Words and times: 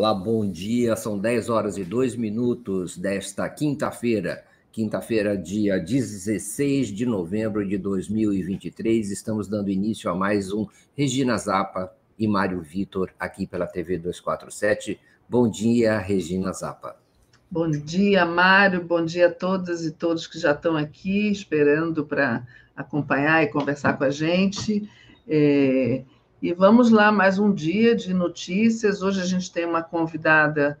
olá, 0.00 0.14
bom 0.14 0.50
dia. 0.50 0.96
São 0.96 1.18
10 1.18 1.50
horas 1.50 1.76
e 1.76 1.84
2 1.84 2.16
minutos 2.16 2.96
desta 2.96 3.46
quinta-feira, 3.50 4.42
quinta-feira, 4.72 5.36
dia 5.36 5.78
16 5.78 6.88
de 6.88 7.04
novembro 7.04 7.68
de 7.68 7.76
2023. 7.76 9.10
Estamos 9.10 9.46
dando 9.46 9.68
início 9.68 10.10
a 10.10 10.14
mais 10.14 10.54
um 10.54 10.66
Regina 10.96 11.36
Zapa 11.36 11.92
e 12.18 12.26
Mário 12.26 12.62
Vitor 12.62 13.10
aqui 13.20 13.46
pela 13.46 13.66
TV 13.66 13.98
247. 13.98 14.98
Bom 15.28 15.50
dia, 15.50 15.98
Regina 15.98 16.50
Zapa. 16.54 16.96
Bom 17.50 17.70
dia, 17.70 18.24
Mário. 18.24 18.82
Bom 18.82 19.04
dia 19.04 19.26
a 19.26 19.30
todas 19.30 19.84
e 19.84 19.90
todos 19.90 20.26
que 20.26 20.38
já 20.38 20.52
estão 20.52 20.78
aqui 20.78 21.30
esperando 21.30 22.06
para 22.06 22.46
acompanhar 22.74 23.42
e 23.42 23.48
conversar 23.48 23.98
com 23.98 24.04
a 24.04 24.10
gente. 24.10 24.88
É... 25.28 26.04
E 26.42 26.54
vamos 26.54 26.90
lá, 26.90 27.12
mais 27.12 27.38
um 27.38 27.52
dia 27.52 27.94
de 27.94 28.14
notícias. 28.14 29.02
Hoje 29.02 29.20
a 29.20 29.26
gente 29.26 29.52
tem 29.52 29.66
uma 29.66 29.82
convidada 29.82 30.80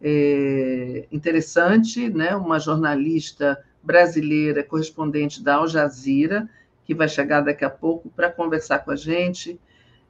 é, 0.00 1.04
interessante, 1.10 2.08
né? 2.08 2.36
uma 2.36 2.60
jornalista 2.60 3.60
brasileira, 3.82 4.62
correspondente 4.62 5.42
da 5.42 5.56
Al 5.56 5.66
Jazeera, 5.66 6.48
que 6.84 6.94
vai 6.94 7.08
chegar 7.08 7.40
daqui 7.40 7.64
a 7.64 7.70
pouco 7.70 8.08
para 8.10 8.30
conversar 8.30 8.84
com 8.84 8.92
a 8.92 8.96
gente 8.96 9.58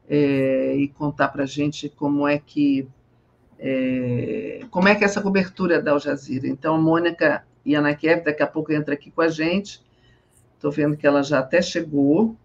é, 0.06 0.76
e 0.76 0.86
contar 0.88 1.28
para 1.28 1.44
a 1.44 1.46
gente 1.46 1.88
como 1.88 2.28
é 2.28 2.38
que 2.38 2.86
é, 3.58 4.66
como 4.70 4.86
é 4.86 4.94
que 4.94 5.02
é 5.02 5.06
essa 5.06 5.22
cobertura 5.22 5.80
da 5.80 5.92
Al 5.92 5.98
Jazeera. 5.98 6.46
Então, 6.46 6.74
a 6.74 6.78
Mônica 6.78 7.42
Yanakev 7.66 8.22
daqui 8.22 8.42
a 8.42 8.46
pouco 8.46 8.70
entra 8.70 8.92
aqui 8.92 9.10
com 9.10 9.22
a 9.22 9.28
gente. 9.28 9.82
Estou 10.56 10.70
vendo 10.70 10.94
que 10.94 11.06
ela 11.06 11.22
já 11.22 11.38
até 11.38 11.62
chegou. 11.62 12.36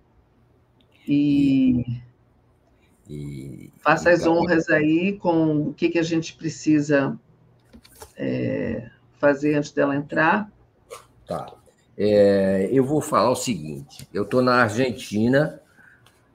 E 1.05 2.01
e, 3.09 3.71
Faça 3.81 4.09
as 4.09 4.21
então, 4.21 4.33
honras 4.33 4.69
aí 4.69 5.17
com 5.17 5.69
o 5.69 5.73
que, 5.73 5.89
que 5.89 5.99
a 5.99 6.03
gente 6.03 6.35
precisa 6.35 7.17
é, 8.17 8.89
fazer 9.19 9.55
antes 9.55 9.71
dela 9.71 9.95
entrar. 9.95 10.51
Tá. 11.27 11.53
É, 11.97 12.67
eu 12.71 12.83
vou 12.83 13.01
falar 13.01 13.29
o 13.29 13.35
seguinte: 13.35 14.07
eu 14.13 14.23
estou 14.23 14.41
na 14.41 14.63
Argentina, 14.63 15.61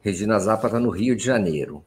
Regina 0.00 0.38
Zappa 0.38 0.68
está 0.68 0.80
no 0.80 0.90
Rio 0.90 1.16
de 1.16 1.24
Janeiro. 1.24 1.84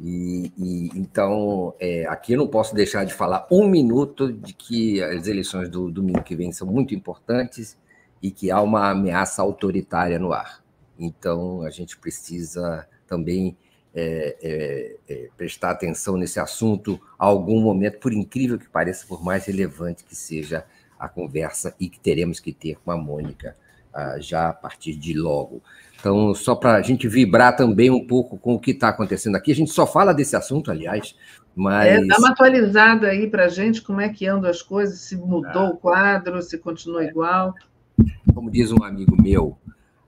E, 0.00 0.52
e 0.56 0.90
então, 0.94 1.74
é, 1.80 2.06
aqui 2.06 2.34
eu 2.34 2.38
não 2.38 2.46
posso 2.46 2.74
deixar 2.74 3.04
de 3.04 3.12
falar 3.12 3.46
um 3.50 3.66
minuto 3.66 4.32
de 4.32 4.52
que 4.52 5.02
as 5.02 5.26
eleições 5.26 5.68
do 5.68 5.90
domingo 5.90 6.22
que 6.22 6.36
vem 6.36 6.52
são 6.52 6.66
muito 6.66 6.94
importantes 6.94 7.76
e 8.22 8.30
que 8.30 8.50
há 8.50 8.60
uma 8.60 8.90
ameaça 8.90 9.42
autoritária 9.42 10.18
no 10.18 10.32
ar. 10.32 10.62
Então, 10.98 11.62
a 11.62 11.70
gente 11.70 11.96
precisa 11.96 12.86
também 13.06 13.56
é, 13.98 14.36
é, 14.40 14.96
é, 15.08 15.28
prestar 15.36 15.70
atenção 15.70 16.16
nesse 16.16 16.38
assunto 16.38 17.00
a 17.18 17.26
algum 17.26 17.60
momento, 17.60 17.98
por 17.98 18.12
incrível 18.12 18.56
que 18.56 18.68
pareça, 18.68 19.04
por 19.08 19.24
mais 19.24 19.44
relevante 19.46 20.04
que 20.04 20.14
seja 20.14 20.64
a 20.96 21.08
conversa 21.08 21.74
e 21.80 21.88
que 21.88 21.98
teremos 21.98 22.38
que 22.38 22.52
ter 22.52 22.76
com 22.84 22.92
a 22.92 22.96
Mônica 22.96 23.56
ah, 23.92 24.16
já 24.20 24.50
a 24.50 24.52
partir 24.52 24.94
de 24.94 25.14
logo. 25.14 25.60
Então, 25.98 26.32
só 26.32 26.54
para 26.54 26.76
a 26.76 26.82
gente 26.82 27.08
vibrar 27.08 27.56
também 27.56 27.90
um 27.90 28.06
pouco 28.06 28.38
com 28.38 28.54
o 28.54 28.60
que 28.60 28.70
está 28.70 28.90
acontecendo 28.90 29.34
aqui, 29.34 29.50
a 29.50 29.54
gente 29.54 29.72
só 29.72 29.84
fala 29.84 30.12
desse 30.12 30.36
assunto, 30.36 30.70
aliás, 30.70 31.16
mas. 31.56 31.88
É, 31.88 32.04
dá 32.04 32.18
uma 32.18 32.30
atualizada 32.30 33.08
aí 33.08 33.28
para 33.28 33.46
a 33.46 33.48
gente, 33.48 33.82
como 33.82 34.00
é 34.00 34.08
que 34.08 34.28
andam 34.28 34.48
as 34.48 34.62
coisas, 34.62 35.00
se 35.00 35.16
mudou 35.16 35.62
ah. 35.62 35.70
o 35.70 35.76
quadro, 35.76 36.40
se 36.40 36.56
continua 36.56 37.04
igual. 37.04 37.52
Como 38.32 38.48
diz 38.48 38.70
um 38.70 38.84
amigo 38.84 39.20
meu, 39.20 39.58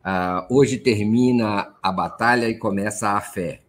ah, 0.04 0.46
hoje 0.48 0.78
termina 0.78 1.74
a 1.82 1.90
batalha 1.90 2.48
e 2.48 2.56
começa 2.56 3.10
a 3.10 3.20
fé. 3.20 3.62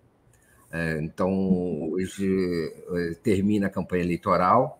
É, 0.72 1.00
então, 1.02 1.92
hoje 1.92 2.74
é, 2.94 3.14
termina 3.22 3.68
a 3.68 3.70
campanha 3.70 4.04
eleitoral 4.04 4.80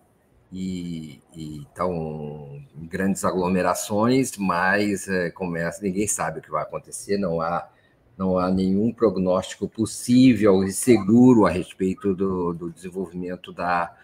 e, 0.50 1.20
e 1.34 1.62
estão 1.62 2.62
grandes 2.74 3.24
aglomerações, 3.24 4.36
mas 4.38 5.06
é, 5.06 5.30
começa, 5.30 5.82
ninguém 5.82 6.06
sabe 6.06 6.38
o 6.38 6.42
que 6.42 6.50
vai 6.50 6.62
acontecer, 6.62 7.18
não 7.18 7.40
há, 7.40 7.68
não 8.16 8.38
há 8.38 8.50
nenhum 8.50 8.92
prognóstico 8.92 9.68
possível 9.68 10.64
e 10.64 10.72
seguro 10.72 11.44
a 11.44 11.50
respeito 11.50 12.14
do, 12.14 12.54
do 12.54 12.70
desenvolvimento 12.70 13.52
da, 13.52 13.94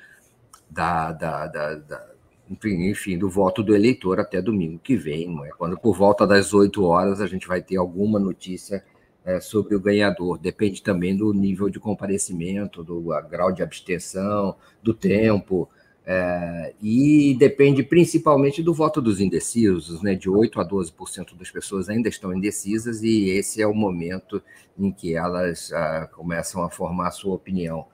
da, 0.71 1.13
da, 1.13 1.47
da, 1.47 1.75
da 1.75 2.09
enfim, 2.65 3.19
do 3.19 3.29
voto 3.29 3.63
do 3.63 3.75
eleitor 3.75 4.21
até 4.21 4.41
domingo 4.41 4.79
que 4.79 4.97
vem, 4.97 5.39
é? 5.45 5.51
Quando 5.51 5.79
por 5.79 5.97
volta 5.97 6.27
das 6.27 6.55
8 6.55 6.83
horas 6.83 7.21
a 7.21 7.27
gente 7.27 7.47
vai 7.47 7.63
ter 7.63 7.77
alguma 7.77 8.19
notícia 8.19 8.83
é, 9.29 9.41
sobre 9.41 9.75
o 9.75 9.81
ganhador. 9.81 10.39
Depende 10.39 10.83
também 10.83 11.15
do 11.15 11.35
nível 11.35 11.69
de 11.69 11.79
comparecimento, 11.79 12.83
do 12.83 12.99
grau 13.29 13.53
de 13.53 13.63
abstenção, 13.63 14.57
do 14.83 14.95
tempo, 14.95 15.69
é, 16.07 16.73
e 16.81 17.37
depende 17.39 17.83
principalmente 17.83 18.63
do 18.63 18.73
voto 18.73 19.03
dos 19.03 19.21
indecisos, 19.21 20.01
né? 20.01 20.15
De 20.15 20.31
8 20.31 20.59
a 20.59 20.67
12% 20.67 21.37
das 21.37 21.51
pessoas 21.51 21.91
ainda 21.91 22.09
estão 22.09 22.35
indecisas, 22.35 23.03
e 23.03 23.29
esse 23.29 23.61
é 23.61 23.67
o 23.67 23.75
momento 23.75 24.43
em 24.79 24.91
que 24.91 25.15
elas 25.15 25.71
ah, 25.75 26.09
começam 26.11 26.63
a 26.63 26.71
formar 26.71 27.09
a 27.09 27.11
sua 27.11 27.35
opinião. 27.35 27.85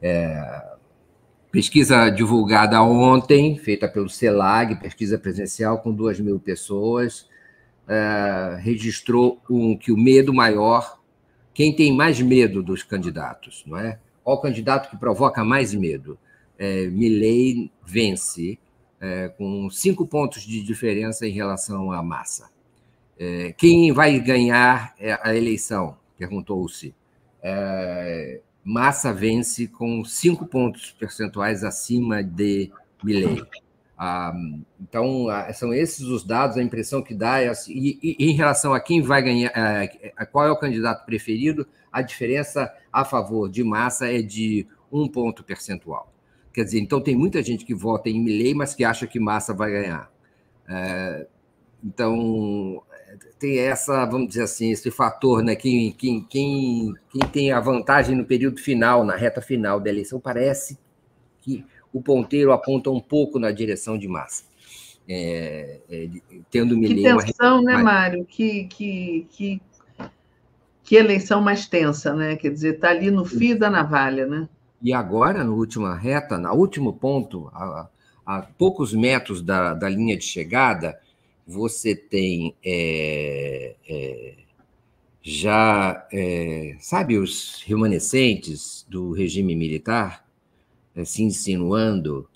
É, 0.00 0.64
pesquisa 1.50 2.08
divulgada 2.08 2.80
ontem, 2.80 3.58
feita 3.58 3.88
pelo 3.88 4.08
CELAG, 4.08 4.76
pesquisa 4.76 5.18
presencial 5.18 5.78
com 5.80 5.92
2 5.92 6.20
mil 6.20 6.38
pessoas, 6.38 7.27
é, 7.88 8.58
registrou 8.60 9.40
um, 9.48 9.76
que 9.76 9.90
o 9.90 9.96
medo 9.96 10.32
maior, 10.34 11.00
quem 11.54 11.74
tem 11.74 11.92
mais 11.92 12.20
medo 12.20 12.62
dos 12.62 12.82
candidatos, 12.82 13.64
não 13.66 13.78
é? 13.78 13.98
Qual 14.22 14.36
o 14.36 14.40
candidato 14.40 14.90
que 14.90 14.96
provoca 14.98 15.42
mais 15.42 15.74
medo? 15.74 16.18
É, 16.58 16.86
Milley 16.86 17.70
vence 17.82 18.58
é, 19.00 19.28
com 19.28 19.70
cinco 19.70 20.06
pontos 20.06 20.42
de 20.42 20.62
diferença 20.62 21.26
em 21.26 21.30
relação 21.30 21.90
à 21.90 22.02
massa. 22.02 22.50
É, 23.18 23.54
quem 23.56 23.90
vai 23.92 24.20
ganhar 24.20 24.94
é, 24.98 25.18
a 25.22 25.34
eleição? 25.34 25.96
Perguntou-se. 26.16 26.94
Massa 28.62 29.14
vence 29.14 29.66
com 29.66 30.04
cinco 30.04 30.44
pontos 30.44 30.90
percentuais 30.90 31.64
acima 31.64 32.22
de 32.22 32.70
Milley. 33.02 33.42
Ah, 33.98 34.32
então, 34.80 35.28
ah, 35.28 35.52
são 35.52 35.74
esses 35.74 36.02
os 36.06 36.24
dados, 36.24 36.56
a 36.56 36.62
impressão 36.62 37.02
que 37.02 37.14
dá. 37.14 37.40
É 37.40 37.48
assim, 37.48 37.72
e, 37.74 37.98
e, 38.00 38.30
em 38.30 38.32
relação 38.32 38.72
a 38.72 38.80
quem 38.80 39.02
vai 39.02 39.20
ganhar, 39.20 39.50
é, 39.56 40.12
a 40.16 40.24
qual 40.24 40.46
é 40.46 40.50
o 40.52 40.56
candidato 40.56 41.04
preferido, 41.04 41.66
a 41.90 42.00
diferença 42.00 42.72
a 42.92 43.04
favor 43.04 43.48
de 43.48 43.64
massa 43.64 44.06
é 44.06 44.22
de 44.22 44.66
um 44.92 45.08
ponto 45.08 45.42
percentual. 45.42 46.12
Quer 46.52 46.64
dizer, 46.64 46.78
então 46.80 47.00
tem 47.00 47.16
muita 47.16 47.42
gente 47.42 47.64
que 47.64 47.74
vota 47.74 48.08
em 48.08 48.22
Milley, 48.22 48.54
mas 48.54 48.74
que 48.74 48.84
acha 48.84 49.06
que 49.06 49.18
massa 49.18 49.52
vai 49.52 49.70
ganhar. 49.72 50.10
É, 50.68 51.26
então, 51.82 52.82
tem 53.38 53.58
essa, 53.58 54.04
vamos 54.04 54.28
dizer 54.28 54.42
assim, 54.42 54.70
esse 54.70 54.90
fator, 54.90 55.42
né? 55.42 55.56
Quem, 55.56 55.92
quem, 55.92 56.22
quem, 56.22 56.94
quem 57.10 57.30
tem 57.30 57.52
a 57.52 57.60
vantagem 57.60 58.16
no 58.16 58.24
período 58.24 58.60
final, 58.60 59.04
na 59.04 59.16
reta 59.16 59.40
final 59.40 59.80
da 59.80 59.90
eleição, 59.90 60.20
parece 60.20 60.78
que 61.40 61.64
o 61.92 62.02
ponteiro 62.02 62.52
aponta 62.52 62.90
um 62.90 63.00
pouco 63.00 63.38
na 63.38 63.50
direção 63.50 63.98
de 63.98 64.08
massa. 64.08 64.44
É, 65.08 65.80
é, 65.88 66.08
tendo 66.50 66.76
me 66.76 66.88
que 66.88 67.02
tensão, 67.02 67.62
né, 67.62 67.76
Mário? 67.78 68.26
Que, 68.26 68.64
que, 68.64 69.26
que, 69.30 69.62
que 70.84 70.96
eleição 70.96 71.40
mais 71.40 71.66
tensa, 71.66 72.14
né? 72.14 72.36
Quer 72.36 72.50
dizer, 72.50 72.74
está 72.74 72.90
ali 72.90 73.10
no 73.10 73.24
fio 73.24 73.58
da 73.58 73.70
navalha, 73.70 74.26
né? 74.26 74.48
E 74.82 74.92
agora, 74.92 75.42
na 75.42 75.50
última 75.50 75.96
reta, 75.96 76.36
no 76.38 76.52
último 76.52 76.92
ponto, 76.92 77.48
a, 77.54 77.88
a 78.24 78.42
poucos 78.42 78.92
metros 78.92 79.40
da, 79.40 79.72
da 79.72 79.88
linha 79.88 80.16
de 80.16 80.24
chegada, 80.24 81.00
você 81.46 81.96
tem 81.96 82.54
é, 82.62 83.74
é, 83.88 84.34
já, 85.22 86.06
é, 86.12 86.76
sabe, 86.78 87.16
os 87.16 87.62
remanescentes 87.66 88.86
do 88.88 89.12
regime 89.12 89.56
militar? 89.56 90.27
Se 91.04 91.22
assim, 91.22 91.24
insinuando, 91.26 92.28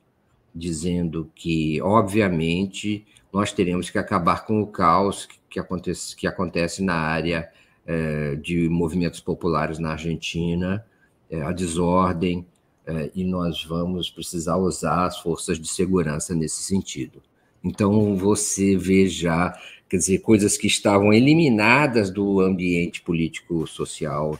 dizendo 0.55 1.31
que, 1.35 1.81
obviamente, 1.81 3.05
nós 3.33 3.53
teremos 3.53 3.91
que 3.91 3.99
acabar 3.99 4.45
com 4.45 4.61
o 4.61 4.67
caos 4.67 5.27
que 5.49 5.59
acontece, 5.59 6.15
que 6.15 6.27
acontece 6.27 6.83
na 6.83 6.95
área 6.95 7.51
é, 7.87 8.37
de 8.37 8.69
movimentos 8.69 9.21
populares 9.21 9.79
na 9.79 9.93
Argentina, 9.93 10.85
é, 11.31 11.43
a 11.43 11.51
desordem, 11.51 12.47
é, 12.87 13.11
e 13.15 13.25
nós 13.25 13.65
vamos 13.65 14.11
precisar 14.11 14.57
usar 14.57 15.07
as 15.07 15.19
forças 15.19 15.59
de 15.59 15.69
segurança 15.69 16.35
nesse 16.35 16.63
sentido. 16.63 17.23
Então, 17.65 18.17
você 18.17 18.77
vê 18.77 19.09
já, 19.09 19.57
quer 19.89 19.97
dizer, 19.97 20.19
coisas 20.19 20.57
que 20.57 20.67
estavam 20.67 21.13
eliminadas 21.13 22.11
do 22.11 22.41
ambiente 22.41 23.01
político-social 23.03 24.39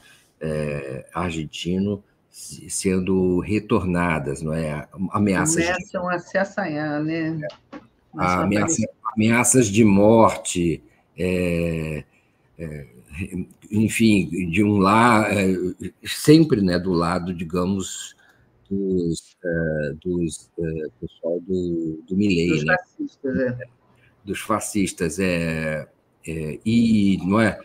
argentino 1.15 2.03
sendo 2.33 3.41
retornadas, 3.41 4.41
não 4.41 4.55
é? 4.55 4.89
Ameaças 5.11 5.67
Começam 5.67 6.09
de... 6.09 6.15
a 6.15 6.19
se 6.19 6.39
assanhar, 6.39 7.03
né? 7.03 7.39
Ameaça, 8.17 8.89
ameaças 9.15 9.69
de 9.69 9.85
morte, 9.85 10.83
é, 11.17 12.05
é, 12.59 12.87
enfim, 13.71 14.51
de 14.51 14.65
um 14.65 14.79
lado, 14.79 15.27
é, 15.31 15.55
sempre 16.07 16.63
né, 16.63 16.79
do 16.79 16.93
lado, 16.93 17.35
digamos, 17.35 18.17
dos, 18.71 19.37
uh, 19.45 19.95
dos 20.03 20.51
uh, 20.59 20.93
pessoal 21.01 21.41
do, 21.41 22.03
do 22.09 22.17
Milley, 22.17 22.49
dos 22.49 22.65
né? 22.65 22.77
fascistas, 22.79 23.39
é. 23.39 23.59
Dos 24.25 24.41
fascistas, 24.41 25.19
é, 25.19 25.89
é, 26.27 26.59
e 26.65 27.19
não 27.25 27.41
é, 27.41 27.59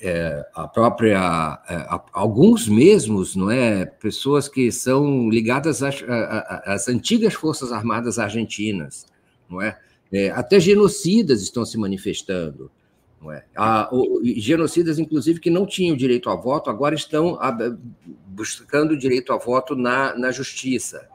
é 0.00 0.44
a 0.54 0.66
própria 0.66 1.60
é, 1.68 1.86
alguns 2.12 2.68
mesmos, 2.68 3.36
não 3.36 3.50
é, 3.50 3.86
pessoas 3.86 4.48
que 4.48 4.72
são 4.72 5.28
ligadas 5.28 5.82
às, 5.82 6.88
antigas 6.88 7.34
forças 7.34 7.72
armadas 7.72 8.18
argentinas, 8.18 9.06
não 9.48 9.62
é? 9.62 9.78
é 10.12 10.30
até 10.30 10.58
genocidas 10.58 11.42
estão 11.42 11.64
se 11.64 11.78
manifestando. 11.78 12.70
Não 13.20 13.32
é? 13.32 13.44
Ah, 13.56 13.88
o, 13.90 14.20
genocidas, 14.22 14.98
inclusive, 14.98 15.40
que 15.40 15.50
não 15.50 15.66
tinham 15.66 15.96
direito 15.96 16.30
a 16.30 16.36
voto, 16.36 16.70
agora 16.70 16.94
estão 16.94 17.36
buscando 18.26 18.96
direito 18.96 19.32
a 19.32 19.36
voto 19.36 19.74
na, 19.74 20.16
na 20.16 20.30
justiça. 20.30 21.08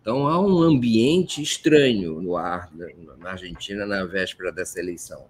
Então, 0.00 0.26
há 0.26 0.40
um 0.40 0.62
ambiente 0.62 1.42
estranho 1.42 2.22
no 2.22 2.36
ar 2.36 2.70
na 3.18 3.32
Argentina 3.32 3.84
na 3.84 4.04
véspera 4.06 4.50
dessa 4.50 4.80
eleição, 4.80 5.26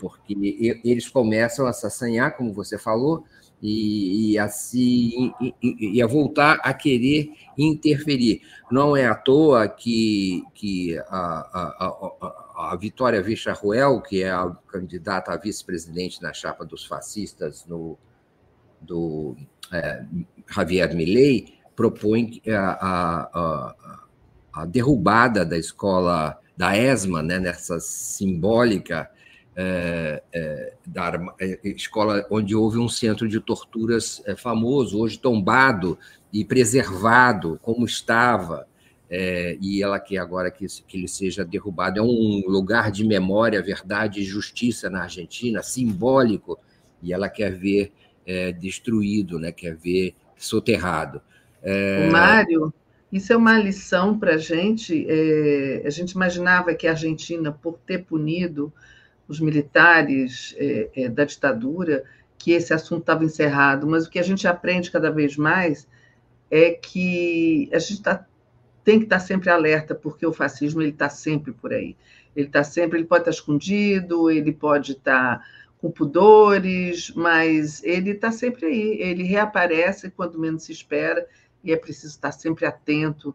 porque 0.00 0.34
eles 0.84 1.08
começam 1.08 1.66
a 1.66 1.72
se 1.72 1.86
assanhar, 1.86 2.36
como 2.36 2.52
você 2.52 2.78
falou, 2.78 3.24
e, 3.62 4.32
e, 4.32 4.38
a, 4.38 4.48
se, 4.48 5.32
e, 5.40 5.54
e, 5.62 6.02
a 6.02 6.06
voltar 6.06 6.58
a 6.64 6.74
querer 6.74 7.32
interferir. 7.56 8.42
Não 8.70 8.96
é 8.96 9.06
à 9.06 9.14
toa 9.14 9.68
que, 9.68 10.42
que 10.52 10.98
a, 10.98 11.04
a, 11.06 11.86
a, 11.86 12.72
a 12.72 12.76
Vitória 12.76 13.22
Villarruel, 13.22 14.00
que 14.00 14.22
é 14.22 14.30
a 14.30 14.50
candidata 14.66 15.32
a 15.32 15.36
vice-presidente 15.36 16.20
na 16.20 16.32
chapa 16.32 16.64
dos 16.64 16.84
fascistas 16.84 17.64
no, 17.66 17.96
do 18.80 19.36
é, 19.72 20.04
Javier 20.52 20.92
Milei, 20.94 21.54
propõe 21.76 22.42
a, 22.48 22.88
a, 23.32 23.74
a, 24.52 24.66
derrubada 24.66 25.44
da 25.44 25.56
escola 25.56 26.36
da 26.56 26.76
ESMA, 26.76 27.22
né, 27.22 27.38
nessa 27.38 27.78
simbólica 27.78 29.08
é, 29.54 30.22
é, 30.32 30.72
da 30.86 31.34
é, 31.40 31.58
escola 31.64 32.26
onde 32.30 32.54
houve 32.54 32.78
um 32.78 32.88
centro 32.88 33.28
de 33.28 33.38
torturas 33.40 34.22
é, 34.26 34.34
famoso, 34.34 34.98
hoje 34.98 35.18
tombado 35.18 35.98
e 36.32 36.44
preservado 36.44 37.58
como 37.62 37.84
estava, 37.84 38.66
é, 39.10 39.58
e 39.60 39.82
ela 39.82 40.00
quer 40.00 40.18
agora 40.18 40.50
que, 40.50 40.66
que 40.66 40.96
ele 40.96 41.06
seja 41.06 41.44
derrubado. 41.44 41.98
É 41.98 42.02
um 42.02 42.42
lugar 42.46 42.90
de 42.90 43.04
memória, 43.04 43.62
verdade 43.62 44.20
e 44.20 44.24
justiça 44.24 44.88
na 44.88 45.02
Argentina, 45.02 45.62
simbólico, 45.62 46.58
e 47.02 47.12
ela 47.12 47.28
quer 47.28 47.52
ver 47.54 47.92
é, 48.26 48.52
destruído, 48.52 49.38
né? 49.38 49.52
quer 49.52 49.76
ver 49.76 50.14
soterrado. 50.34 51.20
É... 51.62 52.08
Mário, 52.08 52.72
isso 53.12 53.32
é 53.32 53.36
uma 53.36 53.58
lição 53.58 54.18
para 54.18 54.36
a 54.36 54.38
gente. 54.38 55.06
É, 55.06 55.82
a 55.84 55.90
gente 55.90 56.12
imaginava 56.12 56.74
que 56.74 56.86
a 56.86 56.92
Argentina, 56.92 57.52
por 57.52 57.78
ter 57.86 58.06
punido 58.06 58.72
os 59.28 59.40
militares 59.40 60.54
é, 60.58 60.90
é, 60.94 61.08
da 61.08 61.24
ditadura, 61.24 62.04
que 62.38 62.52
esse 62.52 62.74
assunto 62.74 63.02
estava 63.02 63.24
encerrado, 63.24 63.86
mas 63.86 64.06
o 64.06 64.10
que 64.10 64.18
a 64.18 64.22
gente 64.22 64.46
aprende 64.48 64.90
cada 64.90 65.10
vez 65.10 65.36
mais 65.36 65.86
é 66.50 66.70
que 66.70 67.70
a 67.72 67.78
gente 67.78 68.02
tá, 68.02 68.26
tem 68.84 68.98
que 68.98 69.04
estar 69.04 69.18
tá 69.18 69.24
sempre 69.24 69.48
alerta, 69.48 69.94
porque 69.94 70.26
o 70.26 70.32
fascismo 70.32 70.82
ele 70.82 70.90
está 70.90 71.08
sempre 71.08 71.52
por 71.52 71.72
aí. 71.72 71.96
Ele 72.34 72.46
está 72.46 72.64
sempre, 72.64 72.98
ele 72.98 73.06
pode 73.06 73.22
estar 73.22 73.30
tá 73.30 73.36
escondido, 73.36 74.30
ele 74.30 74.52
pode 74.52 74.92
estar 74.92 75.38
tá 75.38 75.44
com 75.78 75.90
pudores, 75.90 77.12
mas 77.14 77.82
ele 77.84 78.10
está 78.10 78.30
sempre 78.32 78.66
aí, 78.66 79.00
ele 79.00 79.22
reaparece 79.22 80.10
quando 80.10 80.38
menos 80.38 80.64
se 80.64 80.72
espera, 80.72 81.26
e 81.62 81.72
é 81.72 81.76
preciso 81.76 82.14
estar 82.14 82.32
sempre 82.32 82.66
atento 82.66 83.34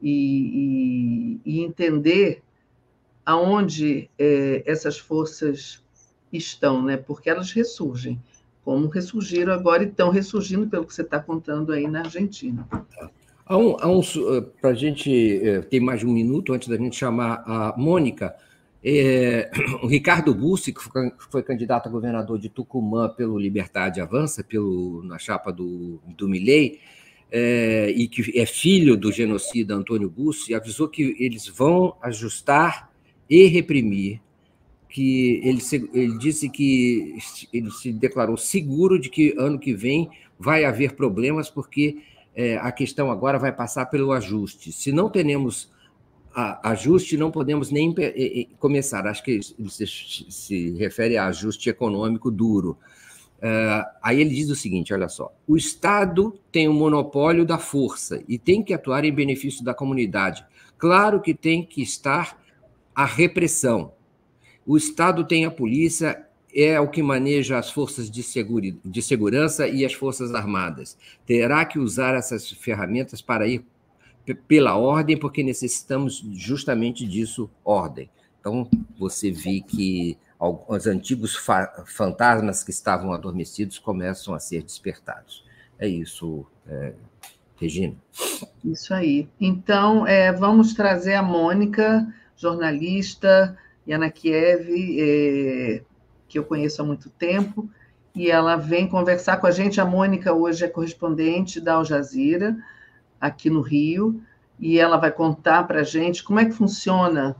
e, 0.00 1.40
e, 1.44 1.58
e 1.58 1.64
entender 1.64 2.43
aonde 3.24 4.10
é, 4.18 4.62
essas 4.66 4.98
forças 4.98 5.82
estão, 6.32 6.82
né? 6.82 6.96
porque 6.96 7.30
elas 7.30 7.52
ressurgem, 7.52 8.20
como 8.64 8.88
ressurgiram 8.88 9.52
agora 9.52 9.84
e 9.84 9.88
estão 9.88 10.10
ressurgindo, 10.10 10.66
pelo 10.66 10.86
que 10.86 10.94
você 10.94 11.02
está 11.02 11.20
contando 11.20 11.72
aí 11.72 11.86
na 11.86 12.00
Argentina. 12.00 12.66
Há 13.46 13.58
um, 13.58 13.76
um 13.76 14.00
eh, 14.00 14.40
Para 14.60 14.70
a 14.70 14.74
gente 14.74 15.10
eh, 15.42 15.60
ter 15.60 15.80
mais 15.80 16.02
um 16.02 16.10
minuto 16.10 16.52
antes 16.54 16.66
da 16.66 16.76
gente 16.76 16.96
chamar 16.96 17.44
a 17.46 17.74
Mônica, 17.76 18.34
é, 18.82 19.50
o 19.82 19.86
Ricardo 19.86 20.34
Bussi, 20.34 20.72
que 20.72 20.80
foi, 21.30 21.42
candidato 21.42 21.88
a 21.88 21.92
governador 21.92 22.38
de 22.38 22.48
Tucumã 22.48 23.08
pelo 23.08 23.38
Liberdade 23.38 24.00
Avança, 24.00 24.42
pelo, 24.42 25.02
na 25.04 25.18
chapa 25.18 25.52
do, 25.52 26.00
do 26.16 26.26
Milley, 26.26 26.80
é, 27.30 27.90
e 27.90 28.08
que 28.08 28.38
é 28.38 28.46
filho 28.46 28.96
do 28.96 29.12
genocida 29.12 29.74
Antônio 29.74 30.08
Bussi, 30.08 30.54
avisou 30.54 30.88
que 30.88 31.16
eles 31.18 31.48
vão 31.48 31.96
ajustar 32.00 32.93
e 33.28 33.46
reprimir, 33.46 34.20
que 34.88 35.40
ele, 35.42 35.60
ele 35.92 36.18
disse 36.18 36.48
que 36.48 37.16
ele 37.52 37.70
se 37.70 37.92
declarou 37.92 38.36
seguro 38.36 38.98
de 38.98 39.10
que 39.10 39.34
ano 39.36 39.58
que 39.58 39.74
vem 39.74 40.08
vai 40.38 40.64
haver 40.64 40.94
problemas, 40.94 41.50
porque 41.50 41.98
é, 42.34 42.56
a 42.58 42.70
questão 42.70 43.10
agora 43.10 43.38
vai 43.38 43.52
passar 43.52 43.86
pelo 43.86 44.12
ajuste. 44.12 44.70
Se 44.70 44.92
não 44.92 45.10
teremos 45.10 45.68
ajuste, 46.62 47.16
não 47.16 47.30
podemos 47.30 47.70
nem 47.70 47.94
começar. 48.58 49.06
Acho 49.06 49.22
que 49.22 49.40
se, 49.42 49.86
se 49.86 50.70
refere 50.72 51.16
a 51.16 51.26
ajuste 51.26 51.70
econômico 51.70 52.30
duro. 52.30 52.76
Uh, 53.38 53.84
aí 54.02 54.20
ele 54.20 54.30
diz 54.30 54.48
o 54.48 54.56
seguinte: 54.56 54.92
olha 54.92 55.08
só, 55.08 55.32
o 55.46 55.56
Estado 55.56 56.34
tem 56.50 56.66
o 56.66 56.72
monopólio 56.72 57.44
da 57.44 57.58
força 57.58 58.22
e 58.26 58.38
tem 58.38 58.62
que 58.62 58.72
atuar 58.72 59.04
em 59.04 59.12
benefício 59.12 59.64
da 59.64 59.74
comunidade. 59.74 60.44
Claro 60.78 61.20
que 61.20 61.34
tem 61.34 61.64
que 61.64 61.82
estar 61.82 62.42
a 62.94 63.04
repressão. 63.04 63.92
O 64.66 64.76
Estado 64.76 65.24
tem 65.24 65.44
a 65.44 65.50
polícia, 65.50 66.26
é 66.54 66.78
o 66.80 66.88
que 66.88 67.02
maneja 67.02 67.58
as 67.58 67.70
forças 67.70 68.10
de, 68.10 68.22
segura, 68.22 68.68
de 68.84 69.02
segurança 69.02 69.66
e 69.66 69.84
as 69.84 69.92
forças 69.92 70.34
armadas. 70.34 70.96
Terá 71.26 71.64
que 71.64 71.78
usar 71.78 72.14
essas 72.14 72.50
ferramentas 72.50 73.20
para 73.20 73.46
ir 73.46 73.64
pela 74.46 74.76
ordem, 74.76 75.18
porque 75.18 75.42
necessitamos 75.42 76.24
justamente 76.32 77.06
disso, 77.06 77.50
ordem. 77.64 78.08
Então, 78.40 78.68
você 78.98 79.30
vê 79.30 79.60
que 79.60 80.16
os 80.68 80.86
antigos 80.86 81.34
fa 81.34 81.84
fantasmas 81.86 82.62
que 82.62 82.70
estavam 82.70 83.12
adormecidos 83.12 83.78
começam 83.78 84.34
a 84.34 84.38
ser 84.38 84.62
despertados. 84.62 85.44
É 85.78 85.88
isso, 85.88 86.46
é, 86.66 86.92
Regina. 87.56 87.96
Isso 88.64 88.92
aí. 88.94 89.28
Então, 89.40 90.06
é, 90.06 90.32
vamos 90.32 90.74
trazer 90.74 91.14
a 91.14 91.22
Mônica 91.22 92.06
jornalista, 92.44 93.56
Yana 93.86 94.10
Kiev, 94.10 94.68
é, 94.98 95.82
que 96.28 96.38
eu 96.38 96.44
conheço 96.44 96.82
há 96.82 96.84
muito 96.84 97.08
tempo, 97.10 97.68
e 98.14 98.30
ela 98.30 98.56
vem 98.56 98.86
conversar 98.88 99.38
com 99.38 99.46
a 99.46 99.50
gente. 99.50 99.80
A 99.80 99.84
Mônica 99.84 100.32
hoje 100.32 100.64
é 100.64 100.68
correspondente 100.68 101.60
da 101.60 101.74
Al 101.74 101.84
Jazeera, 101.84 102.56
aqui 103.20 103.48
no 103.48 103.60
Rio, 103.60 104.20
e 104.60 104.78
ela 104.78 104.96
vai 104.96 105.10
contar 105.10 105.64
para 105.64 105.80
a 105.80 105.84
gente 105.84 106.22
como 106.22 106.38
é 106.38 106.44
que 106.44 106.52
funciona 106.52 107.36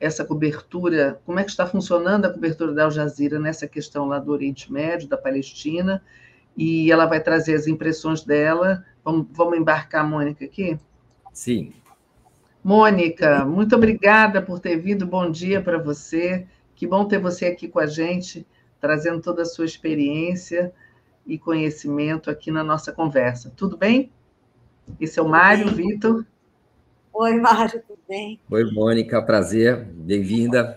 essa 0.00 0.24
cobertura, 0.24 1.20
como 1.24 1.38
é 1.38 1.44
que 1.44 1.50
está 1.50 1.66
funcionando 1.66 2.24
a 2.24 2.32
cobertura 2.32 2.72
da 2.72 2.84
Al 2.84 2.90
Jazeera 2.90 3.38
nessa 3.38 3.66
questão 3.66 4.06
lá 4.06 4.18
do 4.18 4.32
Oriente 4.32 4.72
Médio, 4.72 5.08
da 5.08 5.16
Palestina, 5.16 6.02
e 6.56 6.90
ela 6.90 7.06
vai 7.06 7.20
trazer 7.20 7.54
as 7.54 7.66
impressões 7.66 8.22
dela. 8.22 8.84
Vamos, 9.04 9.26
vamos 9.30 9.58
embarcar 9.58 10.08
Mônica 10.08 10.44
aqui? 10.44 10.78
Sim. 11.32 11.72
Mônica, 12.66 13.44
muito 13.44 13.76
obrigada 13.76 14.42
por 14.42 14.58
ter 14.58 14.74
vindo. 14.74 15.06
Bom 15.06 15.30
dia 15.30 15.62
para 15.62 15.78
você. 15.78 16.48
Que 16.74 16.84
bom 16.84 17.04
ter 17.04 17.20
você 17.20 17.46
aqui 17.46 17.68
com 17.68 17.78
a 17.78 17.86
gente, 17.86 18.44
trazendo 18.80 19.20
toda 19.20 19.42
a 19.42 19.44
sua 19.44 19.64
experiência 19.64 20.72
e 21.24 21.38
conhecimento 21.38 22.28
aqui 22.28 22.50
na 22.50 22.64
nossa 22.64 22.90
conversa. 22.90 23.52
Tudo 23.56 23.76
bem? 23.76 24.10
Esse 25.00 25.20
é 25.20 25.22
o 25.22 25.28
Mário, 25.28 25.68
Vitor. 25.68 26.26
Oi, 27.12 27.34
Mário, 27.38 27.80
tudo 27.86 28.00
bem? 28.08 28.40
Oi, 28.50 28.64
Mônica, 28.72 29.22
prazer, 29.22 29.84
bem-vinda. 29.84 30.76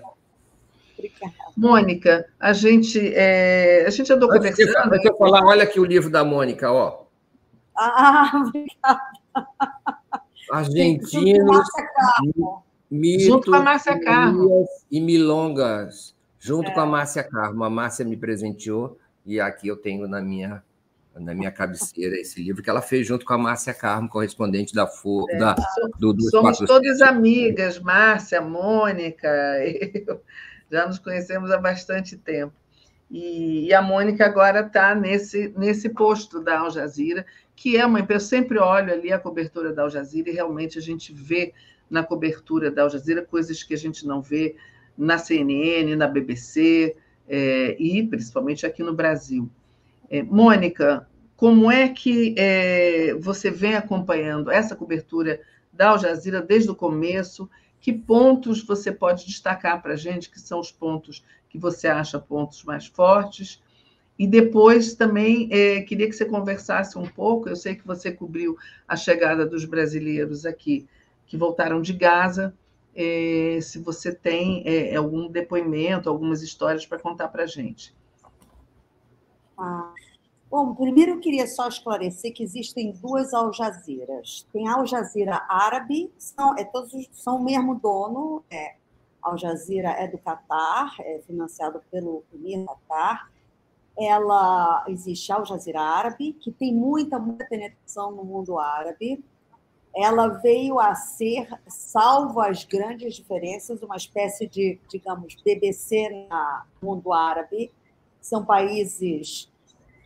Obrigada. 0.95 1.33
Mônica, 1.57 2.29
a 2.39 2.53
gente, 2.53 2.99
é, 3.15 3.83
a 3.87 3.89
gente 3.89 4.13
andou 4.13 4.31
antes 4.31 4.51
conversando. 4.51 4.91
Deixa 4.91 5.07
eu 5.07 5.17
falar, 5.17 5.43
olha 5.43 5.63
aqui 5.63 5.79
o 5.79 5.85
livro 5.85 6.11
da 6.11 6.23
Mônica, 6.23 6.71
ó. 6.71 7.05
Ah, 7.75 8.31
obrigada 8.45 9.09
argentinos, 10.51 11.67
mitos, 12.89 13.25
junto 13.25 13.51
com 13.51 13.57
a 13.57 13.61
Márcia 13.61 13.99
Carmo. 13.99 14.65
e 14.91 14.99
milongas, 14.99 16.15
junto 16.39 16.69
é. 16.69 16.73
com 16.73 16.79
a 16.81 16.85
Márcia 16.85 17.23
Carmo. 17.23 17.63
A 17.63 17.69
Márcia 17.69 18.05
me 18.05 18.17
presenteou 18.17 18.97
e 19.25 19.39
aqui 19.39 19.67
eu 19.67 19.77
tenho 19.77 20.07
na 20.07 20.21
minha 20.21 20.63
na 21.15 21.33
minha 21.33 21.51
cabeceira 21.51 22.15
esse 22.17 22.41
livro 22.41 22.63
que 22.63 22.69
ela 22.69 22.81
fez 22.81 23.05
junto 23.05 23.25
com 23.25 23.33
a 23.33 23.37
Márcia 23.37 23.73
Carmo, 23.73 24.07
correspondente 24.07 24.73
da, 24.73 24.87
For, 24.87 25.29
é. 25.29 25.37
da 25.37 25.55
do, 25.99 26.13
do 26.13 26.29
Somos 26.29 26.59
todas 26.59 27.01
amigas, 27.01 27.77
Márcia, 27.79 28.39
Mônica, 28.39 29.27
eu, 30.07 30.21
já 30.71 30.87
nos 30.87 30.97
conhecemos 30.97 31.51
há 31.51 31.57
bastante 31.57 32.15
tempo. 32.15 32.53
E, 33.11 33.67
e 33.67 33.73
a 33.73 33.81
Mônica 33.81 34.25
agora 34.25 34.61
está 34.61 34.93
nesse, 34.93 35.53
nesse 35.57 35.89
posto 35.89 36.41
da 36.41 36.59
Al 36.59 36.69
Jazeera, 36.69 37.25
que 37.59 37.75
é 37.75 37.85
uma 37.85 37.99
empresa, 37.99 38.23
sempre 38.23 38.57
olho 38.57 38.93
ali 38.93 39.11
a 39.11 39.19
cobertura 39.19 39.73
da 39.73 39.81
Al 39.81 39.89
Jazeera 39.89 40.29
e 40.29 40.33
realmente 40.33 40.79
a 40.79 40.81
gente 40.81 41.11
vê 41.11 41.53
na 41.89 42.01
cobertura 42.01 42.71
da 42.71 42.83
Al 42.83 42.89
Jazeera 42.89 43.21
coisas 43.21 43.61
que 43.61 43.73
a 43.73 43.77
gente 43.77 44.07
não 44.07 44.21
vê 44.21 44.55
na 44.97 45.17
CNN, 45.17 45.93
na 45.97 46.07
BBC 46.07 46.95
é, 47.27 47.75
e 47.77 48.01
principalmente 48.07 48.65
aqui 48.65 48.81
no 48.81 48.93
Brasil. 48.93 49.49
É, 50.09 50.23
Mônica, 50.23 51.05
como 51.35 51.69
é 51.69 51.89
que 51.89 52.33
é, 52.37 53.13
você 53.15 53.51
vem 53.51 53.75
acompanhando 53.75 54.49
essa 54.49 54.73
cobertura 54.73 55.41
da 55.73 55.89
Al 55.89 55.99
Jazeera 55.99 56.41
desde 56.41 56.71
o 56.71 56.75
começo? 56.75 57.49
Que 57.81 57.91
pontos 57.91 58.63
você 58.63 58.89
pode 58.89 59.25
destacar 59.25 59.81
para 59.81 59.95
a 59.95 59.97
gente, 59.97 60.29
que 60.29 60.39
são 60.39 60.61
os 60.61 60.71
pontos 60.71 61.25
que 61.49 61.57
você 61.57 61.89
acha 61.89 62.17
pontos 62.19 62.63
mais 62.63 62.87
fortes? 62.87 63.61
E 64.19 64.27
depois 64.27 64.93
também 64.95 65.47
é, 65.49 65.81
queria 65.81 66.05
que 66.05 66.13
você 66.13 66.25
conversasse 66.25 66.97
um 66.97 67.07
pouco. 67.07 67.47
Eu 67.47 67.55
sei 67.55 67.73
que 67.75 67.87
você 67.87 68.11
cobriu 68.11 68.57
a 68.85 68.97
chegada 68.97 69.45
dos 69.45 69.63
brasileiros 69.63 70.45
aqui 70.45 70.85
que 71.25 71.37
voltaram 71.37 71.81
de 71.81 71.93
Gaza. 71.93 72.53
É, 72.93 73.59
se 73.61 73.79
você 73.79 74.13
tem 74.13 74.61
é, 74.65 74.93
algum 74.93 75.29
depoimento, 75.29 76.09
algumas 76.09 76.41
histórias 76.41 76.85
para 76.85 76.99
contar 76.99 77.29
para 77.29 77.43
a 77.43 77.47
gente. 77.47 77.95
Ah, 79.57 79.93
bom, 80.51 80.75
primeiro 80.75 81.13
eu 81.13 81.19
queria 81.21 81.47
só 81.47 81.69
esclarecer 81.69 82.33
que 82.33 82.43
existem 82.43 82.91
duas 82.91 83.33
Al 83.33 83.53
Jazeeras. 83.53 84.45
Tem 84.51 84.67
a 84.67 84.73
Al 84.73 84.85
Jazeera 84.85 85.45
árabe, 85.47 86.11
são, 86.17 86.57
é, 86.57 86.65
todos 86.65 86.91
são 87.13 87.37
o 87.37 87.43
mesmo 87.45 87.75
dono. 87.75 88.43
É, 88.51 88.75
Al 89.21 89.37
Jazeera 89.37 89.91
é 89.91 90.09
do 90.09 90.17
Catar, 90.17 90.93
é 90.99 91.21
financiado 91.25 91.81
pelo 91.89 92.21
Emir. 92.33 92.65
Ela 93.99 94.85
existe 94.87 95.31
Al 95.31 95.45
Jazeera 95.45 95.81
árabe, 95.81 96.33
que 96.33 96.51
tem 96.51 96.73
muita, 96.73 97.19
muita 97.19 97.45
penetração 97.45 98.11
no 98.11 98.23
mundo 98.23 98.57
árabe 98.57 99.23
ela 99.95 100.27
veio 100.27 100.79
a 100.79 100.93
ser, 100.95 101.47
salvo 101.67 102.39
as 102.39 102.63
grandes 102.63 103.15
diferenças, 103.15 103.81
uma 103.81 103.95
espécie 103.95 104.47
de, 104.47 104.79
digamos, 104.87 105.35
BBC 105.43 106.27
no 106.81 106.89
mundo 106.89 107.11
árabe. 107.11 107.71
São 108.21 108.45
países 108.45 109.51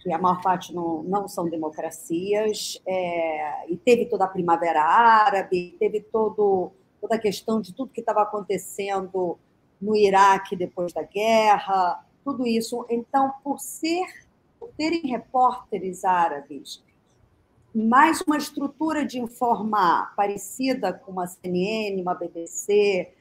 que 0.01 0.11
a 0.11 0.17
maior 0.17 0.41
parte 0.41 0.73
não, 0.73 1.03
não 1.03 1.27
são 1.27 1.49
democracias, 1.49 2.81
é, 2.85 3.71
e 3.71 3.77
teve 3.77 4.05
toda 4.05 4.25
a 4.25 4.27
Primavera 4.27 4.83
Árabe, 4.83 5.77
teve 5.79 6.01
todo, 6.01 6.71
toda 6.99 7.15
a 7.15 7.19
questão 7.19 7.61
de 7.61 7.73
tudo 7.73 7.93
que 7.93 8.01
estava 8.01 8.21
acontecendo 8.21 9.37
no 9.81 9.95
Iraque 9.95 10.57
depois 10.57 10.91
da 10.91 11.03
guerra, 11.03 12.03
tudo 12.23 12.45
isso. 12.47 12.85
Então, 12.89 13.33
por 13.43 13.59
ser, 13.59 14.05
por 14.59 14.69
terem 14.77 15.01
repórteres 15.01 16.03
árabes 16.03 16.83
mais 17.73 18.21
uma 18.21 18.37
estrutura 18.37 19.03
de 19.03 19.19
informar 19.19 20.13
parecida 20.15 20.93
com 20.93 21.11
uma 21.11 21.25
CNN, 21.25 21.99
uma 22.01 22.13
BBC. 22.13 23.11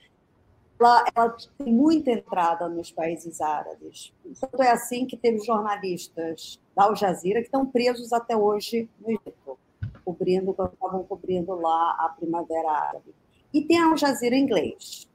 Ela, 0.79 1.05
ela 1.15 1.37
tem 1.57 1.73
muita 1.73 2.11
entrada 2.11 2.69
nos 2.69 2.91
países 2.91 3.41
árabes. 3.41 4.13
Tanto 4.39 4.63
é 4.63 4.71
assim 4.71 5.07
que 5.07 5.17
teve 5.17 5.39
jornalistas 5.39 6.61
da 6.77 6.85
Al 6.85 6.97
Jazeera 6.97 7.41
que 7.41 7.47
estão 7.47 7.65
presos 7.65 8.13
até 8.13 8.37
hoje 8.37 8.91
no 9.01 9.11
Egito, 9.11 9.59
cobrindo, 10.05 10.51
estavam 10.51 11.05
cobrindo 11.05 11.55
lá 11.55 11.97
a 11.99 12.09
Primavera 12.11 12.71
Árabe. 12.71 13.15
E 13.55 13.63
tem 13.63 13.79
a 13.79 13.87
Al 13.87 13.97
Jazeera 13.97 14.37
inglês, 14.37 15.09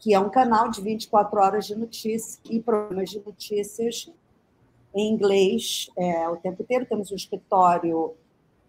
que 0.00 0.14
é 0.14 0.18
um 0.18 0.30
canal 0.30 0.70
de 0.70 0.80
24 0.80 1.38
horas 1.38 1.66
de 1.66 1.76
notícias 1.76 2.40
e 2.50 2.58
programas 2.58 3.10
de 3.10 3.20
notícias 3.20 4.10
em 4.94 5.12
inglês 5.12 5.90
é, 5.96 6.28
o 6.28 6.36
tempo 6.36 6.62
inteiro. 6.62 6.86
Temos 6.86 7.12
um 7.12 7.14
escritório 7.14 8.14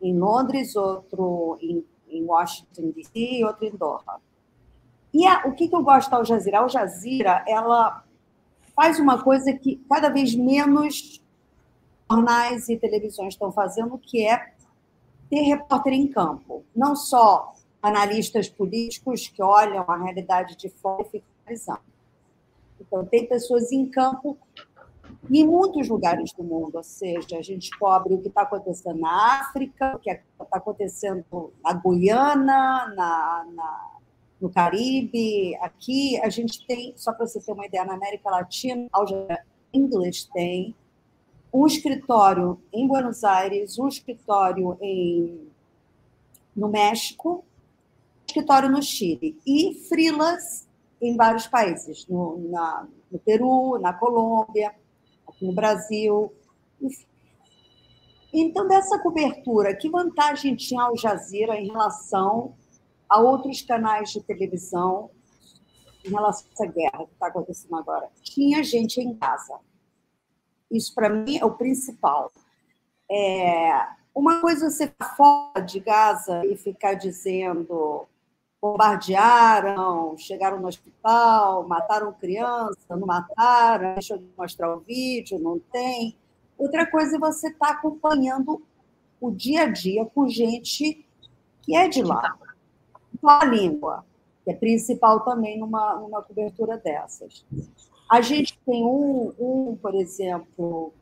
em 0.02 0.18
Londres, 0.18 0.76
outro 0.76 1.58
em, 1.62 1.86
em 2.10 2.24
Washington 2.26 2.92
DC 2.92 3.10
e 3.16 3.46
outro 3.46 3.66
em 3.66 3.72
Doha. 3.72 4.20
E 5.14 5.26
a, 5.26 5.44
o 5.46 5.54
que, 5.54 5.70
que 5.70 5.76
eu 5.76 5.82
gosto 5.82 6.12
da 6.12 6.18
Al 6.18 6.26
Jazeera? 6.26 6.60
A 6.60 6.62
Al 6.62 6.70
Jazeera, 6.70 7.46
ela 7.48 8.04
faz 8.76 9.00
uma 9.00 9.24
coisa 9.24 9.54
que 9.54 9.82
cada 9.90 10.10
vez 10.10 10.36
menos 10.36 11.22
jornais 12.10 12.68
e 12.68 12.78
televisões 12.78 13.34
estão 13.34 13.52
fazendo, 13.52 13.98
que 13.98 14.26
é 14.26 14.54
ter 15.30 15.42
repórter 15.42 15.94
em 15.94 16.08
campo. 16.08 16.66
Não 16.76 16.94
só 16.94 17.54
analistas 17.82 18.48
políticos 18.48 19.28
que 19.28 19.42
olham 19.42 19.84
a 19.88 19.98
realidade 19.98 20.56
de 20.56 20.70
fora 20.70 21.02
e 21.02 21.06
ficam 21.06 21.28
analisando. 21.46 21.82
Então, 22.80 23.06
tem 23.06 23.28
pessoas 23.28 23.72
em 23.72 23.90
campo 23.90 24.38
em 25.30 25.46
muitos 25.46 25.88
lugares 25.88 26.34
do 26.34 26.44
mundo, 26.44 26.76
ou 26.76 26.84
seja, 26.84 27.38
a 27.38 27.42
gente 27.42 27.70
cobre 27.78 28.14
o 28.14 28.22
que 28.22 28.28
está 28.28 28.42
acontecendo 28.42 29.00
na 29.00 29.42
África, 29.42 29.96
o 29.96 30.00
que 30.00 30.10
está 30.10 30.58
acontecendo 30.58 31.54
na 31.64 31.74
Guiana, 31.74 32.94
na, 32.96 33.46
na, 33.54 33.92
no 34.40 34.50
Caribe, 34.50 35.56
aqui 35.58 36.20
a 36.22 36.30
gente 36.30 36.66
tem, 36.66 36.94
só 36.98 37.14
para 37.14 37.28
você 37.28 37.40
ter 37.40 37.52
uma 37.52 37.66
ideia, 37.66 37.86
na 37.86 37.94
América 37.94 38.30
Latina, 38.30 38.88
a 38.92 39.44
English 39.74 40.30
tem 40.32 40.76
um 41.54 41.68
escritório 41.68 42.60
em 42.74 42.88
Buenos 42.88 43.24
Aires, 43.24 43.78
um 43.78 43.88
escritório 43.88 44.78
em, 44.82 45.48
no 46.56 46.68
México, 46.68 47.44
escritório 48.32 48.70
no 48.70 48.82
Chile 48.82 49.38
e 49.46 49.76
frilas 49.88 50.68
em 51.02 51.16
vários 51.16 51.48
países, 51.48 52.08
no, 52.08 52.50
na, 52.50 52.88
no 53.12 53.20
Peru, 53.20 53.78
na 53.80 53.94
Colômbia 53.94 54.74
no 55.42 55.54
Brasil. 55.54 56.32
Então, 58.34 58.68
dessa 58.68 59.00
cobertura, 59.00 59.76
que 59.76 59.90
vantagem 59.90 60.56
tinha 60.56 60.84
Al 60.84 60.96
Jazeera 60.96 61.60
em 61.60 61.68
relação 61.68 62.56
a 63.10 63.20
outros 63.20 63.62
canais 63.62 64.12
de 64.12 64.22
televisão 64.22 65.10
em 66.04 66.10
relação 66.10 66.48
a 66.48 66.54
essa 66.54 66.74
guerra 66.74 67.06
que 67.06 67.14
está 67.14 67.28
acontecendo 67.28 67.76
agora? 67.76 68.10
Tinha 68.24 68.64
gente 68.64 69.00
em 69.02 69.16
casa. 69.16 69.60
Isso, 70.72 70.94
para 70.96 71.10
mim, 71.10 71.38
é 71.38 71.46
o 71.46 71.52
principal. 71.52 72.32
É, 73.10 73.88
uma 74.16 74.40
coisa 74.40 74.68
é 74.68 74.70
você 74.70 74.88
ficar 74.88 75.16
fora 75.16 75.62
de 75.62 75.80
Gaza 75.80 76.46
e 76.46 76.56
ficar 76.56 76.94
dizendo 76.94 78.08
bombardearam, 78.62 80.16
chegaram 80.18 80.60
no 80.60 80.68
hospital, 80.68 81.68
mataram 81.68 82.14
criança, 82.14 82.96
não 82.96 83.08
mataram, 83.08 83.96
deixa 83.96 84.16
eu 84.16 84.24
mostrar 84.38 84.76
o 84.76 84.82
vídeo, 84.82 85.40
não 85.40 85.60
tem. 85.60 86.16
Outra 86.58 86.86
coisa 86.86 87.16
é 87.16 87.20
você 87.20 87.48
estar 87.48 87.68
tá 87.68 87.74
acompanhando 87.74 88.62
o 89.20 89.32
dia 89.32 89.64
a 89.64 89.70
dia 89.70 90.06
com 90.06 90.28
gente 90.28 91.04
que 91.64 91.76
é 91.76 91.88
de 91.88 92.04
lá. 92.04 92.38
A 93.24 93.46
língua, 93.46 94.06
que 94.44 94.52
é 94.52 94.56
principal 94.56 95.22
também 95.22 95.60
numa, 95.60 95.96
numa 95.96 96.22
cobertura 96.22 96.78
dessas. 96.78 97.46
A 98.10 98.22
gente 98.22 98.60
tem 98.66 98.84
um, 98.84 99.34
um 99.40 99.78
por 99.82 99.96
exemplo, 99.96 100.94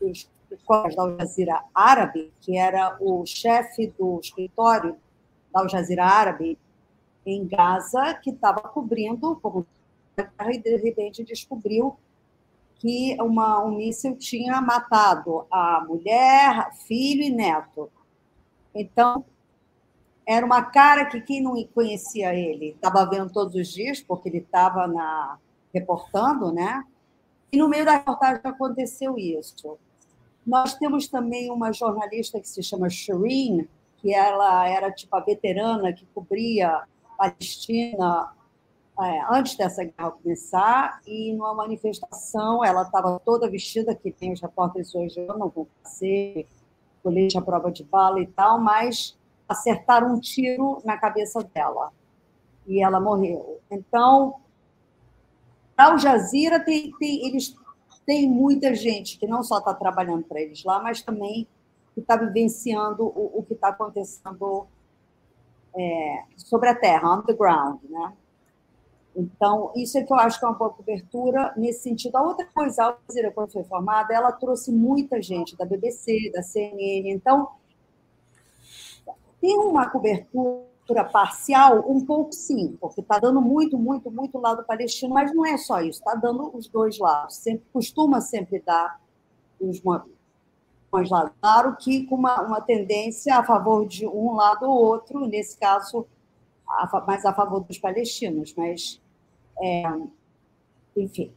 dos 0.00 0.28
da 0.50 1.02
Al 1.02 1.18
Jazeera 1.18 1.64
Árabe, 1.74 2.32
que 2.40 2.56
era 2.56 2.96
o 3.00 3.24
chefe 3.26 3.92
do 3.98 4.20
escritório 4.20 4.96
da 5.52 5.60
Al 5.60 5.68
Jazeera 5.68 6.04
Árabe, 6.04 6.58
em 7.26 7.46
Gaza 7.46 8.14
que 8.14 8.30
estava 8.30 8.60
cobrindo 8.60 9.36
como 9.42 9.66
e 10.48 10.58
de 10.58 10.76
repente 10.76 11.24
descobriu 11.24 11.96
que 12.76 13.16
uma, 13.20 13.64
um 13.64 13.76
míssil 13.76 14.16
tinha 14.16 14.60
matado 14.60 15.46
a 15.50 15.84
mulher, 15.86 16.70
filho 16.86 17.22
e 17.22 17.30
neto. 17.30 17.90
Então, 18.74 19.24
era 20.26 20.44
uma 20.44 20.62
cara 20.62 21.06
que 21.06 21.20
quem 21.20 21.42
não 21.42 21.62
conhecia 21.74 22.34
ele 22.34 22.70
estava 22.70 23.08
vendo 23.08 23.32
todos 23.32 23.54
os 23.54 23.68
dias, 23.68 24.00
porque 24.00 24.28
ele 24.28 24.38
estava 24.38 24.86
na 24.86 25.38
reportando, 25.72 26.52
né? 26.52 26.84
E 27.50 27.56
no 27.56 27.68
meio 27.68 27.84
da 27.84 27.92
reportagem 27.92 28.40
aconteceu 28.44 29.18
isso. 29.18 29.76
Nós 30.46 30.74
temos 30.74 31.08
também 31.08 31.50
uma 31.50 31.72
jornalista 31.72 32.38
que 32.38 32.48
se 32.48 32.62
chama 32.62 32.88
Shireen, 32.88 33.68
que 33.98 34.14
ela 34.14 34.68
era 34.68 34.92
tipo 34.92 35.14
a 35.16 35.20
veterana 35.20 35.92
que 35.92 36.06
cobria 36.14 36.84
Palestina 37.16 38.32
é, 39.00 39.24
antes 39.28 39.56
dessa 39.56 39.82
guerra 39.82 40.12
começar, 40.12 41.00
e 41.06 41.32
numa 41.32 41.52
manifestação, 41.52 42.64
ela 42.64 42.82
estava 42.82 43.18
toda 43.18 43.50
vestida, 43.50 43.94
que 43.94 44.12
tem 44.12 44.32
os 44.32 44.40
repórteres 44.40 44.94
hoje 44.94 45.20
não 45.26 45.50
com 45.50 45.66
ser 45.82 46.46
colete 47.02 47.36
à 47.36 47.42
prova 47.42 47.72
de 47.72 47.82
bala 47.82 48.20
e 48.20 48.26
tal, 48.26 48.58
mas 48.60 49.18
acertaram 49.48 50.14
um 50.14 50.20
tiro 50.20 50.80
na 50.84 50.96
cabeça 50.96 51.42
dela 51.42 51.92
e 52.66 52.82
ela 52.82 53.00
morreu. 53.00 53.60
Então, 53.70 54.36
Al 55.76 55.98
Jazeera 55.98 56.60
tem, 56.60 56.92
tem, 56.92 57.26
eles 57.26 57.54
têm 58.06 58.30
muita 58.30 58.74
gente 58.74 59.18
que 59.18 59.26
não 59.26 59.42
só 59.42 59.58
está 59.58 59.74
trabalhando 59.74 60.22
para 60.22 60.40
eles 60.40 60.62
lá, 60.64 60.80
mas 60.80 61.02
também 61.02 61.48
que 61.94 62.00
está 62.00 62.16
vivenciando 62.16 63.04
o, 63.04 63.38
o 63.38 63.42
que 63.42 63.54
está 63.54 63.68
acontecendo 63.68 64.66
é, 65.76 66.24
sobre 66.36 66.68
a 66.68 66.74
terra, 66.74 67.14
on 67.14 67.22
the 67.22 67.32
ground, 67.34 67.80
né? 67.88 68.12
Então, 69.16 69.72
isso 69.76 69.96
é 69.96 70.02
que 70.02 70.12
eu 70.12 70.16
acho 70.16 70.38
que 70.38 70.44
é 70.44 70.48
uma 70.48 70.58
boa 70.58 70.70
cobertura 70.70 71.52
nesse 71.56 71.82
sentido. 71.84 72.16
A 72.16 72.22
outra 72.22 72.46
coisa, 72.46 72.82
a 72.82 72.86
Al 72.88 73.32
quando 73.32 73.52
foi 73.52 73.64
formada, 73.64 74.12
ela 74.12 74.32
trouxe 74.32 74.72
muita 74.72 75.22
gente 75.22 75.56
da 75.56 75.64
BBC, 75.64 76.30
da 76.32 76.42
CNN. 76.42 77.10
Então, 77.12 77.48
Tem 79.40 79.56
uma 79.58 79.88
cobertura 79.90 81.04
parcial, 81.04 81.84
um 81.90 82.04
pouco 82.04 82.32
sim, 82.32 82.76
porque 82.80 83.00
está 83.00 83.18
dando 83.18 83.40
muito, 83.40 83.78
muito, 83.78 84.10
muito 84.10 84.38
lado 84.38 84.64
palestino, 84.64 85.14
mas 85.14 85.34
não 85.34 85.44
é 85.46 85.56
só 85.56 85.80
isso, 85.80 85.98
está 85.98 86.14
dando 86.14 86.54
os 86.56 86.68
dois 86.68 86.98
lados. 86.98 87.36
Sempre, 87.36 87.64
costuma 87.72 88.20
sempre 88.20 88.60
dar 88.60 89.00
os 89.60 89.80
lados. 91.10 91.32
Claro 91.40 91.76
que 91.76 92.04
com 92.06 92.16
uma, 92.16 92.40
uma 92.42 92.60
tendência 92.60 93.36
a 93.36 93.44
favor 93.44 93.86
de 93.86 94.06
um 94.06 94.34
lado 94.34 94.66
ou 94.68 94.76
outro, 94.76 95.26
nesse 95.26 95.58
caso, 95.58 96.06
a, 96.68 97.04
mais 97.06 97.24
a 97.24 97.32
favor 97.32 97.60
dos 97.60 97.78
palestinos, 97.78 98.54
mas, 98.56 99.00
é, 99.60 99.84
enfim. 100.96 101.32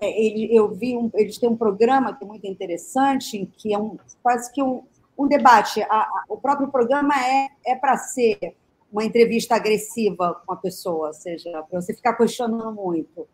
É, 0.00 0.22
ele, 0.22 0.54
eu 0.54 0.68
vi 0.70 0.96
um, 0.96 1.10
eles 1.14 1.38
têm 1.38 1.48
um 1.48 1.56
programa 1.56 2.14
que 2.14 2.22
é 2.22 2.26
muito 2.26 2.46
interessante, 2.46 3.50
que 3.56 3.72
é 3.72 3.78
um, 3.78 3.96
quase 4.22 4.52
que 4.52 4.62
um, 4.62 4.82
um 5.18 5.26
debate. 5.26 5.82
A, 5.82 5.86
a, 5.86 6.24
o 6.28 6.36
próprio 6.36 6.68
programa 6.68 7.14
é, 7.14 7.48
é 7.66 7.74
para 7.74 7.96
ser 7.96 8.54
uma 8.92 9.04
entrevista 9.04 9.54
agressiva 9.56 10.40
com 10.46 10.52
a 10.52 10.56
pessoa, 10.56 11.08
ou 11.08 11.14
seja, 11.14 11.50
para 11.62 11.80
você 11.80 11.94
ficar 11.94 12.14
questionando 12.14 12.72
muito. 12.72 13.26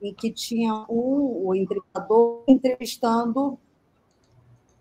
E 0.00 0.14
que 0.14 0.30
tinha 0.30 0.86
um, 0.88 1.46
o 1.46 1.54
entrevistador 1.54 2.42
entrevistando 2.48 3.58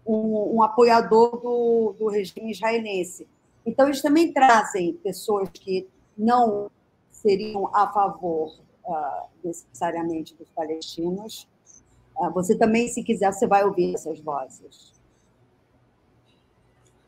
um, 0.09 0.55
um 0.57 0.63
apoiador 0.63 1.39
do, 1.39 1.95
do 1.97 2.07
regime 2.07 2.51
israelense. 2.51 3.27
Então, 3.65 3.85
eles 3.85 4.01
também 4.01 4.33
trazem 4.33 4.93
pessoas 4.93 5.49
que 5.49 5.87
não 6.17 6.71
seriam 7.11 7.69
a 7.73 7.91
favor 7.91 8.55
uh, 8.85 9.27
necessariamente 9.43 10.35
dos 10.35 10.49
palestinos. 10.49 11.47
Uh, 12.17 12.31
você 12.31 12.55
também, 12.57 12.87
se 12.87 13.03
quiser, 13.03 13.31
você 13.31 13.45
vai 13.45 13.63
ouvir 13.63 13.93
essas 13.93 14.19
vozes. 14.19 14.93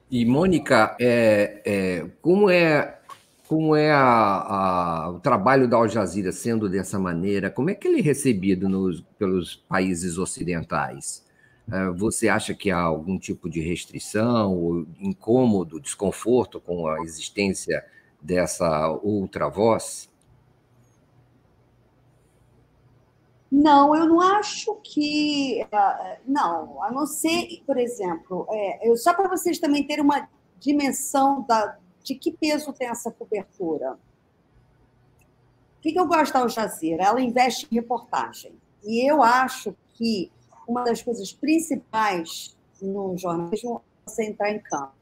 E, 0.10 0.24
Mônica, 0.25 0.96
é, 1.00 1.62
é, 1.65 2.08
como 2.22 2.50
é, 2.50 3.00
como 3.48 3.75
é 3.75 3.91
a, 3.91 4.03
a, 4.03 5.10
o 5.10 5.20
trabalho 5.20 5.67
da 5.67 5.77
Al 5.77 5.88
Jazeera 5.88 6.31
sendo 6.31 6.70
dessa 6.70 7.00
maneira? 7.00 7.50
Como 7.50 7.70
é 7.70 7.75
que 7.75 7.88
ele 7.88 8.00
é 8.00 8.03
recebido 8.03 8.70
nos, 8.70 9.01
pelos 9.17 9.55
países 9.55 10.17
ocidentais? 10.17 11.24
É, 11.72 11.90
você 11.92 12.28
acha 12.28 12.54
que 12.54 12.70
há 12.70 12.80
algum 12.82 13.18
tipo 13.18 13.50
de 13.50 13.62
restrição, 13.62 14.54
ou 14.58 14.86
incômodo, 15.00 15.80
desconforto 15.80 16.60
com 16.60 16.86
a 16.88 17.01
existência 17.01 17.86
dessa 18.22 18.90
outra 19.01 19.48
voz? 19.48 20.12
Não, 23.50 23.96
eu 23.96 24.06
não 24.06 24.22
acho 24.22 24.75
que. 24.84 25.66
Ah, 25.72 26.18
não, 26.25 26.84
a 26.84 26.92
não 26.92 27.06
ser, 27.06 27.62
por 27.66 27.78
exemplo, 27.78 28.48
é, 28.50 28.90
eu, 28.90 28.96
só 28.96 29.13
para 29.13 29.28
vocês 29.30 29.60
também 29.60 29.86
terem 29.86 30.04
uma 30.04 30.30
dimensão 30.60 31.46
da, 31.48 31.78
de 32.04 32.16
que 32.16 32.32
peso 32.32 32.72
tem 32.72 32.88
essa 32.88 33.12
cobertura. 33.12 33.94
O 35.78 35.82
que, 35.82 35.92
que 35.92 36.00
eu 36.00 36.08
gosto 36.08 36.34
da 36.34 36.40
Al 36.40 36.50
Jazeera? 36.50 37.04
Ela 37.04 37.22
investe 37.22 37.68
em 37.70 37.75
reportagem. 37.75 38.53
E 38.84 39.10
eu 39.10 39.22
acho 39.22 39.75
que 39.94 40.31
uma 40.67 40.83
das 40.83 41.01
coisas 41.01 41.31
principais 41.31 42.55
no 42.81 43.17
jornalismo 43.17 43.81
é 44.05 44.09
você 44.09 44.25
entrar 44.25 44.51
em 44.51 44.59
campo. 44.59 44.93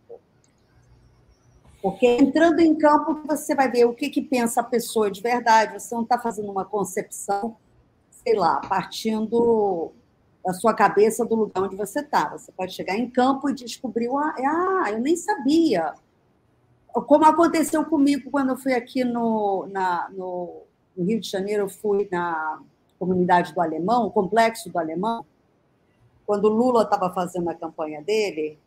Porque 1.81 2.05
entrando 2.05 2.59
em 2.59 2.75
campo, 2.77 3.21
você 3.25 3.55
vai 3.55 3.71
ver 3.71 3.85
o 3.85 3.93
que, 3.93 4.09
que 4.09 4.21
pensa 4.21 4.61
a 4.61 4.63
pessoa 4.63 5.09
de 5.09 5.21
verdade. 5.21 5.79
Você 5.79 5.95
não 5.95 6.03
está 6.03 6.19
fazendo 6.19 6.51
uma 6.51 6.65
concepção 6.65 7.55
sei 8.23 8.35
lá, 8.35 8.57
partindo 8.57 9.91
da 10.45 10.53
sua 10.53 10.73
cabeça 10.73 11.25
do 11.25 11.35
lugar 11.35 11.63
onde 11.63 11.75
você 11.75 11.99
está. 11.99 12.29
Você 12.29 12.51
pode 12.51 12.73
chegar 12.73 12.95
em 12.95 13.09
campo 13.09 13.49
e 13.49 13.53
descobrir, 13.53 14.09
ah, 14.13 14.91
eu 14.91 14.99
nem 14.99 15.15
sabia. 15.15 15.93
Como 16.87 17.25
aconteceu 17.25 17.85
comigo 17.85 18.31
quando 18.31 18.49
eu 18.49 18.57
fui 18.57 18.73
aqui 18.73 19.03
no, 19.03 19.67
na, 19.71 20.09
no, 20.11 20.63
no 20.95 21.05
Rio 21.05 21.19
de 21.19 21.29
Janeiro, 21.29 21.63
eu 21.63 21.69
fui 21.69 22.07
na 22.11 22.59
comunidade 22.97 23.53
do 23.53 23.61
Alemão, 23.61 24.07
o 24.07 24.11
complexo 24.11 24.69
do 24.69 24.77
Alemão, 24.77 25.25
quando 26.29 26.47
Lula 26.47 26.83
estava 26.83 27.11
fazendo 27.11 27.49
a 27.49 27.55
campanha 27.55 28.03
dele, 28.03 28.59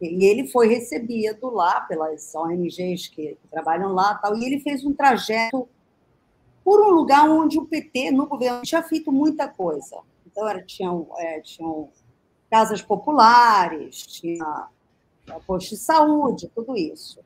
e 0.00 0.24
ele 0.24 0.48
foi 0.48 0.66
recebido 0.66 1.50
lá 1.50 1.82
pelas 1.82 2.34
ONGs 2.34 3.08
que, 3.08 3.36
trabalham 3.50 3.92
lá, 3.92 4.14
tal, 4.14 4.34
e 4.34 4.42
ele 4.46 4.60
fez 4.60 4.82
um 4.82 4.94
trajeto 4.94 5.68
por 6.64 6.80
um 6.80 6.88
lugar 6.88 7.28
onde 7.28 7.58
o 7.58 7.66
PT, 7.66 8.12
no 8.12 8.26
governo, 8.26 8.62
tinha 8.62 8.82
feito 8.82 9.12
muita 9.12 9.46
coisa. 9.46 10.00
Então, 10.26 10.48
era, 10.48 10.62
tinham, 10.62 11.06
é, 11.18 11.38
tinham 11.42 11.90
casas 12.50 12.80
populares, 12.80 14.06
tinha 14.06 14.68
posto 15.46 15.68
de 15.68 15.76
saúde, 15.76 16.50
tudo 16.54 16.74
isso. 16.78 17.20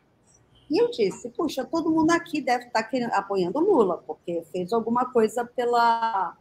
E 0.69 0.83
eu 0.83 0.91
disse, 0.91 1.29
puxa, 1.29 1.65
todo 1.65 1.93
mundo 1.93 2.11
aqui 2.11 2.41
deve 2.41 2.65
estar 2.65 2.83
querendo, 2.83 3.13
apoiando 3.13 3.61
Lula, 3.61 4.03
porque 4.05 4.43
fez 4.51 4.73
alguma 4.73 5.13
coisa 5.13 5.45
pela, 5.45 6.37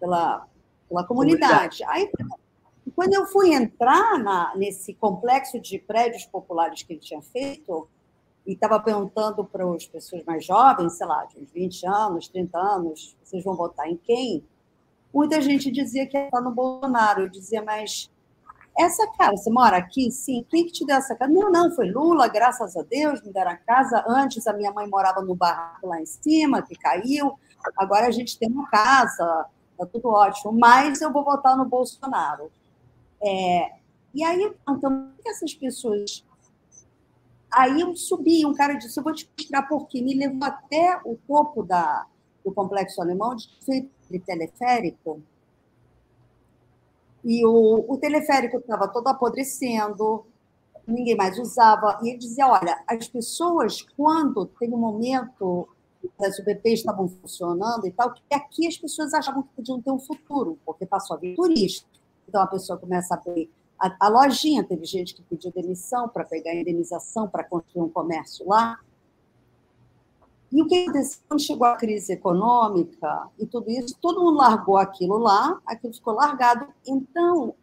pela, 0.00 0.48
pela 0.92 1.06
comunidade. 1.06 1.82
Aí, 1.84 2.10
quando 2.94 3.14
eu 3.14 3.26
fui 3.26 3.54
entrar 3.54 4.18
na, 4.18 4.54
nesse 4.54 4.92
complexo 4.94 5.58
de 5.58 5.78
prédios 5.78 6.26
populares 6.26 6.82
que 6.82 6.92
ele 6.92 7.00
tinha 7.00 7.22
feito, 7.22 7.88
e 8.46 8.52
estava 8.52 8.78
perguntando 8.80 9.44
para 9.44 9.64
as 9.74 9.86
pessoas 9.86 10.24
mais 10.24 10.44
jovens, 10.44 10.94
sei 10.94 11.06
lá, 11.06 11.24
de 11.24 11.38
uns 11.38 11.50
20 11.52 11.86
anos, 11.86 12.28
30 12.28 12.58
anos, 12.58 13.16
vocês 13.22 13.42
vão 13.42 13.54
votar 13.54 13.88
em 13.88 13.96
quem? 13.96 14.44
Muita 15.14 15.40
gente 15.40 15.70
dizia 15.70 16.06
que 16.06 16.16
ia 16.16 16.24
estar 16.24 16.40
no 16.40 16.50
Bolsonaro. 16.50 17.22
Eu 17.22 17.28
dizia, 17.28 17.62
mas 17.62 18.10
essa 18.76 19.06
casa, 19.12 19.36
você 19.36 19.50
mora 19.50 19.76
aqui? 19.76 20.10
Sim. 20.10 20.44
Quem 20.48 20.66
que 20.66 20.72
te 20.72 20.84
deu 20.84 20.96
essa 20.96 21.14
casa? 21.14 21.30
Não, 21.30 21.52
não, 21.52 21.70
foi 21.70 21.90
Lula, 21.90 22.26
graças 22.26 22.76
a 22.76 22.82
Deus, 22.82 23.22
me 23.22 23.32
deram 23.32 23.52
a 23.52 23.56
casa. 23.56 24.04
Antes 24.08 24.46
a 24.46 24.52
minha 24.52 24.72
mãe 24.72 24.88
morava 24.88 25.20
no 25.22 25.36
barraco 25.36 25.86
lá 25.86 26.00
em 26.00 26.06
cima, 26.06 26.62
que 26.62 26.74
caiu. 26.74 27.38
Agora 27.76 28.06
a 28.08 28.10
gente 28.10 28.36
tem 28.38 28.50
uma 28.50 28.68
casa, 28.68 29.46
tá 29.76 29.86
tudo 29.86 30.08
ótimo. 30.08 30.52
Mas 30.52 31.00
eu 31.00 31.12
vou 31.12 31.24
votar 31.24 31.56
no 31.56 31.64
Bolsonaro. 31.64 32.50
É, 33.22 33.72
e 34.14 34.24
aí, 34.24 34.52
então, 34.68 35.12
essas 35.24 35.54
pessoas 35.54 36.24
Aí 37.52 37.82
eu 37.82 37.94
subi, 37.94 38.46
um 38.46 38.54
cara 38.54 38.74
disse: 38.74 38.98
Eu 38.98 39.04
vou 39.04 39.12
te 39.12 39.28
mostrar 39.38 39.62
por 39.64 39.86
quê. 39.86 40.00
Me 40.00 40.14
levou 40.14 40.42
até 40.42 40.98
o 41.04 41.18
topo 41.28 41.62
da, 41.62 42.06
do 42.42 42.50
complexo 42.50 43.00
alemão, 43.02 43.36
de 43.36 44.18
teleférico. 44.20 45.22
E 47.22 47.44
o, 47.44 47.84
o 47.88 47.96
teleférico 47.98 48.56
estava 48.56 48.88
todo 48.88 49.06
apodrecendo, 49.08 50.24
ninguém 50.86 51.14
mais 51.14 51.38
usava. 51.38 52.00
E 52.02 52.08
ele 52.08 52.18
dizia: 52.18 52.48
Olha, 52.48 52.82
as 52.88 53.06
pessoas, 53.06 53.82
quando 53.96 54.46
tem 54.46 54.72
um 54.72 54.78
momento 54.78 55.68
as 56.20 56.38
UBPs 56.38 56.80
estavam 56.80 57.08
funcionando 57.08 57.86
e 57.86 57.92
tal, 57.92 58.12
que 58.12 58.22
aqui 58.34 58.66
as 58.66 58.76
pessoas 58.76 59.12
achavam 59.14 59.42
que 59.42 59.48
podiam 59.56 59.80
ter 59.80 59.90
um 59.90 59.98
futuro, 59.98 60.58
porque 60.64 60.86
passou 60.86 61.16
a 61.16 61.18
vir 61.18 61.34
turista. 61.34 61.86
Então 62.28 62.42
a 62.42 62.46
pessoa 62.46 62.78
começa 62.78 63.14
a 63.14 63.18
abrir 63.18 63.50
a, 63.78 64.06
a 64.06 64.08
lojinha, 64.08 64.62
teve 64.62 64.84
gente 64.84 65.14
que 65.14 65.22
pediu 65.22 65.50
demissão 65.50 66.08
para 66.08 66.24
pegar 66.24 66.54
indenização 66.54 67.28
para 67.28 67.42
construir 67.42 67.82
um 67.82 67.88
comércio 67.88 68.46
lá. 68.46 68.78
E 70.52 70.62
o 70.62 70.68
que 70.68 70.82
aconteceu? 70.82 71.20
Quando 71.26 71.40
chegou 71.40 71.66
a 71.66 71.76
crise 71.76 72.12
econômica 72.12 73.28
e 73.38 73.46
tudo 73.46 73.70
isso, 73.70 73.96
todo 74.00 74.20
mundo 74.20 74.36
largou 74.36 74.76
aquilo 74.76 75.18
lá, 75.18 75.60
aquilo 75.66 75.92
ficou 75.94 76.14
largado. 76.14 76.68
Então, 76.86 77.54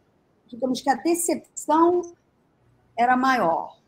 digamos 0.46 0.82
que 0.82 0.90
a 0.90 0.94
decepção 0.94 2.02
era 2.96 3.16
maior. 3.16 3.78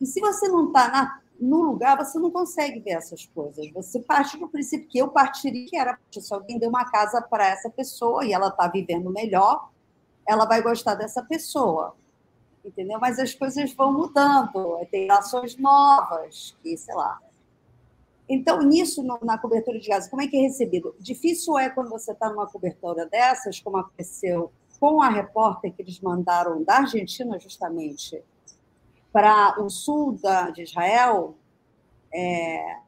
E 0.00 0.04
se 0.04 0.20
você 0.20 0.48
não 0.48 0.66
está 0.66 1.20
no 1.40 1.62
lugar, 1.62 1.96
você 1.96 2.18
não 2.18 2.30
consegue 2.30 2.80
ver 2.80 2.92
essas 2.92 3.26
coisas. 3.26 3.70
Você 3.72 4.00
parte 4.00 4.38
do 4.38 4.48
princípio 4.48 4.88
que 4.88 4.98
eu 4.98 5.08
partiria, 5.08 5.66
que 5.66 5.76
era 5.76 5.98
se 6.10 6.32
alguém 6.32 6.58
deu 6.58 6.68
uma 6.68 6.84
casa 6.90 7.20
para 7.20 7.46
essa 7.46 7.70
pessoa 7.70 8.24
e 8.24 8.32
ela 8.32 8.48
está 8.48 8.68
vivendo 8.68 9.10
melhor, 9.10 9.70
ela 10.26 10.44
vai 10.44 10.62
gostar 10.62 10.94
dessa 10.94 11.22
pessoa. 11.22 11.94
Entendeu? 12.64 12.98
Mas 12.98 13.18
as 13.18 13.34
coisas 13.34 13.72
vão 13.74 13.92
mudando, 13.92 14.84
tem 14.90 15.10
ações 15.10 15.56
novas, 15.56 16.56
que 16.62 16.76
sei 16.76 16.94
lá. 16.94 17.20
Então, 18.28 18.60
nisso, 18.60 19.04
na 19.22 19.38
cobertura 19.38 19.78
de 19.78 19.86
gás, 19.86 20.08
como 20.08 20.20
é 20.20 20.26
que 20.26 20.36
é 20.36 20.40
recebido? 20.40 20.96
Difícil 20.98 21.56
é 21.58 21.70
quando 21.70 21.90
você 21.90 22.10
está 22.10 22.28
numa 22.28 22.46
cobertura 22.46 23.06
dessas, 23.06 23.60
como 23.60 23.76
aconteceu 23.76 24.50
com 24.80 25.00
a 25.00 25.08
repórter 25.08 25.72
que 25.72 25.82
eles 25.82 26.00
mandaram 26.00 26.62
da 26.62 26.78
Argentina, 26.78 27.38
justamente, 27.38 28.22
para 29.16 29.58
o 29.62 29.70
sul 29.70 30.18
da, 30.20 30.50
de 30.50 30.64
Israel, 30.64 31.38
é, 32.12 32.80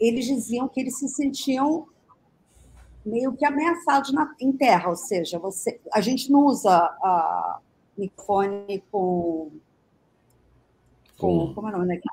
eles 0.00 0.26
diziam 0.26 0.66
que 0.66 0.80
eles 0.80 0.98
se 0.98 1.06
sentiam 1.06 1.86
meio 3.06 3.32
que 3.36 3.44
ameaçados 3.44 4.12
na, 4.12 4.34
em 4.40 4.50
terra, 4.50 4.90
ou 4.90 4.96
seja, 4.96 5.38
você, 5.38 5.80
a 5.92 6.00
gente 6.00 6.28
não 6.28 6.46
usa 6.46 6.74
a 6.74 7.60
microfone 7.96 8.82
com, 8.90 9.52
com, 11.16 11.46
com 11.46 11.54
como 11.54 11.68
é 11.68 11.70
o 11.70 11.78
nome 11.78 11.86
daqui? 11.86 12.08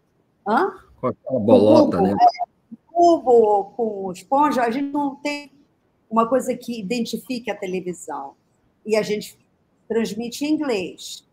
Hã? 0.48 0.76
Com 1.00 1.08
a 1.08 1.40
bolota, 1.40 1.98
cubo, 1.98 2.04
né? 2.04 2.12
É, 2.14 2.76
cubo 2.94 3.64
com 3.76 4.12
esponja, 4.12 4.62
a 4.62 4.70
gente 4.70 4.92
não 4.92 5.16
tem 5.16 5.52
uma 6.08 6.30
coisa 6.30 6.56
que 6.56 6.80
identifique 6.80 7.50
a 7.50 7.58
televisão. 7.58 8.36
E 8.86 8.96
a 8.96 9.02
gente 9.02 9.36
transmite 9.88 10.46
em 10.46 10.54
inglês. 10.54 11.28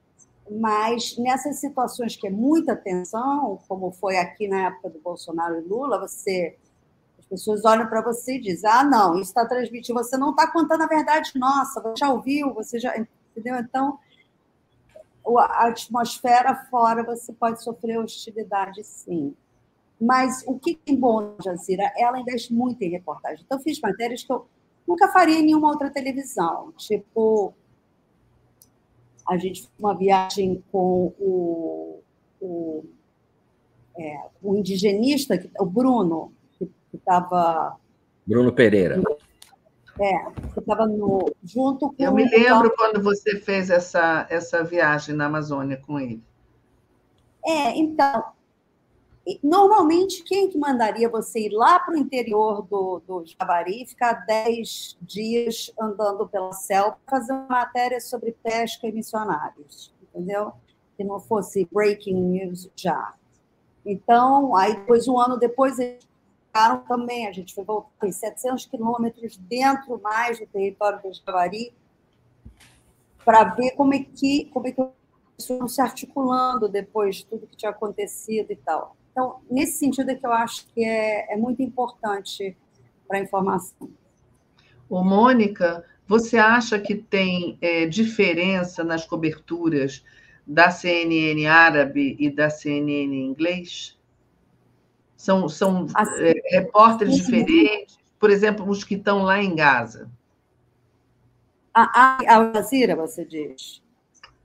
Mas 0.51 1.17
nessas 1.19 1.57
situações 1.57 2.17
que 2.17 2.27
é 2.27 2.31
muita 2.31 2.75
tensão, 2.77 3.59
como 3.69 3.91
foi 3.93 4.17
aqui 4.17 4.49
na 4.49 4.69
época 4.69 4.91
do 4.91 4.99
Bolsonaro 5.01 5.59
e 5.59 5.63
Lula, 5.63 5.99
você 5.99 6.57
as 7.19 7.27
pessoas 7.27 7.65
olham 7.65 7.87
para 7.89 8.01
você 8.01 8.37
e 8.37 8.41
dizem: 8.41 8.71
ah, 8.71 8.85
não, 8.85 9.15
isso 9.15 9.31
está 9.31 9.47
transmitindo, 9.47 9.99
você 9.99 10.17
não 10.17 10.31
está 10.31 10.51
contando 10.51 10.83
a 10.83 10.87
verdade 10.87 11.33
nossa, 11.35 11.81
você 11.81 11.95
já 11.99 12.11
ouviu, 12.11 12.55
você 12.55 12.79
já. 12.79 12.97
Entendeu? 13.37 13.57
Então, 13.57 13.99
a 15.37 15.69
atmosfera 15.69 16.55
fora 16.71 17.05
você 17.05 17.33
pode 17.33 17.63
sofrer 17.63 17.99
hostilidade, 17.99 18.83
sim. 18.85 19.35
Mas 20.01 20.45
o 20.47 20.59
que 20.59 20.77
tem 20.77 20.97
bom 20.97 21.21
na 21.21 21.37
Jazira? 21.43 21.93
Ela 21.97 22.21
investe 22.21 22.55
muito 22.55 22.83
em 22.83 22.91
reportagem. 22.91 23.45
Então, 23.45 23.61
fiz 23.61 23.81
matérias 23.81 24.23
que 24.23 24.33
eu 24.33 24.47
nunca 24.87 25.09
faria 25.09 25.39
em 25.39 25.43
nenhuma 25.43 25.69
outra 25.69 25.91
televisão. 25.91 26.73
Tipo, 26.77 27.53
a 29.29 29.37
gente 29.37 29.63
fez 29.63 29.71
uma 29.79 29.95
viagem 29.95 30.63
com 30.73 31.13
o, 31.19 32.03
o, 32.41 32.85
é, 33.97 34.21
o 34.43 34.57
indigenista, 34.57 35.39
o 35.61 35.67
Bruno, 35.67 36.33
que 36.59 36.69
estava. 36.95 37.77
Bruno 38.27 38.53
Pereira. 38.53 39.03
É, 40.01 40.31
que 40.55 40.61
estava 40.61 40.87
junto 41.45 41.89
com. 41.93 41.95
Eu 41.99 42.15
me 42.15 42.25
lembro 42.25 42.69
o... 42.69 42.77
quando 42.77 43.03
você 43.03 43.39
fez 43.41 43.69
essa, 43.69 44.27
essa 44.31 44.65
viagem 44.65 45.15
na 45.15 45.27
Amazônia 45.27 45.77
com 45.77 46.01
ele. 46.01 46.23
É, 47.45 47.77
então, 47.77 48.25
Normalmente, 49.43 50.23
quem 50.23 50.49
que 50.49 50.57
mandaria 50.57 51.09
você 51.09 51.47
ir 51.47 51.51
lá 51.51 51.79
para 51.79 51.95
o 51.95 51.99
interior 51.99 52.63
do, 52.63 53.01
do 53.07 53.25
Javari, 53.27 53.85
ficar 53.87 54.25
10 54.25 54.97
dias 55.03 55.71
andando 55.79 56.27
pela 56.27 56.53
selva, 56.53 56.97
fazer 57.07 57.33
uma 57.33 57.47
matéria 57.47 58.01
sobre 58.01 58.33
pesca 58.43 58.87
e 58.87 58.93
missionários, 58.93 59.93
entendeu? 60.03 60.53
Que 60.97 61.05
não 61.05 61.21
fosse 61.21 61.69
breaking 61.71 62.15
news 62.15 62.71
já. 62.75 63.15
Então, 63.85 64.57
aí 64.57 64.77
depois, 64.77 65.07
um 65.07 65.19
ano 65.19 65.37
depois, 65.37 65.79
eles 65.79 66.07
ficaram 66.47 66.79
também, 66.85 67.27
a 67.27 67.33
gente 67.33 67.55
foi 67.55 67.65
voltar 67.65 68.11
700 68.11 68.67
quilômetros 68.67 69.37
dentro 69.37 70.01
mais 70.01 70.39
do 70.39 70.47
território 70.47 71.03
do 71.03 71.13
Javari, 71.13 71.75
para 73.25 73.45
ver 73.45 73.73
como 73.73 73.93
é 73.93 73.99
que 73.99 74.47
como 74.47 74.67
é 74.67 74.73
que 74.73 74.83
foram 75.47 75.69
se 75.69 75.81
articulando 75.81 76.69
depois 76.69 77.17
de 77.17 77.27
tudo 77.27 77.47
que 77.47 77.57
tinha 77.57 77.71
acontecido 77.71 78.51
e 78.51 78.57
tal. 78.57 78.97
Então, 79.19 79.41
nesse 79.51 79.79
sentido 79.79 80.13
é 80.13 80.15
que 80.15 80.25
eu 80.25 80.33
acho 80.33 80.65
que 80.69 80.85
é, 80.85 81.35
é 81.35 81.37
muito 81.37 81.61
importante 81.61 82.57
para 83.09 83.19
a 83.19 83.21
informação. 83.21 83.91
Ô, 84.89 85.03
Mônica, 85.03 85.85
você 86.07 86.39
acha 86.39 86.79
que 86.79 86.95
tem 86.95 87.59
é, 87.61 87.85
diferença 87.85 88.85
nas 88.85 89.05
coberturas 89.05 90.05
da 90.47 90.71
CNN 90.71 91.49
árabe 91.49 92.17
e 92.17 92.31
da 92.31 92.49
CNN 92.49 93.13
inglês? 93.13 93.99
São, 95.17 95.49
são 95.49 95.89
assim, 95.95 96.23
é, 96.23 96.35
repórteres 96.53 97.17
diferentes? 97.17 97.99
Por 98.21 98.31
exemplo, 98.31 98.69
os 98.69 98.85
que 98.85 98.95
estão 98.95 99.25
lá 99.25 99.43
em 99.43 99.53
Gaza. 99.53 100.09
A, 101.75 102.21
a 102.25 102.37
Al 102.37 102.55
Jazeera, 102.55 102.95
você 102.95 103.25
diz? 103.25 103.83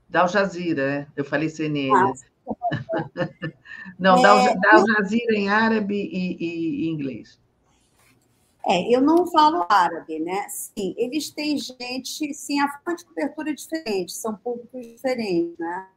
Da 0.08 0.22
Al 0.22 0.28
Jazeera, 0.28 0.82
é. 0.82 1.06
eu 1.14 1.24
falei 1.24 1.48
CNN. 1.48 1.92
Ah, 1.92 3.28
Não, 3.98 4.18
é, 4.18 4.56
da 4.56 4.74
Al 4.74 4.86
Jazeera 4.86 5.34
em 5.34 5.48
árabe 5.48 5.94
e, 5.94 6.36
e, 6.38 6.88
inglês. 6.88 7.38
É, 8.66 8.94
eu 8.94 9.00
não 9.00 9.26
falo 9.26 9.66
árabe, 9.68 10.18
né? 10.18 10.46
Sim, 10.48 10.94
eles 10.96 11.30
têm 11.30 11.58
gente, 11.58 12.32
sim, 12.32 12.60
a 12.60 12.68
forma 12.68 12.96
de 12.96 13.04
cobertura 13.04 13.50
é 13.50 13.54
diferente, 13.54 14.12
são 14.12 14.34
públicos 14.34 14.86
diferentes, 14.86 15.56
né? 15.58 15.88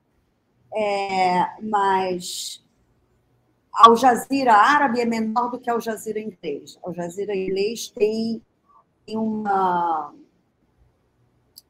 É, 0.76 1.62
mas 1.62 2.64
Al 3.74 3.96
Jazeera 3.96 4.54
árabe 4.54 5.00
é 5.00 5.06
menor 5.06 5.50
do 5.50 5.60
que 5.60 5.70
Al 5.70 5.80
Jazeera 5.80 6.20
inglês. 6.20 6.78
Al 6.84 6.94
Jazeera 6.94 7.36
inglês 7.36 7.90
tem, 7.90 8.42
tem 9.06 9.18
uma 9.18 10.14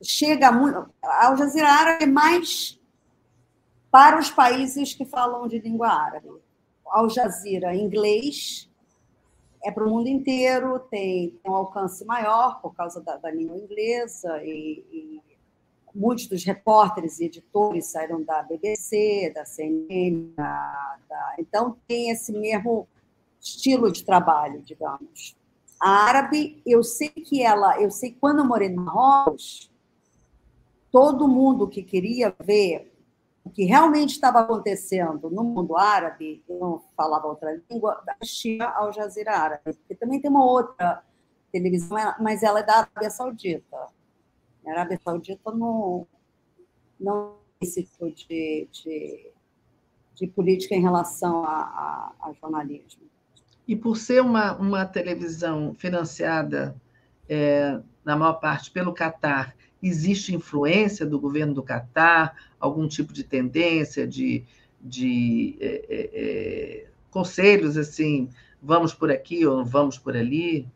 chega 0.02 0.52
muito. 0.52 0.90
Al 1.04 1.38
Jazeera 1.38 1.70
árabe 1.70 2.04
é 2.06 2.08
mais 2.08 2.77
para 3.91 4.19
os 4.19 4.30
países 4.30 4.93
que 4.93 5.06
falam 5.06 5.47
de 5.47 5.60
língua 5.60 5.89
árabe. 5.89 6.30
Al 6.86 7.10
Jazeera, 7.10 7.76
inglês, 7.76 8.69
é 9.63 9.71
para 9.71 9.86
o 9.86 9.89
mundo 9.89 10.08
inteiro, 10.08 10.80
tem, 10.80 11.38
um 11.45 11.54
alcance 11.54 12.06
maior 12.06 12.62
por 12.62 12.73
causa 12.73 13.02
da, 13.02 13.17
da 13.17 13.30
língua 13.30 13.58
inglesa, 13.58 14.41
e, 14.43 14.86
e, 14.91 15.21
muitos 15.93 16.28
dos 16.28 16.43
repórteres 16.43 17.19
e 17.19 17.26
editores 17.26 17.88
saíram 17.88 18.23
da 18.23 18.43
BBC, 18.43 19.32
da 19.34 19.45
CNN, 19.45 20.32
da, 20.36 20.97
da, 21.10 21.36
então 21.39 21.76
tem 21.88 22.12
esse 22.12 22.32
mesmo 22.32 22.88
estilo 23.41 23.91
de 23.91 24.06
trabalho, 24.06 24.62
digamos. 24.62 25.36
A 25.80 25.89
árabe, 25.89 26.62
eu 26.65 26.84
sei 26.84 27.10
que 27.10 27.41
ela, 27.41 27.82
eu 27.82 27.89
sei 27.91 28.15
quando 28.19 28.39
eu 28.39 28.45
morei 28.45 28.69
no 28.69 28.84
Marrocos, 28.84 29.71
todo 30.91 31.28
mundo 31.28 31.67
que 31.67 31.84
queria 31.84 32.36
ver 32.43 32.91
o 33.48 33.50
que 33.50 33.64
realmente 33.64 34.12
estava 34.12 34.42
acontecendo 34.42 35.30
no 35.30 35.42
mundo 35.42 35.78
árabe, 35.78 36.44
eu 36.50 36.60
não 36.60 36.84
falava 36.98 37.28
outra 37.28 37.58
língua, 37.72 38.04
assistia 38.22 38.66
ao 38.66 38.92
Jazeera 38.92 39.38
Árabe. 39.38 39.62
Porque 39.64 39.96
também 39.96 40.20
tem 40.20 40.30
uma 40.30 40.46
outra 40.46 41.02
televisão, 41.50 41.98
mas 42.20 42.44
ela 42.44 42.60
é 42.60 42.64
da 42.64 42.80
Arábia 42.80 43.10
Saudita. 43.10 43.78
A 44.66 44.72
Arábia 44.72 45.00
Saudita 45.02 45.50
não, 45.52 46.06
não 47.00 47.36
tem 47.58 47.70
esse 47.70 47.84
tipo 47.84 48.12
de, 48.12 48.68
de, 48.70 49.32
de, 50.14 50.28
política 50.28 50.76
em 50.76 50.82
relação 50.82 51.46
a, 51.46 51.48
a, 51.48 52.14
a, 52.28 52.34
jornalismo. 52.34 53.04
E 53.66 53.78
por 53.78 53.96
ser 53.96 54.22
uma, 54.22 54.58
uma 54.58 54.86
televisão 54.86 55.74
financiada, 55.74 56.76
é, 57.30 57.80
na 58.04 58.18
maior 58.18 58.42
parte, 58.42 58.72
pelo 58.72 58.94
Catar, 58.94 59.56
existe 59.82 60.34
influência 60.34 61.06
do 61.06 61.20
governo 61.20 61.54
do 61.54 61.63
Catar, 61.63 62.36
algum 62.60 62.88
tipo 62.88 63.13
de 63.13 63.24
tendência, 63.24 64.08
de, 64.08 64.44
de 64.82 65.58
é, 65.60 65.86
é, 65.90 66.86
conselhos 67.12 67.78
assim, 67.78 68.30
vamos 68.62 68.94
por 68.94 69.12
aqui 69.12 69.46
ou 69.46 69.63
vamos 69.63 69.98
por 69.98 70.16
ali? 70.16 70.68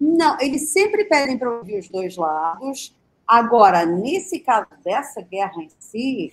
Não, 0.00 0.38
eles 0.40 0.70
sempre 0.70 1.04
pedem 1.04 1.38
para 1.38 1.50
ouvir 1.50 1.78
os 1.78 1.88
dois 1.88 2.16
lados. 2.16 2.94
Agora, 3.26 3.86
nesse 3.86 4.40
caso 4.40 4.68
dessa 4.84 5.22
guerra 5.22 5.62
em 5.62 5.70
si, 5.78 6.32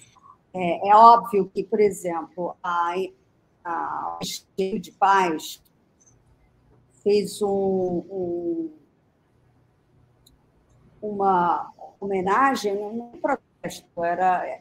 é, 0.53 0.89
é 0.89 0.95
óbvio 0.95 1.49
que, 1.53 1.63
por 1.63 1.79
exemplo, 1.79 2.55
a, 2.61 2.95
a, 3.63 4.17
o 4.19 4.23
Estado 4.23 4.79
de 4.79 4.91
Paz 4.91 5.61
fez 7.01 7.41
um, 7.41 8.03
um 8.09 8.71
uma 11.01 11.71
homenagem, 11.99 12.73
um 12.73 13.11
protesto, 13.19 14.03
era 14.03 14.59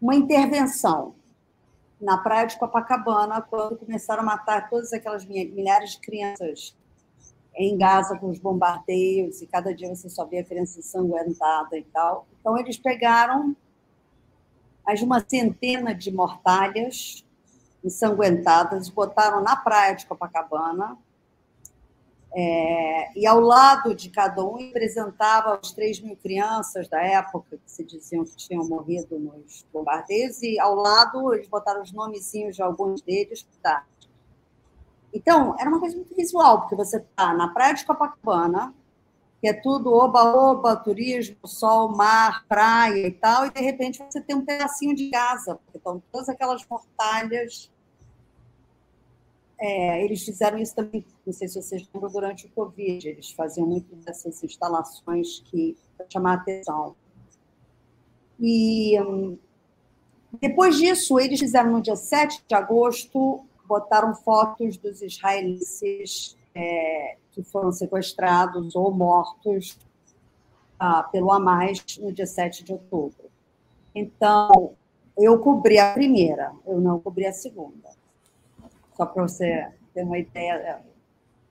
uma 0.00 0.14
intervenção 0.14 1.14
na 2.00 2.18
praia 2.18 2.46
de 2.46 2.58
Copacabana, 2.58 3.40
quando 3.40 3.76
começaram 3.76 4.22
a 4.22 4.26
matar 4.26 4.68
todas 4.68 4.92
aquelas 4.92 5.24
milhares 5.24 5.92
de 5.92 6.00
crianças 6.00 6.76
em 7.54 7.76
Gaza 7.76 8.18
com 8.18 8.28
os 8.28 8.38
bombardeios, 8.38 9.40
e 9.40 9.46
cada 9.46 9.74
dia 9.74 9.88
você 9.88 10.10
só 10.10 10.26
via 10.26 10.44
criança 10.44 10.78
ensanguentada 10.78 11.78
e 11.78 11.84
tal. 11.84 12.26
Então, 12.38 12.58
eles 12.58 12.76
pegaram 12.76 13.56
de 14.94 15.04
uma 15.04 15.24
centena 15.26 15.94
de 15.94 16.12
mortalhas 16.12 17.24
ensanguentadas, 17.82 18.90
botaram 18.90 19.42
na 19.42 19.56
praia 19.56 19.94
de 19.94 20.06
Copacabana, 20.06 20.98
é, 22.38 23.18
e 23.18 23.26
ao 23.26 23.40
lado 23.40 23.94
de 23.94 24.10
cada 24.10 24.44
um 24.44 24.56
representava 24.56 25.58
as 25.58 25.72
3 25.72 26.00
mil 26.00 26.16
crianças 26.16 26.86
da 26.86 27.00
época, 27.00 27.56
que 27.56 27.72
se 27.72 27.82
diziam 27.82 28.26
que 28.26 28.36
tinham 28.36 28.62
morrido 28.68 29.18
nos 29.18 29.64
bombardeios, 29.72 30.42
e 30.42 30.60
ao 30.60 30.74
lado 30.74 31.32
eles 31.32 31.48
botaram 31.48 31.80
os 31.80 31.92
nomezinhos 31.92 32.54
de 32.54 32.62
alguns 32.62 33.00
deles. 33.00 33.46
Tá. 33.62 33.86
Então, 35.14 35.56
era 35.58 35.70
uma 35.70 35.80
coisa 35.80 35.96
muito 35.96 36.14
visual, 36.14 36.60
porque 36.60 36.76
você 36.76 36.98
está 36.98 37.32
na 37.32 37.48
praia 37.48 37.72
de 37.72 37.86
Copacabana, 37.86 38.74
que 39.40 39.48
é 39.48 39.54
tudo 39.54 39.90
oba-oba, 39.94 40.76
turismo, 40.76 41.38
sol, 41.46 41.96
mar, 41.96 42.44
praia 42.46 43.06
e 43.06 43.12
tal, 43.12 43.46
e 43.46 43.50
de 43.50 43.62
repente 43.62 43.98
você 43.98 44.20
tem 44.20 44.36
um 44.36 44.44
pedacinho 44.44 44.94
de 44.94 45.08
casa, 45.08 45.54
porque 45.54 45.78
estão 45.78 46.02
todas 46.12 46.28
aquelas 46.28 46.66
mortalhas 46.68 47.72
é, 49.58 50.04
eles 50.04 50.22
fizeram 50.22 50.58
isso 50.58 50.74
também, 50.74 51.04
não 51.24 51.32
sei 51.32 51.48
se 51.48 51.60
vocês 51.60 51.88
lembram, 51.92 52.10
durante 52.10 52.46
o 52.46 52.50
Covid. 52.50 53.08
Eles 53.08 53.30
faziam 53.30 53.66
muito 53.66 53.94
dessas 53.96 54.42
instalações 54.42 55.40
que 55.40 55.76
chamar 56.12 56.34
atenção. 56.34 56.94
E 58.38 59.00
hum, 59.00 59.38
depois 60.40 60.76
disso, 60.76 61.18
eles 61.18 61.40
fizeram 61.40 61.72
no 61.72 61.80
dia 61.80 61.96
7 61.96 62.44
de 62.46 62.54
agosto, 62.54 63.44
botaram 63.66 64.14
fotos 64.14 64.76
dos 64.76 65.00
israelenses 65.00 66.36
é, 66.54 67.16
que 67.32 67.42
foram 67.42 67.72
sequestrados 67.72 68.74
ou 68.76 68.92
mortos 68.92 69.78
ah, 70.78 71.02
pelo 71.04 71.32
Hamas 71.32 71.82
no 71.98 72.12
dia 72.12 72.26
7 72.26 72.64
de 72.64 72.72
outubro. 72.72 73.30
Então, 73.94 74.74
eu 75.16 75.38
cobri 75.38 75.78
a 75.78 75.94
primeira, 75.94 76.52
eu 76.66 76.80
não 76.80 77.00
cobri 77.00 77.26
a 77.26 77.32
segunda. 77.32 77.95
Só 78.96 79.06
para 79.06 79.22
você 79.22 79.68
ter 79.92 80.02
uma 80.02 80.18
ideia 80.18 80.82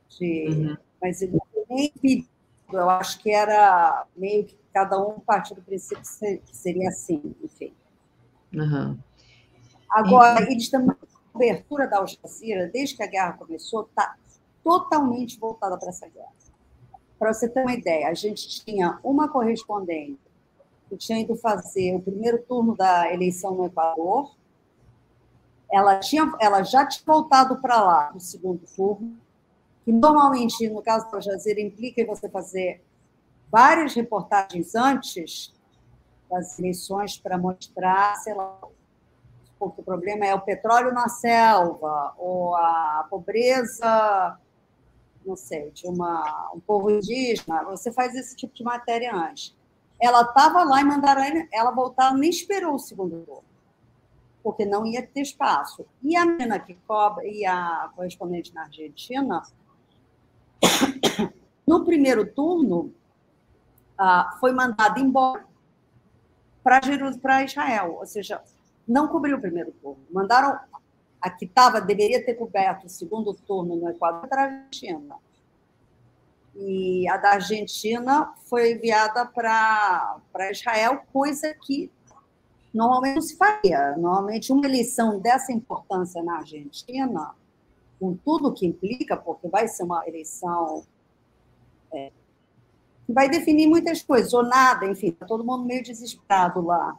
de. 0.09 0.47
Uhum. 0.49 0.77
Mas 1.01 1.21
eu 1.21 1.29
nem 1.69 1.91
pedido, 1.91 2.27
eu 2.71 2.89
acho 2.89 3.19
que 3.19 3.31
era 3.31 4.05
meio 4.15 4.45
que 4.45 4.57
cada 4.73 4.99
um 4.99 5.19
parte 5.19 5.53
do 5.53 5.61
princípio 5.61 6.03
que 6.41 6.55
seria 6.55 6.89
assim, 6.89 7.35
enfim. 7.43 7.73
Uhum. 8.53 8.97
Agora, 9.89 10.43
e... 10.43 10.53
eles 10.53 10.69
também, 10.69 10.95
a 10.95 11.31
cobertura 11.31 11.87
da 11.87 11.97
Al 11.97 12.07
Jazeera, 12.07 12.67
desde 12.67 12.95
que 12.95 13.03
a 13.03 13.07
guerra 13.07 13.33
começou, 13.33 13.83
está 13.83 14.15
totalmente 14.63 15.39
voltada 15.39 15.77
para 15.77 15.89
essa 15.89 16.07
guerra. 16.07 16.33
Para 17.19 17.33
você 17.33 17.47
ter 17.47 17.61
uma 17.61 17.73
ideia, 17.73 18.09
a 18.09 18.13
gente 18.13 18.63
tinha 18.63 18.99
uma 19.03 19.29
correspondente 19.29 20.19
que 20.89 20.97
tinha 20.97 21.19
ido 21.19 21.35
fazer 21.35 21.95
o 21.95 22.01
primeiro 22.01 22.41
turno 22.43 22.75
da 22.75 23.11
eleição 23.11 23.55
no 23.55 23.65
Equador. 23.65 24.35
Ela, 25.75 25.99
tinha, 25.99 26.31
ela 26.39 26.63
já 26.63 26.85
tinha 26.87 27.03
voltado 27.05 27.57
para 27.57 27.83
lá 27.83 28.11
no 28.13 28.19
segundo 28.21 28.65
turno, 28.77 29.19
que 29.83 29.91
normalmente, 29.91 30.69
no 30.69 30.81
caso 30.81 31.11
da 31.11 31.19
Jazeera, 31.19 31.59
implica 31.59 31.99
em 32.01 32.05
você 32.05 32.29
fazer 32.29 32.81
várias 33.51 33.93
reportagens 33.93 34.73
antes 34.73 35.53
das 36.31 36.57
eleições 36.57 37.17
para 37.17 37.37
mostrar, 37.37 38.15
sei 38.15 38.33
lá, 38.33 38.57
porque 39.59 39.81
o 39.81 39.83
problema 39.83 40.25
é 40.25 40.33
o 40.33 40.39
petróleo 40.39 40.93
na 40.93 41.09
selva, 41.09 42.13
ou 42.17 42.55
a 42.55 43.05
pobreza, 43.09 44.39
não 45.25 45.35
sei, 45.35 45.71
de 45.71 45.87
uma, 45.87 46.51
um 46.55 46.59
povo 46.61 46.89
indígena, 46.89 47.65
você 47.65 47.91
faz 47.91 48.15
esse 48.15 48.33
tipo 48.33 48.55
de 48.55 48.63
matéria 48.63 49.13
antes. 49.13 49.53
Ela 49.99 50.21
estava 50.21 50.63
lá 50.63 50.79
em 50.79 50.85
Mandaré, 50.85 51.49
ela 51.51 51.71
voltar, 51.71 52.13
nem 52.13 52.29
esperou 52.29 52.75
o 52.75 52.79
segundo 52.79 53.25
turno, 53.25 53.54
porque 54.45 54.63
não 54.63 54.85
ia 54.85 55.01
ter 55.01 55.21
espaço. 55.21 55.87
E 56.03 56.15
a 56.15 56.23
menina 56.23 56.59
que 56.59 56.75
cobra, 56.87 57.25
e 57.25 57.43
a 57.47 57.89
correspondente 57.95 58.53
na 58.53 58.65
Argentina, 58.65 59.41
no 61.65 61.83
primeiro 61.83 62.31
turno, 62.31 62.93
ah, 63.97 64.37
foi 64.39 64.51
mandada 64.51 64.99
embora 64.99 65.47
para 66.61 67.43
Israel, 67.43 67.95
ou 67.99 68.05
seja, 68.05 68.39
não 68.87 69.07
cobriu 69.07 69.37
o 69.37 69.41
primeiro 69.41 69.71
turno. 69.81 70.05
Mandaram 70.11 70.59
a 71.19 71.29
que 71.31 71.45
estava, 71.45 71.81
deveria 71.81 72.23
ter 72.23 72.35
coberto 72.35 72.85
o 72.85 72.89
segundo 72.89 73.33
turno 73.33 73.75
no 73.75 73.89
Equador 73.89 74.29
para 74.29 74.43
a 74.43 74.45
Argentina. 74.45 75.15
E 76.55 77.09
a 77.09 77.17
da 77.17 77.31
Argentina 77.31 78.31
foi 78.43 78.73
enviada 78.73 79.25
para 79.25 80.51
Israel, 80.51 81.01
coisa 81.11 81.51
que 81.55 81.91
normalmente 82.75 83.15
não 83.15 83.21
se 83.21 83.37
faria. 83.37 83.95
Normalmente, 83.97 84.51
uma 84.51 84.65
eleição 84.65 85.19
dessa 85.19 85.51
importância 85.51 86.21
na 86.21 86.37
Argentina, 86.37 87.33
com 87.99 88.15
tudo 88.15 88.53
que 88.53 88.65
implica, 88.65 89.15
porque 89.15 89.47
vai 89.47 89.67
ser 89.67 89.83
uma 89.83 90.07
eleição 90.07 90.83
é, 91.91 92.11
que 93.05 93.13
vai 93.13 93.29
definir 93.29 93.67
muitas 93.67 94.01
coisas, 94.01 94.33
ou 94.33 94.43
nada, 94.43 94.85
enfim, 94.85 95.07
está 95.07 95.25
todo 95.25 95.43
mundo 95.43 95.65
meio 95.65 95.83
desesperado 95.83 96.61
lá 96.61 96.97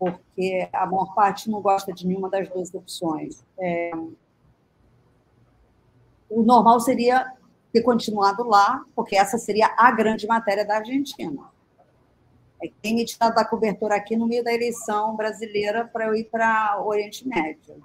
porque 0.00 0.66
a 0.72 0.86
maior 0.86 1.14
parte 1.14 1.50
não 1.50 1.60
gosta 1.60 1.92
de 1.92 2.06
nenhuma 2.06 2.30
das 2.30 2.48
duas 2.48 2.74
opções. 2.74 3.44
É, 3.58 3.90
o 6.30 6.42
normal 6.42 6.80
seria 6.80 7.30
ter 7.70 7.82
continuado 7.82 8.42
lá, 8.48 8.82
porque 8.96 9.14
essa 9.14 9.36
seria 9.36 9.70
a 9.76 9.92
grande 9.92 10.26
matéria 10.26 10.64
da 10.64 10.78
Argentina. 10.78 11.42
É 12.62 12.70
quem 12.82 12.94
me 12.94 13.04
tirar 13.04 13.30
da 13.30 13.44
cobertura 13.44 13.96
aqui 13.96 14.16
no 14.16 14.26
meio 14.26 14.44
da 14.44 14.52
eleição 14.52 15.16
brasileira 15.16 15.84
para 15.84 16.06
eu 16.06 16.14
ir 16.14 16.24
para 16.24 16.80
o 16.82 16.88
Oriente 16.88 17.26
Médio. 17.26 17.82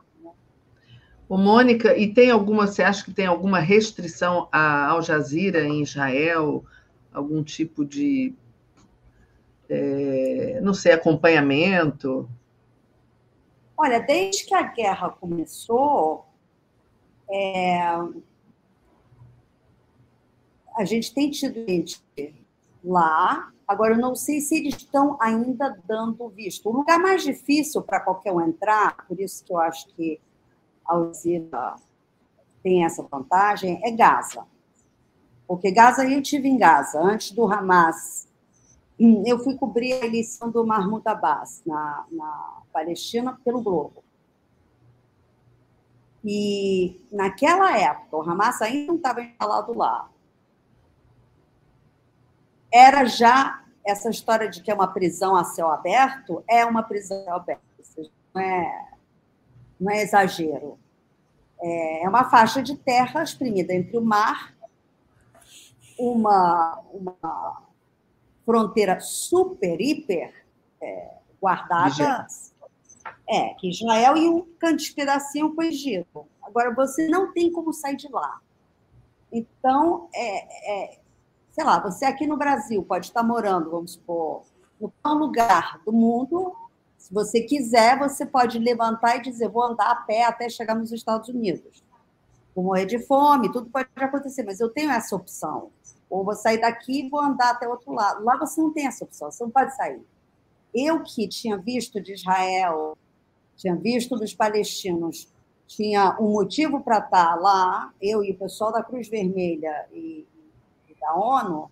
Ô, 1.27 1.37
Mônica, 1.37 1.97
e 1.97 2.13
tem 2.13 2.29
alguma, 2.29 2.67
você 2.67 2.83
acha 2.83 3.03
que 3.03 3.11
tem 3.11 3.25
alguma 3.25 3.59
restrição 3.59 4.47
à 4.51 4.87
Al 4.89 5.01
Jazeera 5.01 5.63
em 5.63 5.81
Israel? 5.81 6.63
Algum 7.11 7.41
tipo 7.41 7.85
de 7.85 8.35
é, 9.69 10.59
não 10.61 10.73
sei, 10.73 10.91
acompanhamento? 10.91 12.29
Olha, 13.77 13.99
desde 13.99 14.45
que 14.45 14.53
a 14.53 14.63
guerra 14.63 15.09
começou, 15.09 16.25
é, 17.29 17.81
a 20.77 20.85
gente 20.85 21.13
tem 21.13 21.31
tido 21.31 21.65
gente 21.67 22.01
lá. 22.83 23.51
Agora, 23.67 23.93
eu 23.93 23.99
não 23.99 24.15
sei 24.15 24.41
se 24.41 24.55
eles 24.55 24.75
estão 24.75 25.17
ainda 25.19 25.77
dando 25.87 26.29
visto. 26.29 26.69
O 26.69 26.73
lugar 26.73 26.99
mais 26.99 27.23
difícil 27.23 27.81
para 27.81 27.99
qualquer 27.99 28.31
um 28.31 28.41
entrar, 28.41 29.05
por 29.07 29.19
isso 29.19 29.43
que 29.43 29.51
eu 29.51 29.57
acho 29.57 29.87
que 29.95 30.19
a 30.87 30.93
Alzira 30.93 31.75
tem 32.61 32.85
essa 32.85 33.01
vantagem, 33.03 33.79
é 33.83 33.91
Gaza. 33.91 34.45
Porque 35.47 35.71
Gaza, 35.71 36.05
eu 36.05 36.21
tive 36.21 36.47
em 36.47 36.57
Gaza, 36.57 36.99
antes 36.99 37.31
do 37.31 37.51
Hamas 37.51 38.27
eu 38.97 39.39
fui 39.39 39.55
cobrir 39.55 39.93
a 39.93 40.05
eleição 40.05 40.49
do 40.49 40.65
Mahmoud 40.65 41.05
Abbas 41.05 41.61
na, 41.65 42.05
na 42.09 42.61
Palestina 42.71 43.37
pelo 43.43 43.61
Globo. 43.61 44.03
E 46.23 46.99
naquela 47.11 47.77
época, 47.77 48.17
o 48.17 48.21
Hamas 48.21 48.61
ainda 48.61 48.87
não 48.87 48.95
estava 48.95 49.21
instalado 49.21 49.77
lá. 49.77 50.09
Era 52.71 53.05
já 53.05 53.63
essa 53.85 54.09
história 54.09 54.49
de 54.49 54.61
que 54.61 54.71
é 54.71 54.73
uma 54.73 54.87
prisão 54.87 55.35
a 55.35 55.43
céu 55.43 55.69
aberto, 55.69 56.43
é 56.47 56.65
uma 56.65 56.83
prisão 56.83 57.21
a 57.21 57.23
céu 57.23 57.35
aberto. 57.35 57.61
Não 58.33 58.41
é, 58.41 58.89
não 59.79 59.91
é 59.91 60.01
exagero. 60.01 60.77
É, 61.61 62.03
é 62.03 62.09
uma 62.09 62.29
faixa 62.29 62.61
de 62.61 62.75
terra 62.75 63.23
exprimida 63.23 63.73
entre 63.73 63.97
o 63.97 64.01
mar, 64.01 64.53
uma, 65.97 66.81
uma 66.91 67.63
fronteira 68.45 68.99
super, 68.99 69.79
hiper 69.79 70.33
é, 70.81 71.11
guardada. 71.41 72.27
É, 73.27 73.53
que 73.55 73.69
Israel 73.69 74.17
e 74.17 74.27
um 74.27 74.41
canto 74.59 74.83
pedacinho 74.93 75.53
com 75.55 75.61
o 75.61 75.65
Egito. 75.65 76.27
Agora, 76.43 76.73
você 76.73 77.07
não 77.07 77.31
tem 77.33 77.51
como 77.51 77.73
sair 77.73 77.95
de 77.95 78.07
lá. 78.11 78.39
Então, 79.31 80.09
é, 80.13 80.93
é, 80.93 80.99
sei 81.55 81.63
lá, 81.63 81.79
você 81.79 82.03
aqui 82.03 82.27
no 82.27 82.35
Brasil 82.35 82.83
pode 82.83 83.05
estar 83.05 83.23
morando, 83.23 83.71
vamos 83.71 83.93
supor, 83.93 84.43
no 84.77 84.91
qual 85.01 85.15
lugar 85.15 85.79
do 85.85 85.93
mundo, 85.93 86.53
se 86.97 87.13
você 87.13 87.39
quiser, 87.43 87.97
você 87.97 88.25
pode 88.25 88.59
levantar 88.59 89.15
e 89.15 89.21
dizer, 89.21 89.47
vou 89.47 89.63
andar 89.63 89.89
a 89.89 89.95
pé 89.95 90.25
até 90.25 90.49
chegar 90.49 90.75
nos 90.75 90.91
Estados 90.91 91.29
Unidos. 91.29 91.81
Vou 92.53 92.65
morrer 92.65 92.85
de 92.85 92.99
fome, 92.99 93.49
tudo 93.49 93.69
pode 93.69 93.87
acontecer, 93.95 94.43
mas 94.43 94.59
eu 94.59 94.67
tenho 94.67 94.91
essa 94.91 95.15
opção. 95.15 95.69
Ou 96.09 96.25
vou 96.25 96.33
sair 96.33 96.59
daqui 96.59 97.05
e 97.05 97.09
vou 97.09 97.21
andar 97.21 97.51
até 97.51 97.65
outro 97.65 97.93
lado. 97.93 98.21
Lá 98.25 98.37
você 98.37 98.59
não 98.59 98.73
tem 98.73 98.87
essa 98.87 99.05
opção, 99.05 99.31
você 99.31 99.41
não 99.41 99.49
pode 99.49 99.73
sair. 99.77 100.05
Eu 100.73 101.03
que 101.03 101.25
tinha 101.25 101.57
visto 101.57 102.01
de 102.01 102.15
Israel, 102.15 102.97
tinha 103.55 103.77
visto 103.77 104.17
dos 104.17 104.33
palestinos, 104.33 105.31
tinha 105.67 106.17
um 106.19 106.33
motivo 106.33 106.81
para 106.81 106.97
estar 106.97 107.35
lá, 107.35 107.93
eu 108.01 108.21
e 108.25 108.31
o 108.31 108.37
pessoal 108.37 108.73
da 108.73 108.83
Cruz 108.83 109.07
Vermelha 109.07 109.87
e 109.93 110.27
da 111.05 111.13
ONU, 111.15 111.69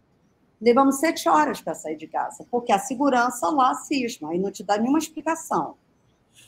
levamos 0.61 0.99
sete 0.99 1.27
horas 1.27 1.59
para 1.59 1.73
sair 1.73 1.97
de 1.97 2.07
casa, 2.07 2.45
porque 2.51 2.71
a 2.71 2.79
segurança 2.79 3.49
lá 3.49 3.73
cisma 3.73 4.35
e 4.35 4.39
não 4.39 4.51
te 4.51 4.63
dá 4.63 4.77
nenhuma 4.77 4.99
explicação. 4.99 5.75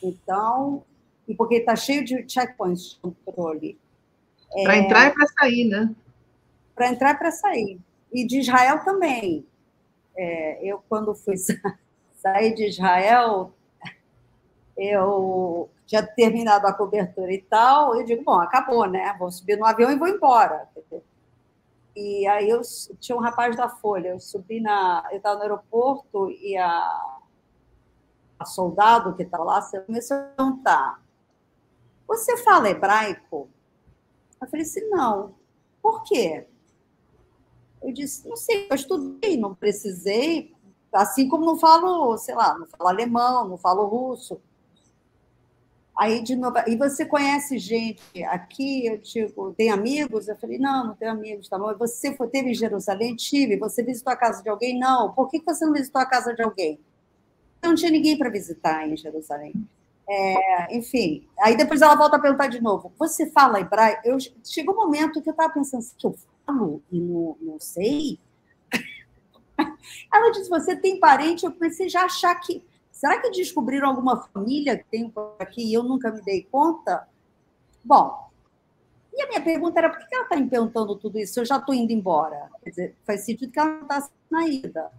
Então, 0.02 0.84
e 1.26 1.34
porque 1.34 1.56
está 1.56 1.74
cheio 1.74 2.04
de 2.04 2.24
checkpoints 2.28 2.94
de 2.94 3.00
controle. 3.00 3.78
Para 4.62 4.76
é... 4.76 4.78
entrar 4.78 5.06
e 5.08 5.10
para 5.12 5.26
sair, 5.26 5.64
né? 5.68 5.94
para 6.76 6.90
entrar 6.90 7.14
e 7.14 7.18
para 7.18 7.30
sair. 7.32 7.80
E 8.12 8.26
de 8.26 8.38
Israel 8.38 8.84
também. 8.84 9.46
É, 10.14 10.60
eu, 10.62 10.82
quando 10.88 11.14
fui 11.14 11.36
sair 12.16 12.54
de 12.54 12.68
Israel, 12.68 13.52
eu 14.76 15.70
tinha 15.86 16.02
terminado 16.02 16.66
a 16.66 16.72
cobertura 16.72 17.32
e 17.32 17.40
tal, 17.40 17.96
eu 17.96 18.04
digo, 18.04 18.22
bom, 18.22 18.38
acabou, 18.38 18.86
né? 18.86 19.16
Vou 19.18 19.30
subir 19.30 19.56
no 19.56 19.64
avião 19.64 19.90
e 19.90 19.96
vou 19.96 20.06
embora. 20.06 20.68
E 21.96 22.26
aí 22.26 22.50
eu 22.50 22.60
tinha 23.00 23.16
um 23.16 23.20
rapaz 23.20 23.56
da 23.56 23.70
Folha, 23.70 24.10
eu 24.10 24.20
subi 24.20 24.60
na. 24.60 25.02
Eu 25.10 25.16
estava 25.16 25.36
no 25.36 25.42
aeroporto 25.42 26.30
e 26.30 26.54
a, 26.54 27.18
a 28.38 28.44
soldado 28.44 29.16
que 29.16 29.22
estava 29.22 29.42
lá 29.42 29.66
começou 29.86 30.16
a 30.18 30.20
perguntar: 30.20 31.02
Você 32.06 32.36
fala 32.36 32.68
hebraico? 32.68 33.48
Eu 34.40 34.48
falei 34.48 34.66
assim, 34.66 34.88
não. 34.90 35.34
Por 35.82 36.02
quê? 36.02 36.46
Eu 37.82 37.92
disse, 37.92 38.28
não 38.28 38.36
sei, 38.36 38.66
eu 38.68 38.74
estudei, 38.74 39.36
não 39.36 39.54
precisei, 39.54 40.54
assim 40.92 41.28
como 41.28 41.44
não 41.44 41.58
falo, 41.58 42.16
sei 42.18 42.34
lá, 42.34 42.58
não 42.58 42.66
falo 42.66 42.88
alemão, 42.88 43.48
não 43.48 43.56
falo 43.56 43.86
russo. 43.86 44.40
Aí, 45.98 46.22
de 46.22 46.36
novo, 46.36 46.56
e 46.66 46.76
você 46.76 47.06
conhece 47.06 47.58
gente 47.58 48.02
aqui? 48.24 48.86
Eu 48.86 48.98
digo, 48.98 49.54
tem 49.54 49.70
amigos? 49.70 50.28
Eu 50.28 50.36
falei, 50.36 50.58
não, 50.58 50.88
não 50.88 50.94
tenho 50.94 51.10
amigos, 51.10 51.48
tá 51.48 51.58
bom. 51.58 51.74
Você 51.78 52.14
foi, 52.14 52.28
teve 52.28 52.50
em 52.50 52.54
Jerusalém? 52.54 53.16
Tive. 53.16 53.56
Você 53.56 53.82
visitou 53.82 54.12
a 54.12 54.16
casa 54.16 54.42
de 54.42 54.48
alguém? 54.50 54.78
Não. 54.78 55.12
Por 55.12 55.30
que 55.30 55.40
você 55.40 55.64
não 55.64 55.72
visitou 55.72 56.00
a 56.00 56.06
casa 56.06 56.34
de 56.34 56.42
alguém? 56.42 56.78
não 57.66 57.74
tinha 57.74 57.90
ninguém 57.90 58.16
para 58.16 58.30
visitar 58.30 58.88
em 58.88 58.96
Jerusalém. 58.96 59.52
É, 60.08 60.76
enfim, 60.76 61.26
aí 61.40 61.56
depois 61.56 61.82
ela 61.82 61.96
volta 61.96 62.16
a 62.16 62.20
perguntar 62.20 62.46
de 62.46 62.60
novo: 62.60 62.92
você 62.98 63.28
fala 63.30 63.60
hebraico? 63.60 64.02
Eu, 64.04 64.18
chegou 64.44 64.74
um 64.74 64.78
momento 64.78 65.20
que 65.20 65.28
eu 65.28 65.32
estava 65.32 65.52
pensando 65.52 65.80
assim, 65.80 65.94
que 65.98 66.06
eu 66.06 66.14
falo 66.46 66.82
e 66.92 67.00
não, 67.00 67.36
não 67.40 67.58
sei. 67.58 68.18
Ela 70.12 70.30
disse: 70.30 70.48
você 70.48 70.76
tem 70.76 71.00
parente? 71.00 71.44
Eu 71.44 71.52
comecei 71.52 71.88
já 71.88 72.02
a 72.02 72.06
achar 72.06 72.34
que. 72.36 72.62
Será 72.96 73.20
que 73.20 73.30
descobriram 73.30 73.90
alguma 73.90 74.26
família 74.28 74.78
que 74.78 74.84
tem 74.84 75.10
por 75.10 75.36
aqui 75.38 75.62
e 75.62 75.74
eu 75.74 75.82
nunca 75.82 76.10
me 76.10 76.22
dei 76.22 76.44
conta? 76.50 77.06
Bom, 77.84 78.30
e 79.12 79.20
a 79.20 79.28
minha 79.28 79.42
pergunta 79.42 79.78
era: 79.78 79.90
por 79.90 79.98
que 79.98 80.14
ela 80.14 80.24
está 80.24 80.34
me 80.34 80.48
perguntando 80.48 80.96
tudo 80.96 81.18
isso? 81.18 81.38
Eu 81.38 81.44
já 81.44 81.58
estou 81.58 81.74
indo 81.74 81.92
embora. 81.92 82.48
Quer 82.64 82.70
dizer, 82.70 82.96
faz 83.04 83.20
sentido 83.26 83.52
que 83.52 83.60
ela 83.60 83.68
não 83.68 83.82
está 83.82 84.08
na 84.30 84.46
ida. 84.46 84.90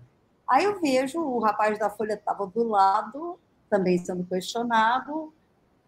Aí 0.47 0.65
eu 0.65 0.79
vejo 0.79 1.19
o 1.19 1.39
rapaz 1.39 1.79
da 1.79 1.89
Folha 1.89 2.13
estava 2.13 2.45
do 2.45 2.67
lado, 2.67 3.39
também 3.67 3.97
sendo 3.97 4.23
questionado. 4.25 5.33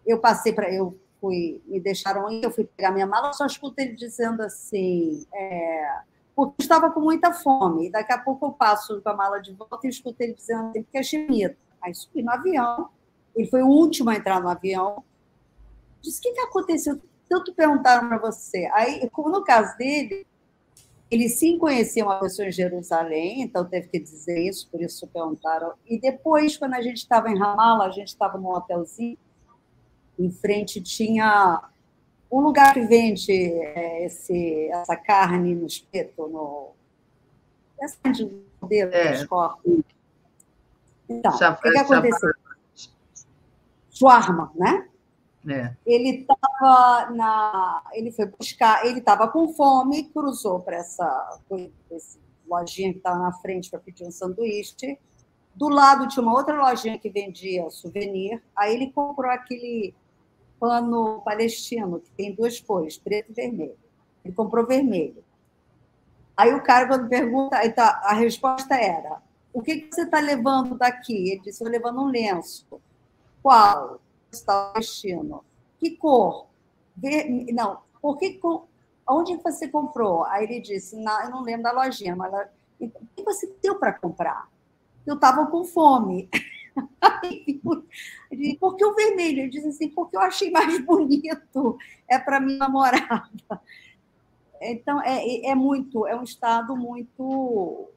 Eu 0.03 0.17
passei 0.17 0.51
para. 0.51 0.67
Eu 0.73 0.97
fui. 1.21 1.61
Me 1.67 1.79
deixaram 1.79 2.31
ir, 2.31 2.43
eu 2.43 2.49
fui 2.49 2.63
pegar 2.63 2.89
minha 2.89 3.05
mala, 3.05 3.33
só 3.33 3.45
escuto 3.45 3.79
ele 3.79 3.93
dizendo 3.93 4.41
assim. 4.41 5.27
É, 5.31 5.99
porque 6.35 6.63
estava 6.63 6.89
com 6.89 7.01
muita 7.01 7.33
fome. 7.33 7.91
Daqui 7.91 8.13
a 8.13 8.17
pouco 8.17 8.47
eu 8.47 8.51
passo 8.51 8.99
com 8.99 9.09
a 9.09 9.13
mala 9.13 9.39
de 9.39 9.53
volta 9.53 9.85
e 9.85 9.89
escuto 9.89 10.19
ele 10.23 10.33
dizendo 10.33 10.69
assim, 10.69 10.81
porque 10.81 10.97
é 10.97 11.03
chimita. 11.03 11.68
Aí 11.81 11.93
subi 11.93 12.21
no 12.21 12.31
avião. 12.31 12.89
Ele 13.35 13.47
foi 13.47 13.61
o 13.61 13.67
último 13.67 14.09
a 14.09 14.15
entrar 14.15 14.41
no 14.41 14.49
avião. 14.49 15.03
Disse: 16.01 16.19
o 16.19 16.21
que, 16.21 16.33
que 16.33 16.41
aconteceu? 16.41 16.99
Tanto 17.27 17.53
perguntaram 17.53 18.07
para 18.07 18.17
você. 18.17 18.69
Aí, 18.73 19.07
como 19.11 19.29
no 19.29 19.43
caso 19.43 19.77
dele, 19.77 20.25
ele 21.11 21.27
sim 21.27 21.57
conhecia 21.57 22.03
uma 22.03 22.19
pessoa 22.19 22.47
em 22.47 22.51
Jerusalém, 22.51 23.41
então 23.41 23.65
teve 23.65 23.87
que 23.87 23.99
dizer 23.99 24.39
isso, 24.47 24.69
por 24.69 24.81
isso 24.81 25.07
perguntaram. 25.07 25.73
E 25.85 25.99
depois, 25.99 26.55
quando 26.55 26.75
a 26.75 26.81
gente 26.81 26.97
estava 26.97 27.29
em 27.29 27.37
Ramallah, 27.37 27.85
a 27.85 27.91
gente 27.91 28.09
estava 28.09 28.37
num 28.37 28.49
hotelzinho, 28.49 29.17
em 30.19 30.31
frente 30.31 30.81
tinha 30.81 31.63
um 32.31 32.41
lugar 32.41 32.73
que 32.73 32.81
vende 32.81 33.31
é, 33.31 34.05
esse, 34.05 34.69
essa 34.71 34.95
carne 34.95 35.55
no 35.55 35.65
espeto, 35.65 36.27
no, 36.27 36.69
essa 37.81 37.97
de 38.11 38.29
modelo 38.61 38.93
é. 38.93 39.25
que 39.25 39.27
Então, 41.09 41.31
o 41.31 41.55
que, 41.57 41.71
que 41.71 41.77
aconteceu? 41.77 42.31
Shawarma, 43.89 44.51
né? 44.55 44.87
É. 45.47 45.75
Ele 45.85 46.21
estava 46.21 47.11
na, 47.11 47.83
ele 47.93 48.11
foi 48.11 48.25
buscar, 48.25 48.85
ele 48.85 48.99
estava 48.99 49.27
com 49.27 49.53
fome, 49.53 50.03
cruzou 50.09 50.59
para 50.59 50.77
essa, 50.77 51.39
lojinha 52.47 52.91
que 52.91 52.97
estava 52.97 53.19
na 53.19 53.31
frente 53.31 53.69
para 53.69 53.79
pedir 53.79 54.05
um 54.05 54.11
sanduíche. 54.11 54.97
Do 55.55 55.69
lado 55.69 56.07
tinha 56.07 56.23
uma 56.23 56.33
outra 56.33 56.61
lojinha 56.61 56.97
que 56.97 57.09
vendia 57.09 57.69
souvenir. 57.69 58.41
Aí 58.55 58.73
ele 58.73 58.91
comprou 58.91 59.31
aquele 59.31 59.93
pano 60.59 61.21
palestino 61.23 61.99
que 61.99 62.11
tem 62.11 62.33
duas 62.33 62.59
cores, 62.59 62.97
preto 62.97 63.31
e 63.31 63.33
vermelho. 63.33 63.77
Ele 64.23 64.33
comprou 64.33 64.65
vermelho. 64.65 65.23
Aí 66.35 66.53
o 66.53 66.63
cara 66.63 66.87
quando 66.87 67.09
pergunta, 67.09 67.57
tá, 67.71 68.01
a 68.03 68.13
resposta 68.13 68.75
era: 68.75 69.21
o 69.53 69.61
que, 69.61 69.81
que 69.81 69.95
você 69.95 70.03
está 70.03 70.19
levando 70.19 70.77
daqui? 70.77 71.31
Ele 71.31 71.39
disse: 71.39 71.63
estou 71.63 71.67
levando 71.67 72.01
um 72.01 72.07
lenço. 72.07 72.65
Qual? 73.41 73.99
está 74.31 74.73
destino. 74.73 75.43
Que 75.77 75.91
cor? 75.91 76.47
Ver... 76.95 77.45
Não, 77.53 77.79
por 78.01 78.17
que 78.17 78.39
onde 79.07 79.35
você 79.37 79.67
comprou? 79.67 80.23
Aí 80.25 80.45
ele 80.45 80.59
disse, 80.59 80.95
não, 80.95 81.23
eu 81.23 81.29
não 81.29 81.41
lembro 81.41 81.63
da 81.63 81.71
lojinha, 81.71 82.15
mas 82.15 82.31
ela... 82.33 82.49
o 82.79 82.89
que 83.15 83.23
você 83.23 83.53
deu 83.61 83.75
para 83.75 83.93
comprar? 83.93 84.47
Eu 85.05 85.15
estava 85.15 85.47
com 85.47 85.63
fome. 85.63 86.29
por 88.59 88.75
que 88.75 88.85
o 88.85 88.95
vermelho? 88.95 89.39
Ele 89.39 89.49
disse 89.49 89.67
assim, 89.67 89.89
porque 89.89 90.15
eu 90.15 90.21
achei 90.21 90.51
mais 90.51 90.79
bonito, 90.85 91.77
é 92.07 92.19
para 92.19 92.39
minha 92.39 92.59
namorada. 92.59 93.29
Então, 94.61 95.01
é, 95.01 95.49
é 95.49 95.55
muito, 95.55 96.05
é 96.05 96.15
um 96.15 96.23
estado 96.23 96.75
muito. 96.75 97.89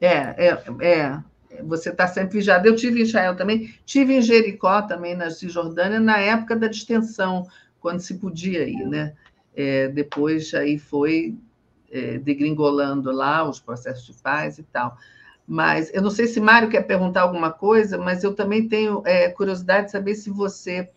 É, 0.00 0.48
é, 0.48 0.64
é 0.80 1.18
você 1.64 1.90
está 1.90 2.06
sempre 2.06 2.38
vigiado. 2.38 2.66
Eu 2.66 2.76
tive 2.76 3.00
em 3.00 3.02
Israel 3.02 3.36
também, 3.36 3.74
tive 3.84 4.14
em 4.14 4.22
Jericó 4.22 4.82
também, 4.82 5.14
na 5.14 5.30
Cisjordânia, 5.30 6.00
na 6.00 6.18
época 6.18 6.56
da 6.56 6.68
distensão, 6.68 7.46
quando 7.80 8.00
se 8.00 8.14
podia 8.14 8.68
ir, 8.68 8.86
né? 8.86 9.14
É, 9.54 9.88
depois 9.88 10.54
aí 10.54 10.78
foi 10.78 11.36
é, 11.90 12.18
degringolando 12.18 13.10
lá 13.10 13.48
os 13.48 13.58
processos 13.58 14.06
de 14.06 14.22
paz 14.22 14.58
e 14.58 14.62
tal. 14.62 14.96
Mas 15.46 15.92
eu 15.92 16.00
não 16.00 16.10
sei 16.10 16.26
se 16.26 16.40
Mário 16.40 16.70
quer 16.70 16.82
perguntar 16.82 17.22
alguma 17.22 17.50
coisa, 17.50 17.98
mas 17.98 18.22
eu 18.22 18.34
também 18.34 18.68
tenho 18.68 19.02
é, 19.04 19.28
curiosidade 19.28 19.86
de 19.86 19.92
saber 19.92 20.14
se 20.14 20.30
você 20.30 20.88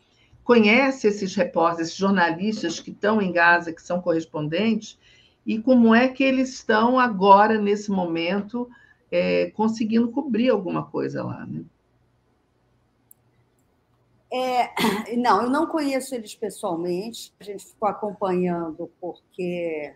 conhece 0.44 1.08
esses 1.08 1.34
repórteres, 1.34 1.88
esses 1.88 1.98
jornalistas 1.98 2.80
que 2.80 2.92
estão 2.92 3.22
em 3.22 3.32
Gaza, 3.32 3.74
que 3.74 3.82
são 3.82 4.00
correspondentes, 4.00 5.00
e 5.46 5.58
como 5.58 5.96
é 5.96 6.08
que 6.08 6.24
eles 6.24 6.54
estão 6.54 7.00
agora, 7.00 7.58
nesse 7.58 7.89
momento, 7.89 8.70
é, 9.13 9.52
conseguindo 9.52 10.12
cobrir 10.12 10.49
alguma 10.49 10.84
coisa 10.88 11.23
lá, 11.23 11.45
né? 11.45 11.63
É, 14.32 14.73
não, 15.15 15.43
eu 15.43 15.49
não 15.52 15.67
conheço 15.67 16.15
eles 16.15 16.34
pessoalmente. 16.34 17.32
A 17.39 17.43
gente 17.43 17.63
ficou 17.63 17.88
acompanhando 17.88 18.89
porque, 18.99 19.93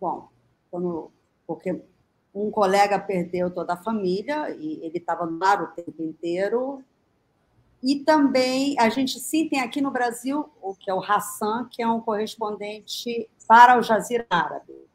bom, 0.00 0.28
quando, 0.68 1.08
porque 1.46 1.80
um 2.34 2.50
colega 2.50 2.98
perdeu 2.98 3.48
toda 3.48 3.74
a 3.74 3.82
família 3.82 4.50
e 4.58 4.84
ele 4.84 4.98
estava 4.98 5.24
no 5.24 5.38
mar 5.38 5.62
o 5.62 5.68
tempo 5.68 6.02
inteiro. 6.02 6.82
E 7.80 8.00
também 8.00 8.74
a 8.80 8.88
gente 8.88 9.20
sim 9.20 9.48
tem 9.48 9.60
aqui 9.60 9.80
no 9.80 9.92
Brasil 9.92 10.50
o 10.60 10.74
que 10.74 10.90
é 10.90 10.94
o 10.94 11.00
Hassan, 11.00 11.68
que 11.70 11.80
é 11.80 11.86
um 11.86 12.00
correspondente 12.00 13.30
para 13.46 13.78
o 13.78 13.82
Jazeera 13.82 14.26
Árabe. 14.28 14.85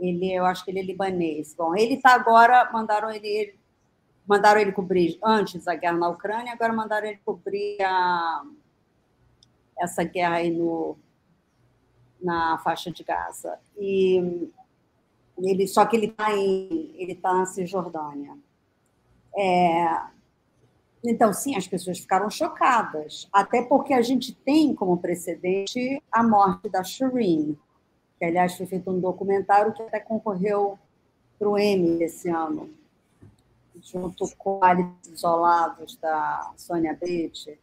Ele, 0.00 0.32
eu 0.32 0.46
acho 0.46 0.64
que 0.64 0.70
ele 0.70 0.80
é 0.80 0.82
libanês. 0.82 1.54
Bom, 1.54 1.76
ele 1.76 1.94
está 1.94 2.14
agora, 2.14 2.70
mandaram 2.72 3.10
ele, 3.10 3.28
ele, 3.28 3.58
mandaram 4.26 4.60
ele 4.60 4.72
cobrir 4.72 5.18
antes 5.22 5.68
a 5.68 5.74
guerra 5.74 5.98
na 5.98 6.08
Ucrânia, 6.08 6.52
agora 6.52 6.72
mandaram 6.72 7.06
ele 7.06 7.20
cobrir 7.24 7.80
a, 7.82 8.42
essa 9.78 10.02
guerra 10.02 10.36
aí 10.36 10.50
no, 10.50 10.96
na 12.20 12.58
faixa 12.58 12.90
de 12.90 13.04
Gaza. 13.04 13.58
E 13.78 14.50
ele, 15.38 15.66
só 15.68 15.84
que 15.84 15.96
ele 15.96 16.06
está 16.06 16.32
em, 16.34 16.92
ele 16.96 17.12
está 17.12 17.32
na 17.34 17.46
Cisjordânia. 17.46 18.36
É, 19.36 20.00
então, 21.04 21.32
sim, 21.32 21.56
as 21.56 21.66
pessoas 21.66 21.98
ficaram 21.98 22.28
chocadas, 22.28 23.28
até 23.32 23.62
porque 23.62 23.94
a 23.94 24.02
gente 24.02 24.34
tem 24.34 24.74
como 24.74 24.98
precedente 24.98 26.02
a 26.12 26.22
morte 26.22 26.68
da 26.68 26.84
Shireen, 26.84 27.56
que 28.20 28.26
aliás 28.26 28.54
foi 28.54 28.66
feito 28.66 28.90
um 28.90 29.00
documentário 29.00 29.72
que 29.72 29.82
até 29.82 29.98
concorreu 29.98 30.78
para 31.38 31.48
o 31.48 31.58
Emmy 31.58 32.02
esse 32.02 32.28
ano, 32.28 32.68
junto 33.82 34.30
com 34.36 34.62
Alice 34.62 35.10
Isolados, 35.10 35.96
da 35.96 36.52
Sônia 36.54 36.94
Brite. 36.94 37.58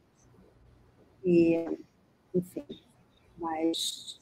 E, 1.23 1.63
enfim, 2.33 2.65
mas 3.37 4.19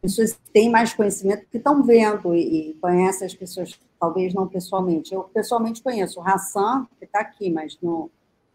pessoas 0.00 0.32
que 0.32 0.50
têm 0.52 0.70
mais 0.70 0.94
conhecimento, 0.94 1.46
que 1.50 1.58
estão 1.58 1.82
vendo 1.82 2.34
e, 2.34 2.72
conhecem 2.80 3.26
as 3.26 3.34
pessoas, 3.34 3.78
talvez 4.00 4.32
não 4.32 4.48
pessoalmente. 4.48 5.12
Eu 5.12 5.24
pessoalmente 5.24 5.82
conheço 5.82 6.18
o 6.18 6.26
Hassan, 6.26 6.88
que 6.98 7.04
está 7.04 7.20
aqui, 7.20 7.50
mas 7.50 7.76
não 7.82 8.10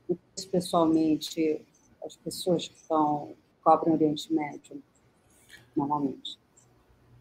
conheço 0.07 0.49
pessoalmente 0.49 1.63
as 2.03 2.15
pessoas 2.15 2.67
que 2.67 2.75
estão 2.75 3.35
cobrem 3.63 3.93
o 3.93 3.95
Oriente 3.97 4.33
Médio 4.33 4.81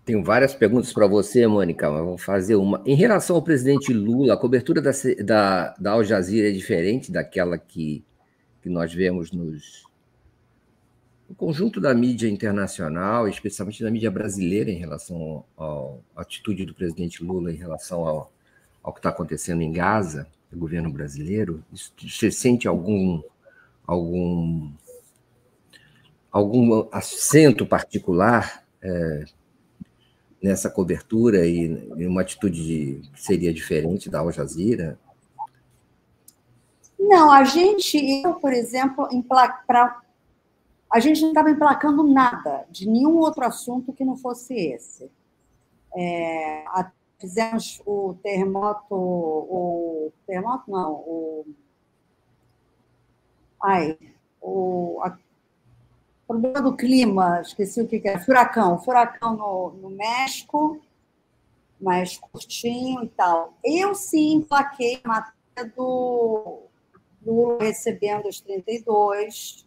Tenho 0.04 0.24
várias 0.24 0.54
perguntas 0.54 0.90
para 0.90 1.06
você, 1.06 1.46
Mônica, 1.46 1.90
mas 1.90 2.02
vou 2.02 2.16
fazer 2.16 2.56
uma. 2.56 2.82
Em 2.86 2.94
relação 2.94 3.36
ao 3.36 3.42
presidente 3.42 3.92
Lula, 3.92 4.32
a 4.32 4.36
cobertura 4.38 4.80
da, 4.80 4.90
da, 5.22 5.74
da 5.78 5.90
Al 5.92 6.02
Jazeera 6.02 6.48
é 6.48 6.52
diferente 6.52 7.12
daquela 7.12 7.58
que, 7.58 8.02
que 8.62 8.70
nós 8.70 8.92
vemos 8.92 9.30
nos, 9.32 9.84
no 11.28 11.34
conjunto 11.34 11.78
da 11.78 11.94
mídia 11.94 12.26
internacional, 12.26 13.28
especialmente 13.28 13.82
da 13.82 13.90
mídia 13.90 14.10
brasileira, 14.10 14.70
em 14.70 14.78
relação 14.78 15.44
à 15.58 16.22
atitude 16.22 16.64
do 16.64 16.72
presidente 16.72 17.22
Lula 17.22 17.52
em 17.52 17.56
relação 17.56 18.06
ao, 18.06 18.32
ao 18.82 18.94
que 18.94 19.00
está 19.00 19.10
acontecendo 19.10 19.60
em 19.60 19.70
Gaza, 19.70 20.26
o 20.50 20.56
governo 20.56 20.90
brasileiro. 20.90 21.62
Você 22.00 22.30
sente 22.30 22.66
algum, 22.66 23.22
algum 23.86 24.72
algum 26.30 26.88
acento 26.92 27.66
particular 27.66 28.64
é, 28.82 29.24
nessa 30.42 30.70
cobertura 30.70 31.46
e, 31.46 31.88
e 31.96 32.06
uma 32.06 32.20
atitude 32.20 32.64
de, 32.64 33.10
que 33.10 33.22
seria 33.22 33.52
diferente 33.52 34.08
da 34.08 34.20
Al 34.20 34.30
Jazeera? 34.32 34.98
Não, 36.98 37.30
a 37.30 37.44
gente, 37.44 37.96
eu, 38.22 38.34
por 38.34 38.52
exemplo, 38.52 39.08
pra, 39.66 40.00
a 40.92 41.00
gente 41.00 41.20
não 41.22 41.28
estava 41.28 41.50
emplacando 41.50 42.02
nada 42.02 42.66
de 42.70 42.88
nenhum 42.88 43.18
outro 43.18 43.44
assunto 43.44 43.92
que 43.92 44.04
não 44.04 44.16
fosse 44.16 44.54
esse. 44.54 45.10
É, 45.96 46.64
fizemos 47.18 47.82
o 47.84 48.14
terremoto, 48.22 48.94
o 48.94 50.12
terremoto 50.26 50.70
não, 50.70 50.92
o 50.92 51.46
ai, 53.62 53.98
o 54.40 55.00
a, 55.02 55.16
problema 56.28 56.60
do 56.60 56.76
clima, 56.76 57.40
esqueci 57.40 57.80
o 57.80 57.88
que, 57.88 57.98
que 57.98 58.08
é, 58.08 58.18
furacão, 58.18 58.78
furacão 58.78 59.34
no, 59.34 59.70
no 59.70 59.90
México, 59.90 60.78
mais 61.80 62.18
curtinho 62.18 63.02
e 63.02 63.08
tal. 63.08 63.54
Eu 63.64 63.94
sim 63.94 64.44
plaquei 64.46 65.00
a 65.02 65.08
matéria 65.08 65.72
do 65.74 66.60
Lula 67.24 67.58
recebendo 67.60 68.28
os 68.28 68.40
32, 68.40 69.66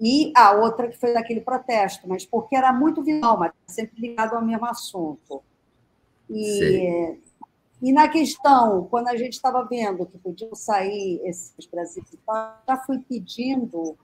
e 0.00 0.32
a 0.36 0.52
outra 0.52 0.88
que 0.88 0.98
foi 0.98 1.14
daquele 1.14 1.40
protesto, 1.40 2.08
mas 2.08 2.26
porque 2.26 2.56
era 2.56 2.72
muito 2.72 3.02
visual, 3.02 3.38
mas 3.38 3.52
sempre 3.66 4.00
ligado 4.00 4.34
ao 4.34 4.44
mesmo 4.44 4.66
assunto. 4.66 5.42
E, 6.28 7.16
e 7.80 7.92
na 7.92 8.08
questão, 8.08 8.86
quando 8.90 9.08
a 9.08 9.16
gente 9.16 9.34
estava 9.34 9.64
vendo 9.64 10.04
que 10.06 10.18
podiam 10.18 10.54
sair 10.54 11.20
esses 11.24 11.66
brasileiros, 11.66 12.18
já 12.68 12.76
fui 12.84 12.98
pedindo, 12.98 13.96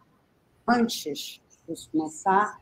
antes 0.67 1.41
de 1.69 1.89
começar, 1.91 2.61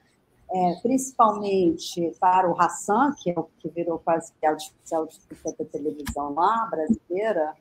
é, 0.51 0.75
principalmente 0.83 2.13
para 2.19 2.51
o 2.51 2.59
Hassan, 2.59 3.15
que 3.23 3.31
é 3.31 3.39
o 3.39 3.49
que 3.59 3.69
virou 3.69 3.99
quase 3.99 4.33
piada 4.41 4.57
especial 4.57 5.07
de 5.07 5.65
televisão 5.67 6.35
lá, 6.35 6.67
brasileira, 6.71 7.55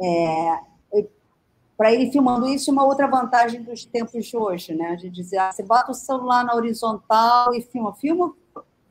é, 0.00 0.72
para 1.76 1.92
ele 1.92 2.12
filmando 2.12 2.46
isso, 2.48 2.70
uma 2.70 2.84
outra 2.84 3.08
vantagem 3.08 3.62
dos 3.62 3.84
tempos 3.84 4.26
de 4.26 4.36
hoje, 4.36 4.74
né? 4.74 4.94
De 4.94 5.10
dizer, 5.10 5.38
ah, 5.38 5.50
você 5.50 5.62
bota 5.64 5.90
o 5.90 5.94
celular 5.94 6.44
na 6.44 6.54
horizontal 6.54 7.52
e 7.54 7.62
filma. 7.62 7.92
Filma 7.94 8.32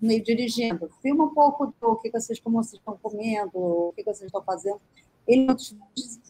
meio 0.02 0.24
dirigindo, 0.24 0.90
filma 1.02 1.26
um 1.26 1.34
pouco 1.34 1.74
do 1.80 1.96
que 1.98 2.10
vocês, 2.10 2.40
como 2.40 2.62
vocês 2.62 2.80
estão 2.80 2.98
comendo, 3.02 3.52
o 3.54 3.94
que 3.96 4.04
vocês 4.04 4.24
estão 4.24 4.42
fazendo. 4.42 4.82
Ele 5.32 5.56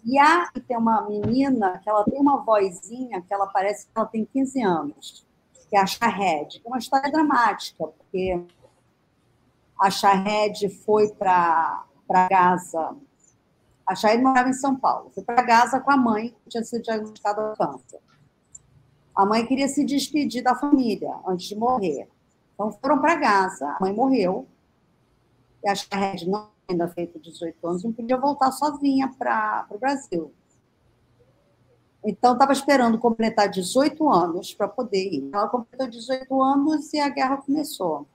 e 0.03 0.17
há 0.17 0.51
tem 0.67 0.77
uma 0.77 1.07
menina 1.07 1.79
que 1.79 1.89
ela 1.89 2.03
tem 2.03 2.19
uma 2.19 2.37
vozinha 2.37 3.21
que 3.21 3.33
ela 3.33 3.47
parece 3.47 3.85
que 3.85 3.91
ela 3.95 4.05
tem 4.05 4.25
15 4.25 4.61
anos, 4.61 5.25
que 5.69 5.75
é 5.75 5.79
a 5.79 5.85
Shahed, 5.85 6.61
é 6.63 6.67
uma 6.67 6.79
história 6.79 7.11
dramática, 7.11 7.87
porque 7.87 8.43
a 9.79 9.89
Shahed 9.89 10.69
foi 10.83 11.09
para 11.13 11.85
Gaza 12.29 12.95
a 13.91 13.95
Shahed 13.95 14.21
morava 14.21 14.47
em 14.47 14.53
São 14.53 14.75
Paulo. 14.75 15.11
Foi 15.13 15.21
para 15.21 15.41
Gaza 15.41 15.79
com 15.81 15.91
a 15.91 15.97
mãe, 15.97 16.29
que 16.29 16.49
tinha 16.49 16.63
sido 16.63 16.81
diagnosticada 16.81 17.41
com 17.41 17.65
câncer. 17.65 17.99
A 19.13 19.25
mãe 19.25 19.45
queria 19.45 19.67
se 19.67 19.83
despedir 19.83 20.41
da 20.41 20.55
família 20.55 21.13
antes 21.27 21.47
de 21.47 21.57
morrer. 21.57 22.07
Então 22.53 22.71
foram 22.71 22.99
para 22.99 23.15
Gaza, 23.15 23.67
a 23.67 23.77
mãe 23.81 23.93
morreu. 23.93 24.47
E 25.61 25.69
a 25.69 25.75
Shahed, 25.75 26.25
não 26.29 26.47
ainda 26.71 26.87
feito 26.87 27.19
18 27.19 27.67
anos, 27.67 27.83
não 27.83 27.93
podia 27.93 28.17
voltar 28.17 28.51
sozinha 28.51 29.13
para 29.17 29.67
o 29.69 29.77
Brasil. 29.77 30.33
Então, 32.03 32.33
estava 32.33 32.51
esperando 32.51 32.97
completar 32.97 33.47
18 33.47 34.09
anos 34.09 34.53
para 34.53 34.67
poder 34.67 35.03
ir. 35.03 35.29
Ela 35.31 35.47
completou 35.47 35.87
18 35.87 36.41
anos 36.41 36.91
e 36.93 36.99
a 36.99 37.09
guerra 37.09 37.37
começou. 37.37 38.07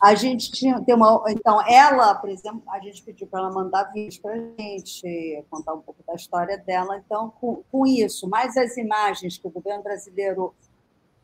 A 0.00 0.14
gente 0.14 0.50
tinha 0.50 0.80
tem 0.82 0.94
uma. 0.94 1.24
Então, 1.28 1.66
ela, 1.66 2.14
por 2.14 2.28
exemplo, 2.28 2.62
a 2.68 2.78
gente 2.78 3.02
pediu 3.02 3.26
para 3.26 3.40
ela 3.40 3.52
mandar 3.52 3.84
vídeos 3.84 4.18
para 4.18 4.32
a 4.32 4.36
gente, 4.36 5.44
contar 5.50 5.74
um 5.74 5.80
pouco 5.80 6.02
da 6.06 6.14
história 6.14 6.58
dela. 6.58 6.98
Então, 6.98 7.30
com, 7.40 7.62
com 7.70 7.86
isso, 7.86 8.28
mais 8.28 8.56
as 8.56 8.76
imagens 8.76 9.38
que 9.38 9.46
o 9.46 9.50
governo 9.50 9.82
brasileiro 9.82 10.54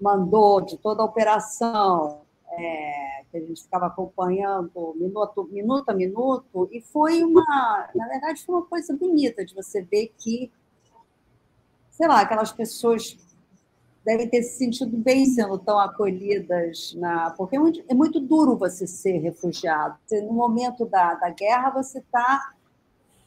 mandou 0.01 0.61
de 0.61 0.79
toda 0.79 1.03
a 1.03 1.05
operação, 1.05 2.23
é, 2.53 3.25
que 3.31 3.37
a 3.37 3.41
gente 3.41 3.63
ficava 3.63 3.87
acompanhando 3.87 4.95
minuto, 4.97 5.49
minuto 5.51 5.89
a 5.89 5.95
minuto, 5.95 6.69
e 6.73 6.81
foi 6.81 7.23
uma. 7.23 7.89
Na 7.95 8.09
verdade, 8.09 8.45
foi 8.45 8.55
uma 8.57 8.67
coisa 8.67 8.97
bonita 8.97 9.45
de 9.45 9.55
você 9.55 9.83
ver 9.83 10.13
que, 10.19 10.51
sei 11.91 12.09
lá, 12.09 12.21
aquelas 12.21 12.53
pessoas 12.53 13.17
devem 14.05 14.29
ter 14.29 14.43
se 14.43 14.59
sentido 14.59 14.97
bem 14.97 15.27
sendo 15.27 15.59
tão 15.59 15.79
acolhidas, 15.79 16.95
na, 16.95 17.31
porque 17.31 17.57
é 17.57 17.59
muito, 17.59 17.85
é 17.89 17.95
muito 17.95 18.19
duro 18.19 18.57
você 18.57 18.87
ser 18.87 19.19
refugiado. 19.19 19.99
Você, 20.07 20.21
no 20.23 20.33
momento 20.33 20.87
da, 20.87 21.15
da 21.15 21.31
guerra, 21.31 21.71
você 21.71 21.99
está 21.99 22.55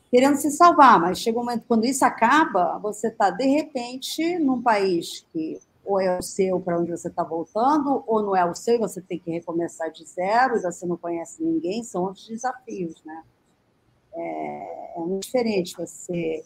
querendo 0.09 0.35
se 0.35 0.51
salvar, 0.51 0.99
mas 0.99 1.19
chega 1.19 1.39
um 1.39 1.43
momento, 1.43 1.65
quando 1.67 1.85
isso 1.85 2.03
acaba, 2.03 2.77
você 2.79 3.07
está, 3.07 3.29
de 3.29 3.45
repente, 3.45 4.37
num 4.39 4.61
país 4.61 5.25
que 5.31 5.59
ou 5.85 5.99
é 5.99 6.17
o 6.17 6.21
seu 6.21 6.59
para 6.59 6.79
onde 6.79 6.91
você 6.91 7.07
está 7.07 7.23
voltando, 7.23 8.03
ou 8.07 8.21
não 8.21 8.35
é 8.35 8.45
o 8.45 8.55
seu, 8.55 8.79
você 8.79 9.01
tem 9.01 9.19
que 9.19 9.31
recomeçar 9.31 9.91
de 9.91 10.05
zero, 10.05 10.57
e 10.57 10.61
você 10.61 10.85
não 10.85 10.97
conhece 10.97 11.43
ninguém, 11.43 11.83
são 11.83 12.03
outros 12.03 12.27
desafios, 12.27 13.03
né? 13.03 13.23
É, 14.13 14.93
é 14.97 14.99
muito 14.99 15.23
diferente 15.23 15.75
você 15.75 16.43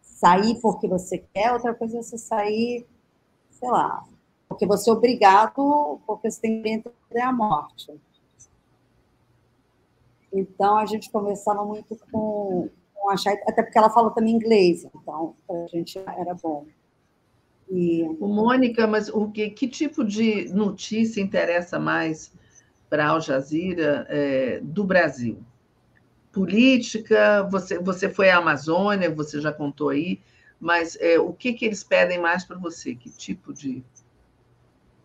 sair 0.00 0.60
porque 0.60 0.88
você 0.88 1.18
quer, 1.32 1.52
outra 1.52 1.74
coisa 1.74 1.98
é 1.98 2.02
você 2.02 2.18
sair 2.18 2.86
sei 3.60 3.70
lá, 3.70 4.04
porque 4.48 4.66
você 4.66 4.88
é 4.88 4.92
obrigado, 4.92 6.00
porque 6.06 6.30
você 6.30 6.40
tem 6.40 6.62
que 6.62 6.68
entender 6.70 7.20
a 7.20 7.32
morte. 7.32 7.94
Então, 10.32 10.78
a 10.78 10.86
gente 10.86 11.10
conversava 11.10 11.64
muito 11.64 11.96
com, 12.10 12.68
com 12.94 13.10
a 13.10 13.16
Chay, 13.16 13.34
até 13.46 13.62
porque 13.62 13.76
ela 13.76 13.90
fala 13.90 14.10
também 14.10 14.34
inglês, 14.34 14.84
então, 14.84 15.34
para 15.46 15.64
a 15.64 15.66
gente 15.66 15.98
era 15.98 16.34
bom. 16.34 16.64
E... 17.70 18.02
O 18.18 18.26
Mônica, 18.26 18.86
mas 18.86 19.08
o 19.08 19.30
que, 19.30 19.48
que 19.50 19.68
tipo 19.68 20.04
de 20.04 20.52
notícia 20.52 21.20
interessa 21.20 21.78
mais 21.78 22.32
para 22.88 23.08
Al 23.08 23.20
Jazeera 23.20 24.06
é, 24.08 24.60
do 24.60 24.84
Brasil? 24.84 25.38
Política, 26.32 27.46
você, 27.50 27.78
você 27.78 28.08
foi 28.08 28.30
à 28.30 28.38
Amazônia, 28.38 29.12
você 29.12 29.40
já 29.40 29.52
contou 29.52 29.90
aí, 29.90 30.20
mas 30.58 30.96
é, 31.00 31.18
o 31.18 31.32
que, 31.32 31.52
que 31.52 31.64
eles 31.64 31.82
pedem 31.82 32.20
mais 32.20 32.44
para 32.44 32.58
você? 32.58 32.94
Que 32.94 33.10
tipo 33.10 33.52
de 33.52 33.82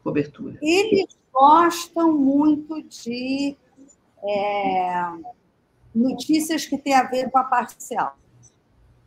cobertura? 0.04 0.58
Eles 0.62 1.18
gostam 1.32 2.14
muito 2.14 2.82
de 2.84 3.56
é, 4.24 5.12
notícias 5.94 6.66
que 6.66 6.78
têm 6.78 6.94
a 6.94 7.04
ver 7.04 7.30
com 7.30 7.38
a 7.38 7.44
parcial. 7.44 8.18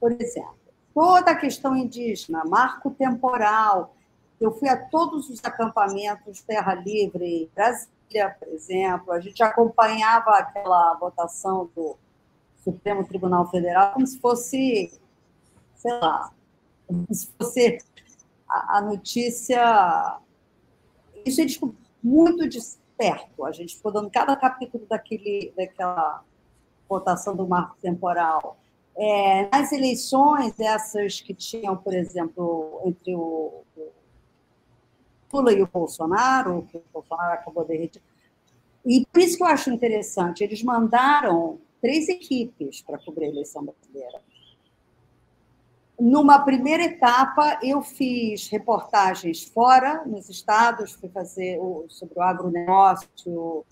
Por 0.00 0.12
exemplo, 0.12 0.57
toda 0.98 1.30
a 1.30 1.36
questão 1.36 1.76
indígena, 1.76 2.42
marco 2.44 2.90
temporal. 2.90 3.94
Eu 4.40 4.50
fui 4.50 4.68
a 4.68 4.76
todos 4.76 5.30
os 5.30 5.44
acampamentos 5.44 6.40
Terra 6.40 6.74
Livre, 6.74 7.48
Brasília, 7.54 8.36
por 8.36 8.48
exemplo, 8.48 9.12
a 9.12 9.20
gente 9.20 9.40
acompanhava 9.40 10.30
aquela 10.30 10.94
votação 10.94 11.70
do 11.72 11.96
Supremo 12.64 13.06
Tribunal 13.06 13.48
Federal 13.48 13.92
como 13.92 14.04
se 14.08 14.18
fosse, 14.18 14.92
sei 15.76 15.92
lá, 16.00 16.32
se 17.12 17.30
você 17.38 17.78
a, 18.50 18.78
a 18.78 18.80
notícia 18.80 20.18
isso 21.24 21.40
é 21.40 21.46
muito 22.02 22.48
de 22.48 22.58
perto. 22.96 23.44
A 23.44 23.52
gente 23.52 23.76
ficou 23.76 23.92
dando 23.92 24.10
cada 24.10 24.34
capítulo 24.34 24.84
daquele, 24.88 25.52
daquela 25.56 26.24
votação 26.88 27.36
do 27.36 27.46
marco 27.46 27.76
temporal. 27.80 28.56
É, 29.00 29.48
nas 29.52 29.70
eleições, 29.70 30.58
essas 30.58 31.20
que 31.20 31.32
tinham, 31.32 31.76
por 31.76 31.94
exemplo, 31.94 32.82
entre 32.84 33.14
o, 33.14 33.62
o 33.76 33.92
Lula 35.32 35.52
e 35.52 35.62
o 35.62 35.68
Bolsonaro, 35.68 36.66
que 36.68 36.78
o 36.78 36.82
Bolsonaro 36.92 37.34
acabou 37.34 37.64
de 37.64 37.76
retirar. 37.76 38.04
E 38.84 39.06
por 39.06 39.20
isso 39.20 39.36
que 39.36 39.42
eu 39.44 39.46
acho 39.46 39.70
interessante, 39.70 40.42
eles 40.42 40.62
mandaram 40.62 41.60
três 41.80 42.08
equipes 42.08 42.82
para 42.82 42.98
cobrir 42.98 43.26
a 43.26 43.28
eleição 43.28 43.64
brasileira. 43.64 44.20
Numa 46.00 46.40
primeira 46.40 46.84
etapa, 46.84 47.58
eu 47.62 47.82
fiz 47.82 48.48
reportagens 48.48 49.44
fora, 49.44 50.04
nos 50.06 50.28
estados, 50.28 50.92
fui 50.92 51.08
fazer 51.08 51.58
sobre 51.88 52.18
o 52.18 52.22
agronegócio 52.22 53.64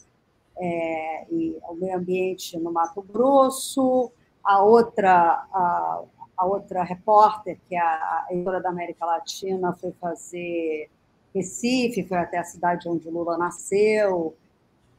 é, 0.58 1.26
e 1.30 1.56
o 1.68 1.74
meio 1.74 1.96
ambiente 1.96 2.58
no 2.58 2.72
Mato 2.72 3.00
Grosso. 3.02 4.12
A 4.46 4.62
outra, 4.62 5.44
a, 5.52 6.02
a 6.36 6.46
outra 6.46 6.84
repórter, 6.84 7.58
que 7.68 7.74
é 7.74 7.80
a 7.80 8.26
editora 8.30 8.60
da 8.60 8.68
América 8.68 9.04
Latina, 9.04 9.72
foi 9.72 9.92
fazer 10.00 10.88
Recife, 11.34 12.04
foi 12.04 12.18
até 12.18 12.38
a 12.38 12.44
cidade 12.44 12.88
onde 12.88 13.10
Lula 13.10 13.36
nasceu. 13.36 14.34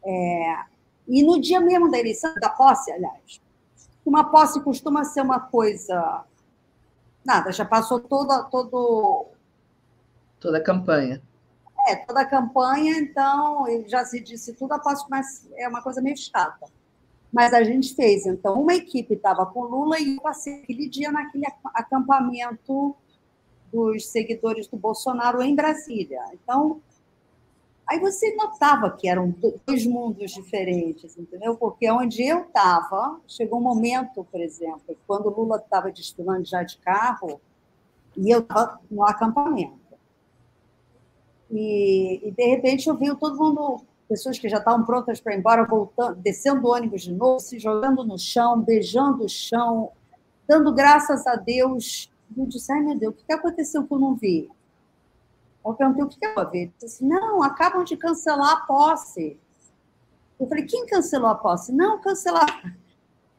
É, 0.05 0.55
e 1.07 1.23
no 1.23 1.39
dia 1.39 1.59
mesmo 1.61 1.89
da 1.89 1.97
eleição, 1.97 2.35
da 2.35 2.49
posse, 2.49 2.91
aliás, 2.91 3.41
uma 4.05 4.25
posse 4.25 4.61
costuma 4.61 5.03
ser 5.03 5.21
uma 5.21 5.39
coisa 5.39 6.25
Nada, 7.27 7.51
já 7.51 7.65
passou 7.65 7.99
toda, 7.99 8.41
todo... 8.43 9.25
toda 10.39 10.59
a 10.59 10.63
campanha. 10.63 11.21
É, 11.85 11.97
toda 11.97 12.21
a 12.21 12.25
campanha, 12.25 12.97
então, 12.99 13.65
já 13.85 14.05
se 14.05 14.21
disse 14.21 14.53
tudo, 14.53 14.71
após 14.71 15.05
mas 15.09 15.45
é 15.57 15.67
uma 15.67 15.81
coisa 15.81 16.01
meio 16.01 16.15
chata. 16.15 16.67
Mas 17.31 17.53
a 17.53 17.63
gente 17.63 17.93
fez. 17.93 18.25
Então, 18.25 18.61
uma 18.61 18.73
equipe 18.73 19.13
estava 19.13 19.45
com 19.45 19.63
Lula 19.63 19.99
e 19.99 20.15
eu 20.15 20.21
passei 20.21 20.61
aquele 20.61 20.89
dia 20.89 21.11
naquele 21.11 21.45
acampamento 21.73 22.95
dos 23.71 24.07
seguidores 24.07 24.67
do 24.67 24.77
Bolsonaro 24.77 25.41
em 25.41 25.55
Brasília. 25.55 26.21
Então, 26.33 26.81
Aí 27.89 28.01
você 28.01 28.35
notava 28.35 28.91
que 28.91 29.07
eram 29.07 29.33
dois 29.65 29.85
mundos 29.85 30.31
diferentes, 30.31 31.17
entendeu? 31.17 31.55
Porque 31.55 31.89
onde 31.89 32.21
eu 32.21 32.41
estava, 32.41 33.17
chegou 33.25 33.59
um 33.59 33.63
momento, 33.63 34.25
por 34.29 34.41
exemplo, 34.41 34.97
quando 35.07 35.29
Lula 35.29 35.55
estava 35.55 35.89
desfilando 35.89 36.43
já 36.43 36.63
de 36.63 36.77
carro, 36.79 37.39
e 38.17 38.29
eu 38.29 38.39
estava 38.39 38.81
no 38.91 39.05
acampamento. 39.05 39.79
E, 41.49 42.27
e, 42.27 42.31
de 42.31 42.45
repente 42.45 42.89
eu 42.89 42.97
vi 42.97 43.15
todo 43.15 43.37
mundo, 43.37 43.81
pessoas 44.07 44.39
que 44.39 44.49
já 44.49 44.57
estavam 44.57 44.85
prontas 44.85 45.19
para 45.19 45.33
ir 45.33 45.39
embora, 45.39 45.65
voltando, 45.65 46.15
descendo 46.15 46.61
do 46.61 46.69
ônibus 46.69 47.03
de 47.03 47.13
novo, 47.13 47.39
se 47.39 47.59
jogando 47.59 48.03
no 48.03 48.17
chão, 48.17 48.61
beijando 48.61 49.25
o 49.25 49.29
chão, 49.29 49.91
dando 50.47 50.73
graças 50.73 51.27
a 51.27 51.35
Deus. 51.35 52.11
Eu 52.35 52.45
disse, 52.45 52.71
ai 52.71 52.81
meu 52.81 52.97
Deus, 52.97 53.13
o 53.13 53.25
que 53.25 53.33
aconteceu 53.33 53.85
que 53.85 53.93
eu 53.93 53.99
não 53.99 54.15
vi? 54.15 54.49
Eu 55.65 55.73
perguntei 55.73 56.03
o 56.03 56.07
que 56.07 56.25
é 56.25 56.39
a 56.39 56.43
ver. 56.43 56.59
Ele 56.59 56.73
disse 56.79 57.03
não, 57.03 57.43
acabam 57.43 57.83
de 57.83 57.97
cancelar 57.97 58.51
a 58.51 58.61
posse. 58.61 59.37
Eu 60.39 60.47
falei, 60.47 60.65
quem 60.65 60.85
cancelou 60.85 61.29
a 61.29 61.35
posse? 61.35 61.73
Não, 61.73 61.99
cancelar. 61.99 62.77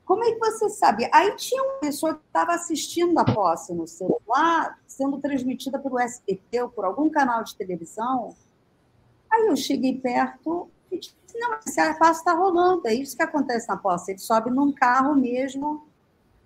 Como 0.05 0.25
é 0.25 0.33
que 0.33 0.39
você 0.39 0.71
sabe? 0.71 1.09
Aí 1.13 1.37
tinha 1.37 1.63
uma 1.63 1.75
pessoa 1.81 2.15
que 2.15 2.25
estava 2.27 2.55
assistindo 2.55 3.19
a 3.19 3.25
posse 3.25 3.75
no 3.75 3.87
celular, 3.87 4.79
sendo 4.87 5.19
transmitida 5.19 5.79
pelo 5.79 5.99
SBT 5.99 6.63
ou 6.63 6.69
por 6.71 6.85
algum 6.85 7.11
canal 7.11 7.45
de 7.45 7.55
televisão. 7.55 8.35
Aí 9.33 9.47
eu 9.47 9.57
cheguei 9.57 9.99
perto 9.99 10.69
e 10.91 10.99
disse, 10.99 11.15
não, 11.35 11.59
esse 11.59 11.99
posse 11.99 12.21
está 12.21 12.33
rolando, 12.33 12.87
é 12.87 12.95
isso 12.95 13.17
que 13.17 13.23
acontece 13.23 13.69
na 13.69 13.77
posse. 13.77 14.13
Ele 14.13 14.19
sobe 14.19 14.51
num 14.51 14.73
carro 14.73 15.15
mesmo 15.15 15.87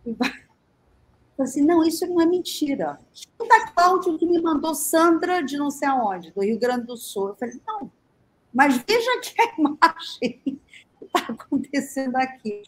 e 0.04 0.12
vai 0.12 0.30
Falei 1.36 1.50
assim, 1.50 1.62
não, 1.62 1.82
isso 1.82 2.06
não 2.06 2.20
é 2.20 2.26
mentira. 2.26 2.98
Escuta 3.12 3.72
Cláudio 3.72 4.18
que 4.18 4.26
me 4.26 4.40
mandou 4.40 4.74
Sandra 4.74 5.42
de 5.42 5.56
não 5.56 5.70
sei 5.70 5.88
aonde, 5.88 6.30
do 6.30 6.42
Rio 6.42 6.58
Grande 6.58 6.86
do 6.86 6.96
Sul. 6.96 7.28
Eu 7.28 7.34
falei, 7.36 7.60
não, 7.66 7.90
mas 8.52 8.76
veja 8.86 9.20
que 9.20 9.40
a 9.40 9.54
imagem 9.58 10.60
está 11.00 11.32
acontecendo 11.32 12.16
aqui. 12.16 12.62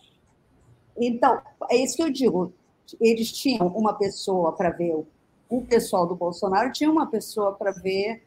Então, 0.96 1.40
é 1.70 1.76
isso 1.76 1.96
que 1.96 2.02
eu 2.02 2.10
digo. 2.10 2.52
Eles 3.00 3.32
tinham 3.32 3.66
uma 3.68 3.94
pessoa 3.94 4.52
para 4.52 4.70
ver 4.70 5.04
o 5.48 5.62
pessoal 5.62 6.06
do 6.06 6.14
Bolsonaro, 6.14 6.72
tinha 6.72 6.90
uma 6.90 7.06
pessoa 7.06 7.52
para 7.52 7.70
ver 7.70 8.24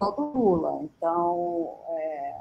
do 0.00 0.38
Lula. 0.38 0.82
Então, 0.82 1.78
é... 1.88 2.36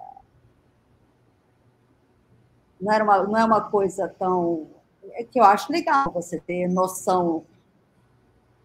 não, 2.79 2.91
era 2.93 3.03
uma, 3.03 3.23
não 3.23 3.37
é 3.37 3.45
uma 3.45 3.61
coisa 3.61 4.07
tão 4.07 4.67
é 5.11 5.23
que 5.23 5.39
eu 5.39 5.43
acho 5.43 5.71
legal 5.71 6.11
você 6.11 6.39
ter 6.39 6.67
noção. 6.67 7.45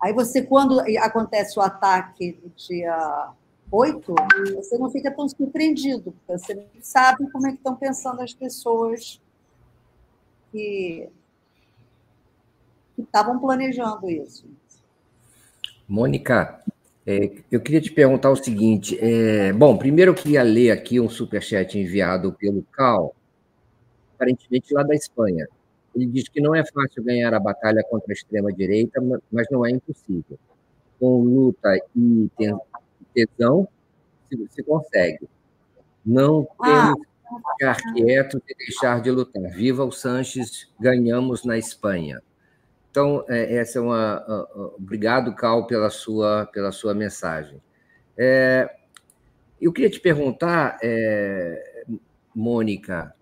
Aí 0.00 0.12
você, 0.12 0.42
quando 0.42 0.80
acontece 0.98 1.58
o 1.58 1.62
ataque 1.62 2.32
do 2.32 2.48
dia 2.50 3.30
8, 3.70 4.14
você 4.54 4.78
não 4.78 4.90
fica 4.90 5.10
tão 5.10 5.28
surpreendido, 5.28 6.12
porque 6.12 6.38
você 6.38 6.66
sabe 6.80 7.30
como 7.30 7.46
é 7.46 7.50
que 7.50 7.56
estão 7.56 7.74
pensando 7.74 8.22
as 8.22 8.32
pessoas 8.32 9.20
que 10.52 11.08
estavam 12.96 13.38
planejando 13.38 14.08
isso. 14.08 14.46
Mônica, 15.86 16.62
é, 17.10 17.32
eu 17.50 17.58
queria 17.58 17.80
te 17.80 17.90
perguntar 17.90 18.30
o 18.30 18.36
seguinte. 18.36 18.98
É, 19.00 19.50
bom, 19.54 19.78
primeiro 19.78 20.10
eu 20.10 20.14
queria 20.14 20.42
ler 20.42 20.72
aqui 20.72 21.00
um 21.00 21.08
superchat 21.08 21.78
enviado 21.78 22.34
pelo 22.34 22.62
Cal, 22.64 23.16
aparentemente 24.14 24.74
lá 24.74 24.82
da 24.82 24.94
Espanha. 24.94 25.48
Ele 25.96 26.04
diz 26.04 26.28
que 26.28 26.38
não 26.38 26.54
é 26.54 26.62
fácil 26.66 27.02
ganhar 27.02 27.32
a 27.32 27.40
batalha 27.40 27.82
contra 27.88 28.12
a 28.12 28.14
extrema-direita, 28.14 29.00
mas 29.32 29.46
não 29.50 29.64
é 29.64 29.70
impossível. 29.70 30.38
Com 31.00 31.22
luta 31.22 31.80
e 31.96 32.30
tesão, 33.14 33.66
se 34.50 34.62
consegue. 34.62 35.26
Não 36.04 36.46
temos 36.62 37.06
que 37.06 37.52
ficar 37.52 37.76
quietos 37.94 38.40
e 38.46 38.54
deixar 38.54 39.00
de 39.00 39.10
lutar. 39.10 39.50
Viva 39.54 39.82
o 39.82 39.90
Sanches, 39.90 40.68
ganhamos 40.78 41.42
na 41.42 41.56
Espanha. 41.56 42.22
Então, 42.98 43.24
é, 43.28 43.54
essa 43.54 43.78
é 43.78 43.80
uma. 43.80 44.24
obrigado, 44.76 45.32
Cal, 45.36 45.68
pela 45.68 45.88
sua, 45.88 46.46
pela 46.46 46.72
sua 46.72 46.92
mensagem. 46.94 47.62
É, 48.16 48.68
eu 49.60 49.72
queria 49.72 49.88
te 49.88 50.00
perguntar, 50.00 50.76
é, 50.82 51.84
Mônica, 52.34 53.14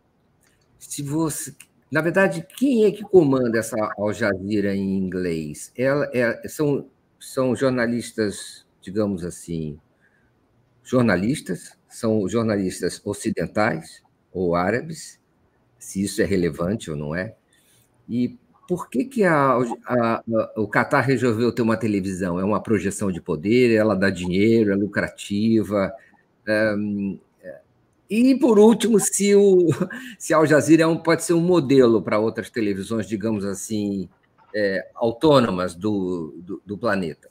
se 0.79 1.03
você 1.03 1.55
na 1.91 2.01
verdade, 2.01 2.47
quem 2.57 2.87
é 2.87 2.91
que 2.91 3.03
comanda 3.03 3.59
essa 3.59 3.77
Al 3.99 4.15
Jazeera 4.15 4.75
em 4.75 4.97
inglês? 4.97 5.71
Ela, 5.77 6.11
é, 6.15 6.49
são, 6.49 6.89
são 7.21 7.55
jornalistas, 7.55 8.67
digamos 8.81 9.25
assim, 9.25 9.79
jornalistas? 10.83 11.77
São 11.87 12.27
jornalistas 12.27 12.99
ocidentais 13.05 14.03
ou 14.33 14.55
árabes? 14.55 15.21
Se 15.79 16.03
isso 16.03 16.23
é 16.23 16.25
relevante 16.25 16.91
ou 16.91 16.97
não 16.97 17.15
é? 17.15 17.37
E 18.09 18.39
por 18.69 18.89
que, 18.89 19.05
que 19.05 19.25
a, 19.25 19.53
a, 19.87 20.15
a, 20.17 20.53
o 20.57 20.69
Qatar 20.69 21.05
resolveu 21.05 21.53
ter 21.53 21.63
uma 21.63 21.77
televisão? 21.77 22.39
É 22.41 22.45
uma 22.45 22.63
projeção 22.63 23.11
de 23.13 23.21
poder, 23.21 23.75
ela 23.75 23.95
dá 23.95 24.11
dinheiro, 24.11 24.73
é 24.73 24.75
lucrativa. 24.75 25.93
E, 28.09 28.37
por 28.37 28.59
último, 28.59 29.01
se, 29.01 29.35
o, 29.35 29.69
se 30.19 30.33
Al 30.33 30.47
Jazeera 30.47 30.85
é 30.85 30.87
um, 30.87 30.97
pode 30.97 31.25
ser 31.25 31.35
um 31.35 31.41
modelo 31.41 32.01
para 32.01 32.19
outras 32.19 32.49
televisões, 32.49 33.07
digamos 33.07 33.45
assim, 33.45 34.09
é, 34.55 34.89
autônomas 34.95 35.75
do, 35.75 36.35
do, 36.39 36.63
do, 36.65 36.79
planeta. 36.79 37.29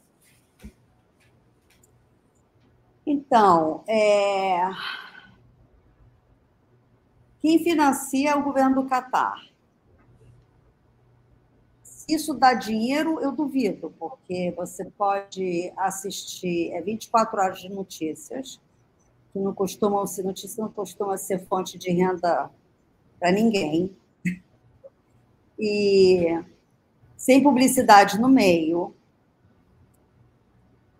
Então, 3.05 3.83
é... 3.87 4.69
quem 7.41 7.63
financia 7.63 8.31
é 8.31 8.35
o 8.35 8.43
governo 8.43 8.81
do 8.81 8.89
Catar. 8.89 9.54
Isso 12.07 12.35
dá 12.35 12.53
dinheiro, 12.53 13.19
eu 13.19 13.31
duvido, 13.31 13.91
porque 13.97 14.53
você 14.55 14.85
pode 14.85 15.73
assistir 15.75 16.71
é 16.71 16.81
24 16.81 17.39
horas 17.39 17.59
de 17.59 17.69
notícias 17.69 18.59
que 19.33 19.39
não 19.39 19.53
costumam 19.53 20.05
ser, 20.05 20.23
notícia 20.23 20.63
não 20.63 20.71
costuma 20.71 21.17
ser 21.17 21.45
fonte 21.47 21.77
de 21.77 21.91
renda 21.91 22.49
para 23.19 23.31
ninguém. 23.31 23.95
E 25.57 26.43
sem 27.17 27.41
publicidade 27.41 28.19
no 28.19 28.29
meio. 28.29 28.93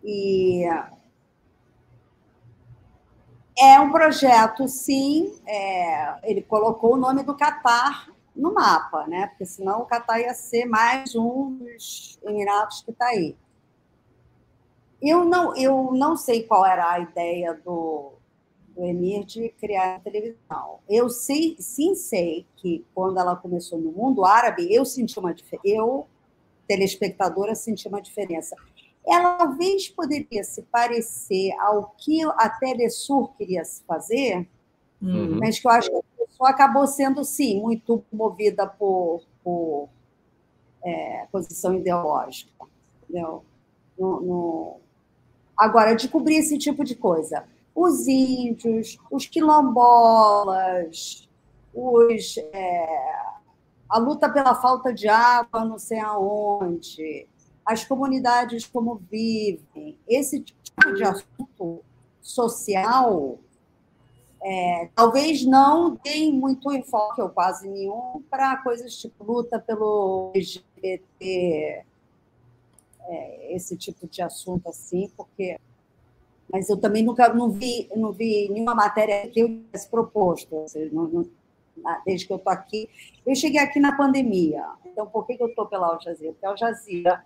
E 0.02 0.64
é 3.58 3.78
um 3.80 3.92
projeto, 3.92 4.66
sim, 4.66 5.34
é, 5.46 6.30
ele 6.30 6.42
colocou 6.42 6.94
o 6.94 6.96
nome 6.96 7.22
do 7.22 7.34
Catar 7.34 8.15
no 8.36 8.52
mapa, 8.52 9.06
né? 9.06 9.28
Porque 9.28 9.46
senão 9.46 9.80
o 9.80 9.86
Catar 9.86 10.20
ia 10.20 10.34
ser 10.34 10.66
mais 10.66 11.14
um 11.16 11.56
dos 11.56 12.18
Emirados 12.22 12.82
que 12.82 12.90
está 12.90 13.06
aí. 13.06 13.34
Eu 15.00 15.24
não, 15.24 15.56
eu 15.56 15.92
não 15.92 16.16
sei 16.16 16.42
qual 16.42 16.64
era 16.64 16.90
a 16.92 17.00
ideia 17.00 17.54
do, 17.54 18.12
do 18.74 18.84
Emir 18.84 19.24
de 19.24 19.48
criar 19.60 19.96
a 19.96 20.00
televisão. 20.00 20.80
Eu 20.88 21.08
sei, 21.08 21.56
sim 21.58 21.94
sei 21.94 22.46
que 22.56 22.84
quando 22.94 23.18
ela 23.18 23.36
começou 23.36 23.78
no 23.78 23.90
mundo 23.92 24.24
árabe, 24.24 24.72
eu 24.72 24.84
senti 24.84 25.18
uma 25.18 25.34
diferença. 25.34 25.66
Eu, 25.66 26.06
telespectadora, 26.66 27.54
senti 27.54 27.88
uma 27.88 28.00
diferença. 28.00 28.56
Ela 29.06 29.36
talvez 29.36 29.88
poderia 29.88 30.42
se 30.42 30.62
parecer 30.62 31.52
ao 31.60 31.94
que 31.96 32.22
a 32.24 32.50
Telesur 32.50 33.32
queria 33.36 33.64
se 33.64 33.84
fazer, 33.84 34.48
uhum. 35.00 35.38
mas 35.38 35.60
que 35.60 35.66
eu 35.66 35.70
acho 35.70 35.90
que 35.90 35.96
a 35.96 36.02
pessoa 36.36 36.50
acabou 36.50 36.86
sendo, 36.86 37.24
sim, 37.24 37.60
muito 37.60 38.04
movida 38.12 38.66
por, 38.66 39.22
por 39.42 39.88
é, 40.84 41.26
posição 41.32 41.74
ideológica. 41.74 42.52
Entendeu? 43.02 43.42
No, 43.98 44.20
no... 44.20 44.76
Agora, 45.56 45.96
de 45.96 46.08
cobrir 46.08 46.36
esse 46.36 46.58
tipo 46.58 46.84
de 46.84 46.94
coisa 46.94 47.44
os 47.76 48.08
índios, 48.08 48.98
os 49.10 49.26
quilombolas, 49.26 51.28
os, 51.74 52.38
é, 52.38 53.12
a 53.86 53.98
luta 53.98 54.30
pela 54.30 54.54
falta 54.54 54.94
de 54.94 55.06
água 55.08 55.62
não 55.62 55.78
sei 55.78 56.00
aonde, 56.00 57.28
as 57.66 57.84
comunidades 57.84 58.66
como 58.66 58.96
vivem, 59.10 59.98
esse 60.08 60.40
tipo 60.40 60.94
de 60.94 61.04
assunto 61.04 61.84
social, 62.22 63.38
é, 64.42 64.88
talvez 64.94 65.44
não 65.44 65.98
deem 66.02 66.32
muito 66.32 66.72
enfoque, 66.72 67.20
ou 67.20 67.28
quase 67.28 67.68
nenhum, 67.68 68.22
para 68.30 68.56
coisas 68.58 68.96
tipo 68.96 69.24
luta 69.24 69.58
pelo 69.58 70.30
LGBT, 70.34 71.84
é, 73.08 73.54
esse 73.54 73.76
tipo 73.76 74.06
de 74.06 74.22
assunto 74.22 74.68
assim, 74.68 75.10
porque 75.16 75.58
mas 76.52 76.70
eu 76.70 76.76
também 76.76 77.02
nunca 77.02 77.32
não 77.34 77.50
vi, 77.50 77.88
não 77.96 78.12
vi 78.12 78.48
nenhuma 78.48 78.74
matéria 78.74 79.28
que 79.28 79.40
eu 79.40 79.48
tivesse 79.48 79.88
proposto, 79.88 80.64
seja, 80.68 80.94
não, 80.94 81.08
não, 81.08 81.26
desde 82.04 82.26
que 82.26 82.32
eu 82.32 82.36
estou 82.36 82.52
aqui. 82.52 82.88
Eu 83.26 83.34
cheguei 83.34 83.60
aqui 83.60 83.80
na 83.80 83.96
pandemia, 83.96 84.64
então 84.84 85.06
por 85.06 85.26
que, 85.26 85.36
que 85.36 85.42
eu 85.42 85.48
estou 85.48 85.66
pela 85.66 85.88
Al 85.88 86.00
Jazeera? 86.00 86.32
Porque 86.32 86.46
a 86.46 86.50
Al 86.50 86.56
Jazeera 86.56 87.24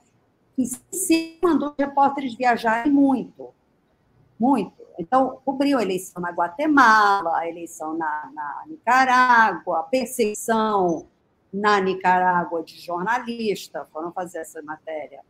que 0.57 0.65
se 0.91 1.39
mandou 1.43 1.75
repórteres 1.79 2.35
viajarem 2.35 2.93
muito. 2.93 3.49
Muito. 4.41 4.73
Então, 4.99 5.39
cobriu 5.45 5.79
a 5.79 5.83
eleição 5.83 6.21
na 6.21 6.31
Guatemala, 6.31 7.39
a 7.39 7.49
eleição 7.49 7.97
na, 7.97 8.31
na 8.35 8.65
Nicarágua, 8.67 9.81
a 9.81 9.83
perseguição 9.83 11.07
na 11.53 11.81
Nicarágua 11.81 12.63
de 12.63 12.79
jornalista, 12.81 13.87
foram 13.93 14.11
fazer 14.13 14.39
essa 14.39 14.63
matéria. 14.63 15.21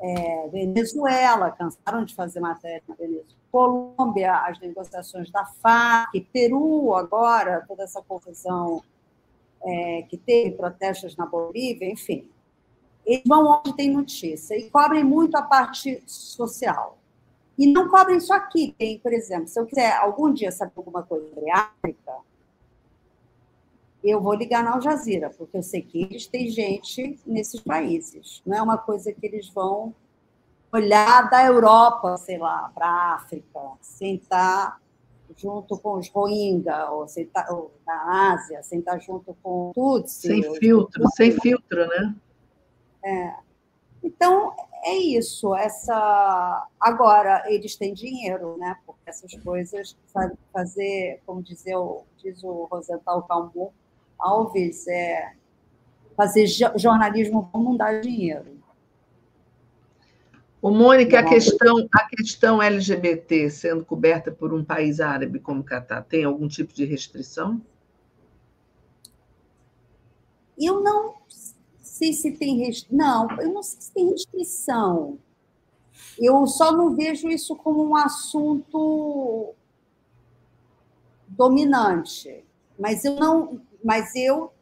É, 0.00 0.48
Venezuela, 0.48 1.50
cansaram 1.50 2.04
de 2.04 2.14
fazer 2.14 2.40
matéria 2.40 2.82
na 2.88 2.94
Venezuela. 2.94 3.26
Colômbia, 3.52 4.34
as 4.46 4.58
negociações 4.58 5.30
da 5.30 5.44
FARC, 5.44 6.20
Peru, 6.32 6.94
agora, 6.94 7.64
toda 7.68 7.84
essa 7.84 8.02
confusão 8.02 8.82
é, 9.62 10.02
que 10.08 10.16
teve, 10.16 10.52
protestos 10.52 11.16
na 11.16 11.24
Bolívia, 11.24 11.88
enfim. 11.88 12.28
Eles 13.06 13.22
vão 13.26 13.46
onde 13.46 13.76
tem 13.76 13.90
notícia 13.90 14.56
e 14.56 14.68
cobrem 14.70 15.04
muito 15.04 15.36
a 15.36 15.42
parte 15.42 16.02
social. 16.06 16.98
E 17.56 17.66
não 17.66 17.88
cobrem 17.88 18.20
só 18.20 18.34
aqui. 18.34 18.74
Tem, 18.78 18.98
por 18.98 19.12
exemplo, 19.12 19.48
se 19.48 19.58
eu 19.58 19.66
quiser 19.66 19.96
algum 19.96 20.32
dia 20.32 20.50
saber 20.50 20.72
alguma 20.76 21.02
coisa 21.02 21.28
sobre 21.28 21.50
África, 21.50 22.12
eu 24.02 24.20
vou 24.20 24.34
ligar 24.34 24.62
na 24.62 24.74
Al 24.74 24.82
Jazeera, 24.82 25.30
porque 25.30 25.56
eu 25.56 25.62
sei 25.62 25.80
que 25.80 26.02
eles 26.02 26.26
têm 26.26 26.50
gente 26.50 27.18
nesses 27.26 27.60
países. 27.60 28.42
Não 28.44 28.56
é 28.56 28.62
uma 28.62 28.76
coisa 28.76 29.12
que 29.12 29.24
eles 29.26 29.48
vão 29.48 29.94
olhar 30.70 31.30
da 31.30 31.44
Europa, 31.44 32.16
sei 32.18 32.36
lá, 32.36 32.70
para 32.74 32.86
a 32.86 33.14
África, 33.14 33.60
sentar 33.80 34.80
junto 35.36 35.78
com 35.78 35.98
os 35.98 36.08
Rohingya, 36.08 36.90
ou, 36.90 37.08
sentar, 37.08 37.50
ou 37.50 37.72
na 37.86 38.32
Ásia, 38.32 38.62
sentar 38.62 39.00
junto 39.00 39.36
com 39.42 39.72
Tutsi. 39.74 40.28
Sem 40.28 40.54
filtro, 40.56 41.02
sem 41.16 41.32
filtro, 41.40 41.86
né? 41.86 42.14
É. 43.04 43.43
Então, 44.04 44.54
é 44.84 44.96
isso. 44.96 45.54
Essa 45.54 46.68
Agora, 46.78 47.42
eles 47.46 47.74
têm 47.74 47.94
dinheiro, 47.94 48.58
né? 48.58 48.76
Porque 48.84 49.00
essas 49.08 49.34
coisas, 49.42 49.96
fazer, 50.52 51.22
como 51.24 51.42
dizer, 51.42 51.74
diz 52.22 52.44
o 52.44 52.68
Rosenthal 52.70 53.22
Calmon 53.22 53.70
Alves, 54.18 54.86
é, 54.86 55.32
fazer 56.14 56.46
jornalismo 56.76 57.50
não 57.54 57.76
dá 57.76 57.98
dinheiro. 57.98 58.62
O 60.60 60.70
Mônica, 60.70 61.18
a 61.18 61.22
questão, 61.22 61.88
a 61.92 62.06
questão 62.06 62.62
LGBT 62.62 63.50
sendo 63.50 63.84
coberta 63.84 64.30
por 64.30 64.52
um 64.52 64.64
país 64.64 65.00
árabe 65.00 65.38
como 65.38 65.60
o 65.60 65.64
Catar, 65.64 66.02
tem 66.02 66.24
algum 66.24 66.48
tipo 66.48 66.72
de 66.72 66.84
restrição? 66.84 67.60
Eu 70.58 70.80
não 70.80 71.16
sei 71.94 72.12
se 72.12 72.32
tem 72.32 72.58
restrição. 72.58 72.96
Não, 72.96 73.40
eu 73.40 73.52
não 73.52 73.62
sei 73.62 73.80
se 73.80 73.92
tem 73.92 74.10
restrição. 74.10 75.16
Eu 76.18 76.44
só 76.46 76.72
não 76.72 76.96
vejo 76.96 77.28
isso 77.28 77.54
como 77.54 77.88
um 77.88 77.94
assunto 77.94 79.54
dominante. 81.28 82.44
Mas 82.76 83.04
eu 83.04 83.14
não, 83.14 83.60
mas 83.82 84.12
eu 84.16 84.52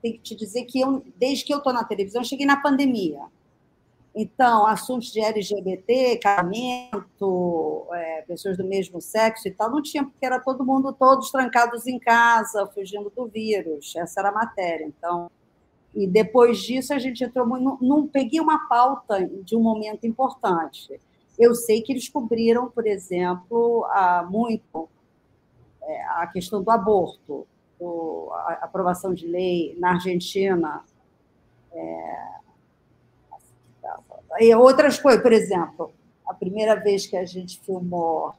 tenho 0.00 0.14
que 0.14 0.20
te 0.20 0.36
dizer 0.36 0.66
que 0.66 0.78
eu, 0.78 1.04
desde 1.16 1.44
que 1.44 1.52
eu 1.52 1.58
estou 1.58 1.72
na 1.72 1.82
televisão, 1.82 2.22
cheguei 2.22 2.46
na 2.46 2.56
pandemia. 2.56 3.22
Então, 4.14 4.64
assuntos 4.64 5.12
de 5.12 5.20
LGBT, 5.20 6.18
casamento, 6.18 7.88
é, 7.92 8.22
pessoas 8.22 8.56
do 8.56 8.64
mesmo 8.64 9.00
sexo 9.00 9.48
e 9.48 9.50
tal, 9.50 9.70
não 9.70 9.82
tinha, 9.82 10.04
porque 10.04 10.24
era 10.24 10.38
todo 10.38 10.64
mundo, 10.64 10.92
todos 10.92 11.30
trancados 11.32 11.88
em 11.88 11.98
casa, 11.98 12.66
fugindo 12.68 13.10
do 13.10 13.26
vírus. 13.26 13.94
Essa 13.96 14.20
era 14.20 14.28
a 14.28 14.32
matéria. 14.32 14.84
Então, 14.84 15.28
e 15.94 16.06
depois 16.06 16.58
disso, 16.58 16.92
a 16.92 16.98
gente 16.98 17.24
entrou. 17.24 17.46
Não, 17.46 17.78
não 17.80 18.06
peguei 18.06 18.40
uma 18.40 18.68
pauta 18.68 19.26
de 19.26 19.56
um 19.56 19.60
momento 19.60 20.06
importante. 20.06 21.00
Eu 21.38 21.54
sei 21.54 21.82
que 21.82 21.92
eles 21.92 22.08
cobriram, 22.08 22.70
por 22.70 22.86
exemplo, 22.86 23.84
a, 23.90 24.26
muito 24.28 24.88
é, 25.82 26.04
a 26.04 26.26
questão 26.26 26.62
do 26.62 26.70
aborto, 26.70 27.46
do, 27.78 28.30
a 28.32 28.58
aprovação 28.62 29.14
de 29.14 29.26
lei 29.26 29.76
na 29.78 29.92
Argentina. 29.92 30.84
É, 31.72 32.28
e 34.40 34.54
outras 34.54 34.98
coisas, 34.98 35.22
por 35.22 35.32
exemplo, 35.32 35.92
a 36.26 36.34
primeira 36.34 36.74
vez 36.74 37.06
que 37.06 37.16
a 37.16 37.24
gente 37.24 37.60
filmou 37.60 38.34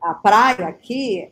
a 0.00 0.14
praia 0.14 0.66
aqui, 0.66 1.30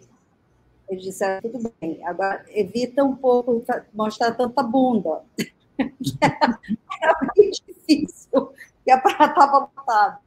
eles 0.88 1.04
disseram, 1.04 1.40
tudo 1.42 1.72
bem, 1.80 2.04
agora 2.04 2.44
evita 2.48 3.04
um 3.04 3.14
pouco 3.14 3.62
mostrar 3.92 4.32
tanta 4.32 4.62
bunda. 4.62 5.22
Era 7.00 7.32
bem 7.36 7.50
difícil, 7.50 8.30
porque 8.30 8.90
a 8.90 8.98
praia 8.98 9.30
estava 9.30 9.58
lotada. 9.58 10.18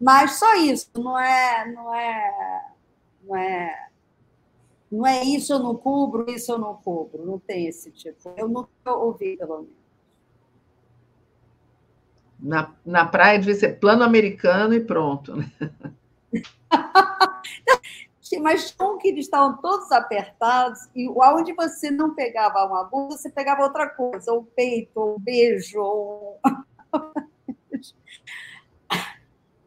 Mas 0.00 0.38
só 0.38 0.54
isso, 0.56 0.90
não 0.96 1.18
é, 1.18 1.72
não 1.72 1.94
é, 1.94 2.66
não 3.22 3.36
é, 3.36 3.88
não 4.92 5.06
é 5.06 5.24
isso 5.24 5.52
eu 5.52 5.58
não 5.58 5.74
cubro, 5.74 6.30
isso 6.30 6.52
eu 6.52 6.58
não 6.58 6.74
cubro, 6.74 7.24
não 7.24 7.38
tem 7.38 7.66
esse 7.66 7.90
tipo. 7.90 8.32
Eu 8.36 8.48
nunca 8.48 8.92
ouvi, 8.92 9.36
pelo 9.36 9.62
menos. 9.62 9.84
Na, 12.38 12.74
na 12.84 13.06
praia 13.06 13.38
devia 13.38 13.54
ser 13.54 13.80
plano 13.80 14.04
americano 14.04 14.74
e 14.74 14.80
pronto. 14.80 15.34
Né? 15.34 15.50
Mas 18.40 18.70
como 18.72 18.98
que 18.98 19.08
eles 19.08 19.26
estavam 19.26 19.60
todos 19.60 19.92
apertados, 19.92 20.88
e 20.94 21.08
onde 21.08 21.52
você 21.52 21.90
não 21.90 22.14
pegava 22.14 22.64
uma 22.64 22.84
bunda, 22.84 23.16
você 23.16 23.30
pegava 23.30 23.62
outra 23.62 23.88
coisa, 23.88 24.32
ou 24.32 24.44
peito, 24.44 24.98
ou 24.98 25.18
beijo, 25.18 25.78
ou... 25.80 26.40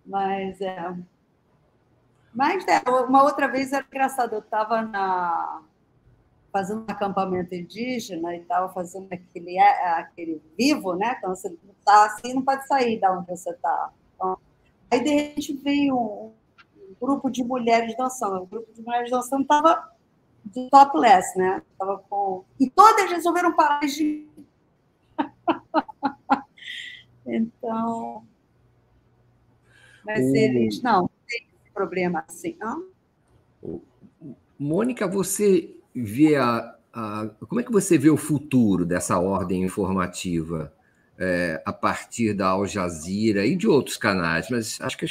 Mas 0.06 0.60
é. 0.62 0.96
Mas 2.34 2.66
é, 2.68 2.82
uma 2.90 3.24
outra 3.24 3.48
vez 3.48 3.74
era 3.74 3.86
engraçado, 3.86 4.34
eu 4.34 4.40
estava 4.40 4.82
na 4.82 5.64
fazendo 6.52 6.82
um 6.82 6.86
acampamento 6.88 7.54
indígena 7.54 8.36
e 8.36 8.40
estava 8.40 8.74
fazendo 8.74 9.08
aquele, 9.12 9.60
aquele 9.60 10.42
vivo, 10.58 10.96
né? 10.96 11.16
Então 11.18 11.36
você 11.36 11.56
está 11.80 12.06
assim, 12.06 12.34
não 12.34 12.42
pode 12.42 12.66
sair 12.68 13.00
da 13.00 13.12
onde 13.12 13.28
você 13.28 13.52
está. 13.52 13.92
Então, 14.16 14.38
aí 14.90 15.04
de 15.04 15.10
repente 15.10 15.54
veio 15.58 15.96
um, 15.96 16.34
grupo 17.00 17.30
de 17.30 17.44
mulheres 17.44 17.96
dançando. 17.98 18.44
O 18.44 18.46
grupo 18.46 18.72
de 18.74 18.82
mulheres 18.82 19.12
dançando 19.12 19.44
estava 19.44 19.92
de 20.46 20.70
topless, 20.70 21.38
né? 21.38 21.62
Tava 21.78 21.98
com... 22.10 22.44
E 22.60 22.70
todas 22.70 23.10
resolveram 23.10 23.56
parar 23.56 23.82
de. 23.82 24.28
então. 27.26 28.24
Mas 30.06 30.34
eles. 30.34 30.82
Não, 30.82 31.02
não 31.02 31.10
tem 31.28 31.40
esse 31.40 31.72
problema 31.74 32.24
assim, 32.28 32.56
não? 32.60 32.86
Mônica, 34.58 35.08
você 35.08 35.76
vê 35.94 36.36
a, 36.36 36.76
a, 36.94 37.30
como 37.48 37.60
é 37.60 37.64
que 37.64 37.72
você 37.72 37.98
vê 37.98 38.10
o 38.10 38.18
futuro 38.18 38.86
dessa 38.86 39.20
ordem 39.20 39.64
informativa 39.64 40.74
é, 41.18 41.62
a 41.66 41.74
partir 41.74 42.34
da 42.34 42.50
Al 42.50 42.66
Jazeera 42.68 43.46
e 43.46 43.56
de 43.56 43.68
outros 43.68 43.98
canais, 43.98 44.48
mas 44.50 44.80
acho 44.82 44.98
que 44.98 45.06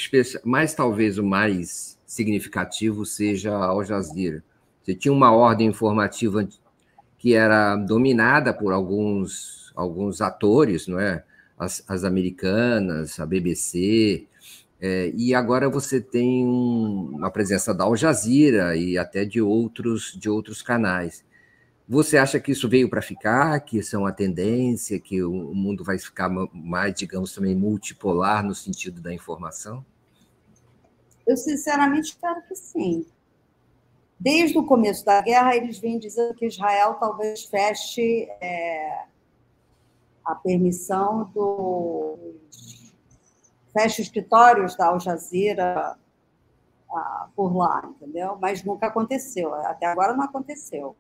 mais 0.44 0.74
talvez 0.74 1.18
o 1.18 1.24
mais 1.24 1.98
significativo 2.06 3.04
seja 3.04 3.52
a 3.52 3.66
Al 3.66 3.84
Jazeera. 3.84 4.42
Você 4.82 4.94
tinha 4.94 5.12
uma 5.12 5.32
ordem 5.32 5.68
informativa 5.68 6.46
que 7.18 7.34
era 7.34 7.76
dominada 7.76 8.52
por 8.52 8.72
alguns 8.72 9.72
alguns 9.74 10.22
atores, 10.22 10.86
não 10.86 10.98
é? 10.98 11.22
As, 11.58 11.84
as 11.86 12.04
americanas, 12.04 13.20
a 13.20 13.26
BBC, 13.26 14.26
é, 14.80 15.10
e 15.14 15.34
agora 15.34 15.68
você 15.70 16.00
tem 16.00 16.46
um, 16.46 17.12
uma 17.14 17.30
presença 17.30 17.74
da 17.74 17.84
Al 17.84 17.96
Jazeera 17.96 18.76
e 18.76 18.98
até 18.98 19.24
de 19.24 19.40
outros, 19.40 20.16
de 20.18 20.28
outros 20.28 20.62
canais. 20.62 21.24
Você 21.88 22.18
acha 22.18 22.40
que 22.40 22.50
isso 22.50 22.68
veio 22.68 22.90
para 22.90 23.00
ficar, 23.00 23.60
que 23.60 23.78
isso 23.78 23.94
é 23.94 23.98
uma 23.98 24.12
tendência, 24.12 24.98
que 24.98 25.22
o 25.22 25.54
mundo 25.54 25.84
vai 25.84 25.98
ficar 25.98 26.28
mais, 26.28 26.92
digamos, 26.94 27.32
também 27.32 27.54
multipolar 27.54 28.44
no 28.44 28.54
sentido 28.54 29.00
da 29.00 29.14
informação? 29.14 29.84
Eu, 31.24 31.36
sinceramente, 31.36 32.10
espero 32.10 32.42
que 32.42 32.56
sim. 32.56 33.06
Desde 34.18 34.58
o 34.58 34.66
começo 34.66 35.04
da 35.04 35.20
guerra, 35.20 35.54
eles 35.54 35.78
vêm 35.78 35.98
dizendo 35.98 36.34
que 36.34 36.46
Israel 36.46 36.94
talvez 36.94 37.44
feche 37.44 38.28
é, 38.40 39.04
a 40.24 40.34
permissão 40.34 41.30
dos 41.32 42.92
fecha 43.72 44.00
escritórios 44.00 44.74
da 44.74 44.86
Al 44.86 44.98
Jazeera 44.98 45.96
ah, 46.90 47.28
por 47.36 47.54
lá, 47.54 47.88
entendeu? 47.94 48.36
Mas 48.40 48.64
nunca 48.64 48.86
aconteceu, 48.86 49.54
até 49.54 49.86
agora 49.86 50.16
não 50.16 50.24
aconteceu. 50.24 50.96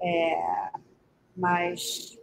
É, 0.00 0.70
mas 1.36 2.18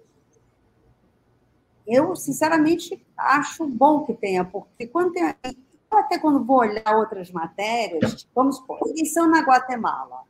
eu, 1.86 2.16
sinceramente, 2.16 3.06
acho 3.16 3.68
bom 3.68 4.06
que 4.06 4.14
tenha, 4.14 4.44
porque 4.44 4.88
quando 4.88 5.14
tem, 5.14 5.24
até 5.92 6.18
quando 6.18 6.44
vou 6.44 6.58
olhar 6.58 6.96
outras 6.96 7.32
matérias, 7.32 8.28
vamos 8.34 8.58
supor, 8.58 8.80
eleição 8.88 9.30
na 9.30 9.42
Guatemala, 9.42 10.24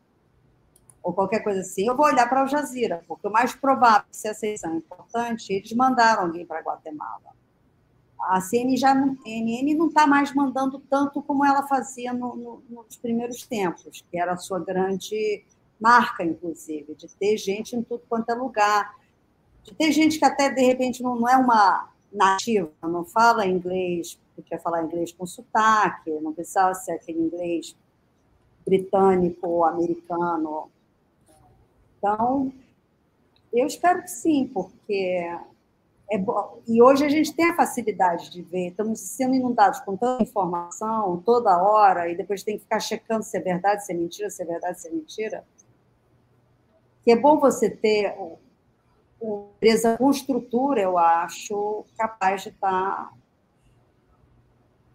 ou 1.02 1.14
qualquer 1.14 1.44
coisa 1.44 1.62
assim, 1.62 1.88
eu 1.88 1.96
vou 1.96 2.08
olhar 2.08 2.28
para 2.28 2.42
Al 2.42 2.48
Jazeera, 2.48 3.04
porque 3.08 3.28
o 3.28 3.32
mais 3.32 3.56
provável, 3.56 4.08
se 4.12 4.28
essa 4.28 4.46
eleição 4.46 4.74
é 4.74 4.78
importante, 4.78 5.54
eles 5.54 5.72
mandaram 5.74 6.24
alguém 6.24 6.46
para 6.46 6.62
Guatemala. 6.62 7.36
A 8.20 8.42
CNN 8.42 8.76
já 8.76 8.94
não, 8.94 9.16
CNN 9.22 9.76
não 9.76 9.88
está 9.88 10.08
mais 10.08 10.34
mandando 10.34 10.80
tanto 10.90 11.22
como 11.22 11.46
ela 11.46 11.68
fazia 11.68 12.12
no, 12.12 12.36
no, 12.36 12.64
nos 12.70 12.98
primeiros 12.98 13.46
tempos, 13.46 14.04
que 14.10 14.20
era 14.20 14.34
a 14.34 14.38
sua 14.38 14.60
grande 14.60 15.46
marca, 15.80 16.24
inclusive, 16.24 16.96
de 16.96 17.08
ter 17.16 17.38
gente 17.38 17.76
em 17.76 17.84
tudo 17.84 18.04
quanto 18.08 18.30
é 18.30 18.34
lugar, 18.34 18.96
de 19.64 19.74
ter 19.74 19.92
gente 19.92 20.20
que 20.20 20.26
até 20.26 20.50
de 20.50 20.62
repente 20.62 21.02
não, 21.02 21.16
não 21.16 21.28
é 21.28 21.36
uma 21.36 21.90
nativa, 22.12 22.72
não 22.84 23.04
fala 23.04 23.46
inglês, 23.46 24.18
quer 24.46 24.62
falar 24.62 24.84
inglês 24.84 25.12
com 25.12 25.26
sotaque, 25.26 26.12
não 26.22 26.34
precisava 26.34 26.74
ser 26.74 26.94
aquele 26.94 27.20
inglês 27.20 27.76
britânico 28.66 29.48
ou 29.48 29.66
americano. 29.66 30.70
Então, 31.98 32.52
eu 33.54 33.66
espero 33.66 34.02
que 34.02 34.10
sim, 34.10 34.50
porque 34.54 35.30
é 36.10 36.18
bom. 36.18 36.60
E 36.68 36.82
hoje 36.82 37.06
a 37.06 37.10
gente 37.10 37.34
tem 37.34 37.46
a 37.50 37.56
facilidade 37.56 38.30
de 38.30 38.42
ver, 38.42 38.70
estamos 38.70 39.00
sendo 39.00 39.36
inundados 39.36 39.80
com 39.82 39.96
tanta 39.96 40.24
informação 40.24 41.22
toda 41.26 41.62
hora, 41.62 42.10
e 42.10 42.16
depois 42.16 42.44
tem 42.44 42.58
que 42.58 42.64
ficar 42.64 42.80
checando 42.80 43.24
se 43.24 43.38
é 43.38 43.40
verdade, 43.40 43.86
se 43.86 43.92
é 43.92 43.96
mentira, 43.96 44.30
se 44.30 44.42
é 44.42 44.46
verdade, 44.46 44.82
se 44.82 44.88
é 44.88 44.92
mentira. 44.92 45.44
Que 47.06 47.12
é 47.12 47.16
bom 47.16 47.40
você 47.40 47.70
ter 47.70 48.14
uma 49.22 49.48
empresa 49.56 49.98
com 49.98 50.12
estrutura, 50.12 50.82
eu 50.82 50.98
acho, 50.98 51.86
capaz 51.98 52.44
de 52.44 52.50
estar 52.50 53.14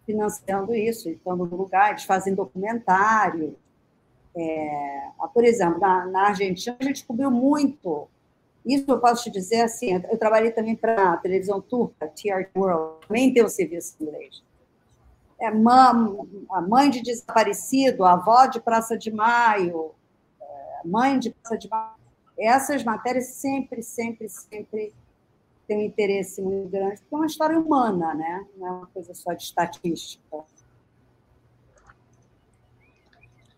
financiando 0.05 0.75
isso, 0.75 1.09
estando 1.09 1.45
no 1.47 1.55
lugar, 1.55 1.89
eles 1.89 2.03
fazem 2.03 2.35
documentário. 2.35 3.57
É, 4.35 5.09
por 5.33 5.43
exemplo, 5.43 5.79
na, 5.79 6.05
na 6.05 6.27
Argentina, 6.27 6.77
a 6.79 6.83
gente 6.83 7.03
cobriu 7.05 7.31
muito 7.31 8.07
isso 8.65 8.85
eu 8.87 8.99
posso 8.99 9.23
te 9.23 9.31
dizer 9.31 9.61
assim, 9.61 10.01
eu 10.09 10.17
trabalhei 10.17 10.51
também 10.51 10.75
para 10.75 11.13
a 11.13 11.17
televisão 11.17 11.59
turca, 11.59 12.07
TR 12.07 12.47
World, 12.55 13.07
também 13.07 13.33
tem 13.33 13.43
o 13.43 13.49
serviço 13.49 13.95
em 13.99 14.03
inglês. 14.05 14.43
É, 15.39 15.47
a 15.47 16.61
mãe 16.61 16.89
de 16.91 17.01
desaparecido, 17.01 18.03
a 18.03 18.13
avó 18.13 18.45
de 18.45 18.61
Praça 18.61 18.95
de 18.95 19.11
Maio, 19.11 19.91
é, 20.39 20.87
mãe 20.87 21.17
de 21.17 21.31
Praça 21.31 21.57
de 21.57 21.67
Maio. 21.67 22.00
Essas 22.37 22.83
matérias 22.83 23.27
sempre, 23.27 23.83
sempre, 23.83 24.27
sempre 24.29 24.93
têm 25.67 25.77
um 25.77 25.81
interesse 25.81 26.41
muito 26.41 26.69
grande, 26.69 27.01
porque 27.01 27.15
é 27.15 27.17
uma 27.17 27.25
história 27.25 27.59
humana, 27.59 28.13
né? 28.13 28.45
não 28.57 28.67
é 28.67 28.71
uma 28.71 28.87
coisa 28.87 29.13
só 29.13 29.33
de 29.33 29.43
estatística. 29.43 30.23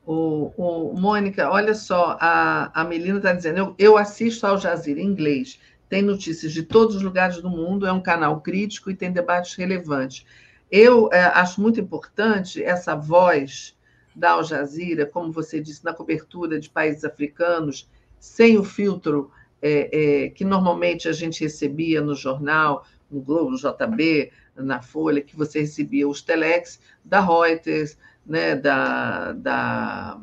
O, 0.05 0.51
o, 0.57 0.99
Mônica, 0.99 1.49
olha 1.49 1.73
só, 1.73 2.17
a, 2.19 2.81
a 2.81 2.83
Melina 2.83 3.17
está 3.17 3.31
dizendo, 3.31 3.57
eu, 3.57 3.75
eu 3.79 3.97
assisto 3.97 4.45
ao 4.45 4.57
Jazeera 4.57 4.99
em 4.99 5.05
inglês, 5.05 5.59
tem 5.87 6.01
notícias 6.01 6.51
de 6.51 6.63
todos 6.63 6.97
os 6.97 7.01
lugares 7.01 7.41
do 7.41 7.49
mundo, 7.49 7.87
é 7.87 7.91
um 7.91 8.01
canal 8.01 8.41
crítico 8.41 8.91
e 8.91 8.95
tem 8.95 9.11
debates 9.11 9.55
relevantes. 9.55 10.25
Eu 10.69 11.09
é, 11.13 11.23
acho 11.25 11.61
muito 11.61 11.79
importante 11.79 12.61
essa 12.63 12.95
voz 12.95 13.77
da 14.15 14.31
Al 14.31 14.43
Jazeera, 14.43 15.05
como 15.05 15.31
você 15.31 15.61
disse, 15.61 15.85
na 15.85 15.93
cobertura 15.93 16.59
de 16.59 16.69
países 16.69 17.05
africanos, 17.05 17.89
sem 18.23 18.57
o 18.57 18.63
filtro 18.63 19.29
é, 19.61 19.89
é, 20.23 20.29
que 20.29 20.45
normalmente 20.45 21.09
a 21.09 21.11
gente 21.11 21.43
recebia 21.43 21.99
no 21.99 22.15
jornal, 22.15 22.85
no 23.11 23.19
Globo, 23.19 23.51
no 23.51 23.57
JB, 23.57 24.31
na 24.55 24.81
Folha, 24.81 25.21
que 25.21 25.35
você 25.35 25.59
recebia 25.59 26.07
os 26.07 26.21
telex 26.21 26.79
da 27.03 27.19
Reuters, 27.19 27.97
né, 28.25 28.55
da, 28.55 29.33
da 29.33 30.21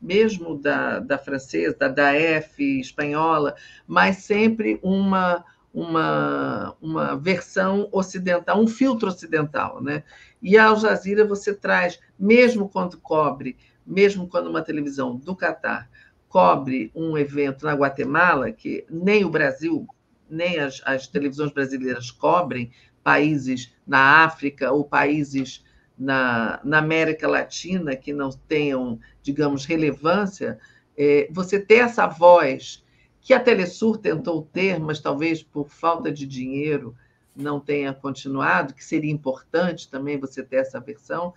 mesmo 0.00 0.56
da, 0.56 1.00
da 1.00 1.18
francesa, 1.18 1.76
da, 1.76 1.88
da 1.88 2.14
F 2.14 2.78
espanhola, 2.78 3.56
mas 3.88 4.18
sempre 4.18 4.78
uma, 4.80 5.44
uma, 5.74 6.76
uma 6.80 7.16
versão 7.16 7.88
ocidental, 7.90 8.62
um 8.62 8.68
filtro 8.68 9.08
ocidental. 9.08 9.82
Né? 9.82 10.04
E 10.40 10.56
a 10.56 10.66
Al 10.66 10.76
Jazeera 10.76 11.26
você 11.26 11.52
traz, 11.52 11.98
mesmo 12.16 12.68
quando 12.68 12.98
cobre, 12.98 13.56
mesmo 13.84 14.28
quando 14.28 14.48
uma 14.48 14.62
televisão 14.62 15.16
do 15.16 15.34
Catar 15.34 15.90
cobre 16.32 16.90
um 16.94 17.18
evento 17.18 17.66
na 17.66 17.74
Guatemala, 17.74 18.50
que 18.50 18.86
nem 18.88 19.22
o 19.22 19.28
Brasil, 19.28 19.86
nem 20.30 20.58
as, 20.58 20.80
as 20.86 21.06
televisões 21.06 21.52
brasileiras 21.52 22.10
cobrem, 22.10 22.72
países 23.04 23.74
na 23.86 24.24
África 24.24 24.72
ou 24.72 24.82
países 24.82 25.62
na, 25.98 26.58
na 26.64 26.78
América 26.78 27.28
Latina 27.28 27.94
que 27.94 28.14
não 28.14 28.30
tenham, 28.30 28.98
digamos, 29.22 29.66
relevância, 29.66 30.58
é, 30.96 31.28
você 31.30 31.60
ter 31.60 31.80
essa 31.80 32.06
voz 32.06 32.82
que 33.20 33.34
a 33.34 33.40
Telesur 33.40 33.98
tentou 33.98 34.40
ter, 34.40 34.80
mas 34.80 35.00
talvez 35.00 35.42
por 35.42 35.68
falta 35.68 36.10
de 36.10 36.26
dinheiro 36.26 36.96
não 37.36 37.60
tenha 37.60 37.92
continuado, 37.92 38.72
que 38.72 38.82
seria 38.82 39.12
importante 39.12 39.90
também 39.90 40.18
você 40.18 40.42
ter 40.42 40.56
essa 40.56 40.80
versão, 40.80 41.34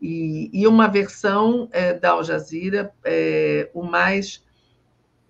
e, 0.00 0.50
e 0.52 0.66
uma 0.66 0.88
versão 0.88 1.68
é, 1.72 1.94
da 1.94 2.10
Al 2.10 2.24
Jazeera 2.24 2.92
é, 3.04 3.70
o 3.72 3.82
mais, 3.82 4.44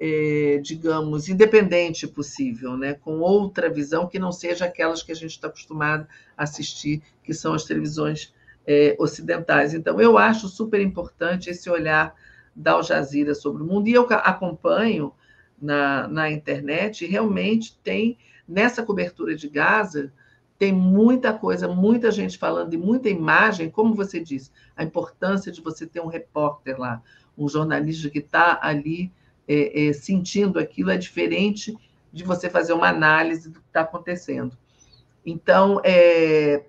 é, 0.00 0.58
digamos, 0.62 1.28
independente 1.28 2.06
possível, 2.06 2.76
né? 2.76 2.94
com 2.94 3.20
outra 3.20 3.70
visão 3.70 4.08
que 4.08 4.18
não 4.18 4.32
seja 4.32 4.64
aquelas 4.64 5.02
que 5.02 5.12
a 5.12 5.14
gente 5.14 5.30
está 5.30 5.48
acostumado 5.48 6.06
a 6.36 6.42
assistir, 6.42 7.02
que 7.22 7.32
são 7.32 7.54
as 7.54 7.64
televisões 7.64 8.34
é, 8.66 8.96
ocidentais. 8.98 9.74
Então, 9.74 10.00
eu 10.00 10.18
acho 10.18 10.48
super 10.48 10.80
importante 10.80 11.50
esse 11.50 11.68
olhar 11.70 12.14
da 12.54 12.72
Al 12.72 12.82
Jazeera 12.82 13.34
sobre 13.34 13.62
o 13.62 13.66
mundo, 13.66 13.88
e 13.88 13.92
eu 13.92 14.06
acompanho 14.10 15.12
na, 15.60 16.08
na 16.08 16.30
internet, 16.30 17.06
realmente 17.06 17.78
tem, 17.82 18.18
nessa 18.46 18.82
cobertura 18.82 19.34
de 19.34 19.48
Gaza, 19.48 20.12
tem 20.58 20.72
muita 20.72 21.32
coisa, 21.32 21.66
muita 21.66 22.10
gente 22.10 22.38
falando 22.38 22.72
e 22.74 22.76
muita 22.76 23.08
imagem, 23.08 23.70
como 23.70 23.94
você 23.94 24.20
disse, 24.20 24.50
a 24.76 24.84
importância 24.84 25.50
de 25.50 25.60
você 25.60 25.86
ter 25.86 26.00
um 26.00 26.06
repórter 26.06 26.78
lá, 26.78 27.02
um 27.36 27.48
jornalista 27.48 28.08
que 28.08 28.20
está 28.20 28.58
ali 28.62 29.12
é, 29.48 29.88
é, 29.88 29.92
sentindo 29.92 30.58
aquilo 30.58 30.90
é 30.90 30.96
diferente 30.96 31.76
de 32.12 32.22
você 32.22 32.48
fazer 32.48 32.72
uma 32.72 32.88
análise 32.88 33.50
do 33.50 33.60
que 33.60 33.66
está 33.66 33.80
acontecendo. 33.80 34.56
Então, 35.26 35.80
é, 35.84 36.64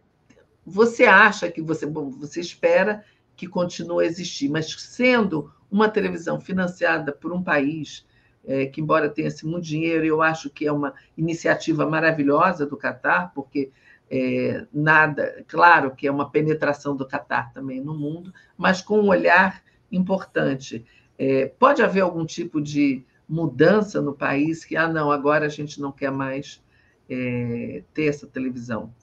você 0.65 1.05
acha 1.05 1.51
que 1.51 1.61
você, 1.61 1.85
bom, 1.85 2.09
você 2.09 2.39
espera 2.39 3.05
que 3.35 3.47
continue 3.47 4.03
a 4.03 4.07
existir, 4.07 4.49
mas 4.49 4.71
sendo 4.71 5.51
uma 5.69 5.89
televisão 5.89 6.39
financiada 6.39 7.11
por 7.11 7.31
um 7.31 7.43
país 7.43 8.05
é, 8.47 8.65
que, 8.65 8.81
embora 8.81 9.09
tenha 9.09 9.27
assim, 9.27 9.47
muito 9.47 9.65
dinheiro, 9.65 10.05
eu 10.05 10.21
acho 10.21 10.49
que 10.49 10.65
é 10.65 10.71
uma 10.71 10.93
iniciativa 11.17 11.85
maravilhosa 11.85 12.65
do 12.65 12.77
Catar, 12.77 13.31
porque 13.33 13.71
é, 14.09 14.65
nada, 14.73 15.43
claro 15.47 15.95
que 15.95 16.07
é 16.07 16.11
uma 16.11 16.29
penetração 16.29 16.95
do 16.95 17.07
Catar 17.07 17.51
também 17.53 17.81
no 17.81 17.95
mundo, 17.97 18.33
mas 18.57 18.81
com 18.81 18.99
um 18.99 19.07
olhar 19.07 19.63
importante. 19.91 20.85
É, 21.17 21.47
pode 21.47 21.81
haver 21.81 22.01
algum 22.01 22.25
tipo 22.25 22.61
de 22.61 23.03
mudança 23.27 24.01
no 24.01 24.13
país 24.13 24.63
que, 24.63 24.75
ah, 24.75 24.87
não, 24.87 25.11
agora 25.11 25.45
a 25.45 25.49
gente 25.49 25.81
não 25.81 25.91
quer 25.91 26.11
mais 26.11 26.63
é, 27.09 27.83
ter 27.93 28.05
essa 28.07 28.27
televisão? 28.27 28.93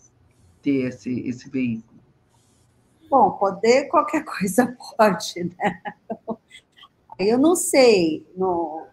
ter 0.62 0.86
esse, 0.88 1.20
esse 1.28 1.51
veículo? 1.51 2.01
Bom, 3.11 3.32
poder 3.32 3.88
qualquer 3.88 4.24
coisa 4.24 4.74
pode, 4.97 5.45
né? 5.45 5.82
Eu 7.18 7.36
não 7.36 7.55
sei, 7.55 8.26
não... 8.34 8.86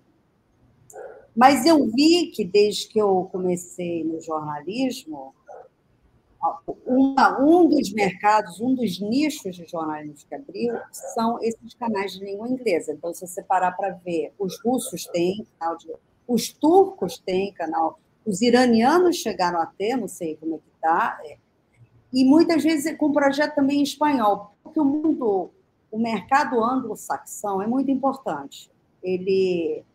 mas 1.40 1.66
eu 1.66 1.90
vi 1.90 2.28
que 2.36 2.44
desde 2.44 2.90
que 2.90 3.00
eu 3.00 3.30
comecei 3.32 4.04
no 4.04 4.20
jornalismo, 4.20 5.34
uma, 6.86 7.42
um 7.42 7.70
dos 7.70 7.94
mercados, 7.94 8.60
um 8.60 8.76
dos 8.76 9.00
nichos 9.00 9.56
de 9.56 9.66
jornalismo 9.66 10.28
que 10.28 10.36
abriu 10.36 10.78
são 10.92 11.42
esses 11.42 11.74
canais 11.76 12.12
de 12.12 12.26
língua 12.26 12.50
inglesa. 12.50 12.92
Então, 12.92 13.14
se 13.14 13.26
você 13.26 13.42
parar 13.42 13.72
para 13.72 13.92
ver, 13.92 14.34
os 14.38 14.60
russos 14.62 15.06
têm 15.06 15.48
canal 15.58 15.78
de. 15.78 15.88
Os 16.28 16.52
turcos 16.52 17.18
têm 17.20 17.54
canal. 17.54 18.02
Os 18.26 18.42
iranianos 18.42 19.16
chegaram 19.16 19.62
a 19.62 19.66
ter, 19.66 19.96
não 19.96 20.10
sei 20.10 20.36
como 20.36 20.56
é 20.56 20.58
que 20.58 20.76
está, 20.76 21.22
é, 21.24 21.38
e 22.12 22.26
muitas 22.26 22.62
vezes 22.62 22.98
com 22.98 23.14
projeto 23.14 23.56
também 23.56 23.80
em 23.80 23.84
espanhol, 23.84 24.52
porque 24.62 24.80
o 24.80 24.84
mundo, 24.84 25.52
o 25.90 25.98
mercado 25.98 26.62
anglo-saxão 26.62 27.62
é 27.62 27.68
muito 27.68 27.90
importante. 27.90 28.70
Ele, 29.02 29.86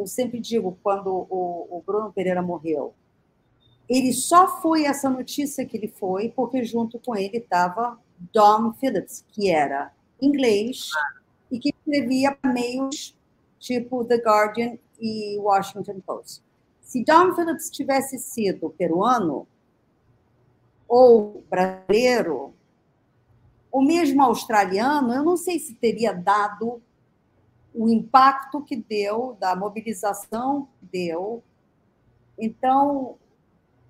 eu 0.00 0.06
sempre 0.06 0.40
digo, 0.40 0.78
quando 0.82 1.08
o, 1.08 1.66
o 1.70 1.82
Bruno 1.84 2.12
Pereira 2.12 2.42
morreu, 2.42 2.94
ele 3.88 4.12
só 4.12 4.60
foi 4.60 4.84
essa 4.84 5.10
notícia 5.10 5.64
que 5.64 5.76
ele 5.76 5.88
foi 5.88 6.28
porque 6.30 6.64
junto 6.64 6.98
com 6.98 7.16
ele 7.16 7.38
estava 7.38 7.98
Dom 8.32 8.72
Phillips, 8.74 9.24
que 9.32 9.50
era 9.50 9.92
inglês 10.20 10.90
e 11.50 11.58
que 11.58 11.70
escrevia 11.70 12.36
meios 12.44 13.16
tipo 13.58 14.04
The 14.04 14.16
Guardian 14.16 14.78
e 15.00 15.36
Washington 15.38 16.00
Post. 16.06 16.42
Se 16.80 17.04
Dom 17.04 17.34
Phillips 17.34 17.70
tivesse 17.70 18.18
sido 18.18 18.70
peruano, 18.70 19.46
ou 20.88 21.44
brasileiro, 21.48 22.52
ou 23.70 23.82
mesmo 23.82 24.22
australiano, 24.22 25.14
eu 25.14 25.22
não 25.22 25.36
sei 25.36 25.58
se 25.58 25.74
teria 25.74 26.12
dado 26.12 26.82
o 27.74 27.88
impacto 27.88 28.62
que 28.62 28.76
deu, 28.76 29.36
da 29.38 29.54
mobilização 29.54 30.68
deu. 30.80 31.42
Então, 32.38 33.16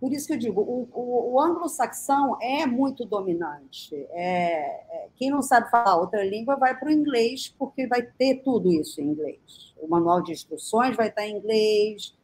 por 0.01 0.13
isso 0.13 0.27
que 0.27 0.33
eu 0.33 0.39
digo, 0.39 0.63
o, 0.63 0.89
o, 0.93 1.35
o 1.35 1.41
anglo-saxão 1.41 2.37
é 2.41 2.65
muito 2.67 3.05
dominante. 3.05 3.95
É, 4.11 5.05
é, 5.05 5.09
quem 5.15 5.31
não 5.31 5.43
sabe 5.43 5.71
falar 5.71 5.97
outra 5.97 6.25
língua 6.25 6.57
vai 6.57 6.77
para 6.79 6.89
o 6.89 6.93
inglês, 6.93 7.55
porque 7.59 7.87
vai 7.87 8.03
ter 8.03 8.37
tudo 8.43 8.73
isso 8.73 9.01
em 9.01 9.05
inglês. 9.05 9.75
O 9.79 9.87
manual 9.87 10.23
de 10.23 10.33
instruções 10.33 10.97
vai 10.97 11.09
estar 11.09 11.27
em 11.27 11.37
inglês, 11.37 12.15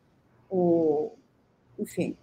o, 0.51 1.11
enfim. 1.79 2.17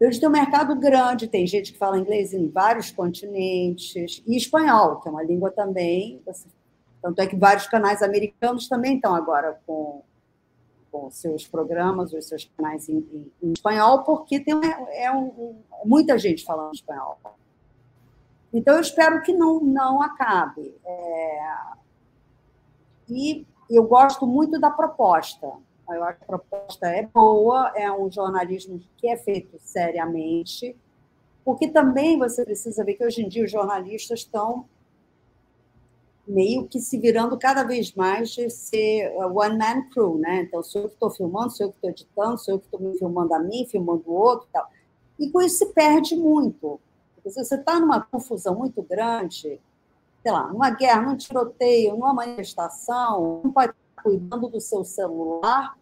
Eles 0.00 0.18
têm 0.18 0.28
um 0.28 0.32
mercado 0.32 0.74
grande, 0.76 1.28
tem 1.28 1.46
gente 1.46 1.72
que 1.72 1.78
fala 1.78 1.98
inglês 1.98 2.32
em 2.32 2.48
vários 2.48 2.90
continentes, 2.90 4.22
e 4.26 4.36
espanhol, 4.36 5.00
que 5.00 5.08
é 5.08 5.10
uma 5.10 5.22
língua 5.22 5.50
também. 5.50 6.22
Tanto 7.02 7.20
é 7.20 7.26
que 7.26 7.36
vários 7.36 7.66
canais 7.66 8.02
americanos 8.02 8.68
também 8.68 8.96
estão 8.96 9.14
agora 9.14 9.60
com 9.66 10.02
com 10.90 11.10
seus 11.10 11.46
programas, 11.46 12.12
os 12.12 12.26
seus 12.26 12.44
canais 12.56 12.88
em, 12.88 12.98
em, 12.98 13.32
em 13.42 13.52
espanhol, 13.52 14.02
porque 14.02 14.40
tem 14.40 14.54
é 14.92 15.10
um, 15.10 15.26
um, 15.26 15.62
muita 15.84 16.18
gente 16.18 16.44
falando 16.44 16.74
espanhol. 16.74 17.18
Então, 18.52 18.74
eu 18.74 18.80
espero 18.80 19.22
que 19.22 19.32
não, 19.32 19.60
não 19.60 20.02
acabe. 20.02 20.74
É... 20.84 21.40
E 23.08 23.46
eu 23.70 23.84
gosto 23.84 24.26
muito 24.26 24.58
da 24.58 24.70
proposta. 24.70 25.52
Eu 25.88 26.04
acho 26.04 26.18
que 26.18 26.24
a 26.24 26.26
proposta 26.26 26.86
é 26.88 27.06
boa, 27.06 27.72
é 27.74 27.90
um 27.90 28.10
jornalismo 28.10 28.80
que 28.96 29.08
é 29.08 29.16
feito 29.16 29.58
seriamente, 29.60 30.76
porque 31.44 31.68
também 31.68 32.16
você 32.16 32.44
precisa 32.44 32.84
ver 32.84 32.94
que 32.94 33.04
hoje 33.04 33.22
em 33.22 33.28
dia 33.28 33.44
os 33.44 33.50
jornalistas 33.50 34.20
estão 34.20 34.66
meio 36.30 36.66
que 36.66 36.80
se 36.80 36.98
virando 36.98 37.38
cada 37.38 37.64
vez 37.64 37.92
mais 37.94 38.30
de 38.30 38.48
ser 38.48 39.12
one 39.18 39.58
man 39.58 39.82
crew, 39.90 40.18
né? 40.18 40.42
Então, 40.42 40.62
sou 40.62 40.82
eu 40.82 40.88
que 40.88 40.94
estou 40.94 41.10
filmando, 41.10 41.50
sou 41.50 41.66
eu 41.66 41.70
que 41.70 41.76
estou 41.76 41.90
editando, 41.90 42.38
sou 42.38 42.54
eu 42.54 42.58
que 42.60 42.66
estou 42.66 42.80
me 42.80 42.96
filmando 42.96 43.34
a 43.34 43.38
mim, 43.38 43.66
filmando 43.66 44.04
o 44.06 44.12
outro 44.12 44.46
e 44.48 44.52
tal. 44.52 44.68
E 45.18 45.30
com 45.30 45.42
isso 45.42 45.58
se 45.58 45.66
perde 45.72 46.16
muito. 46.16 46.80
Porque 47.14 47.30
se 47.30 47.44
você 47.44 47.56
está 47.56 47.78
numa 47.78 48.00
confusão 48.00 48.54
muito 48.54 48.82
grande, 48.82 49.60
sei 50.22 50.32
lá, 50.32 50.46
numa 50.48 50.70
guerra, 50.70 51.02
num 51.02 51.16
tiroteio, 51.16 51.92
numa 51.92 52.14
manifestação, 52.14 53.40
não 53.44 53.52
pode 53.52 53.72
estar 53.72 54.02
cuidando 54.02 54.48
do 54.48 54.60
seu 54.60 54.84
celular 54.84 55.76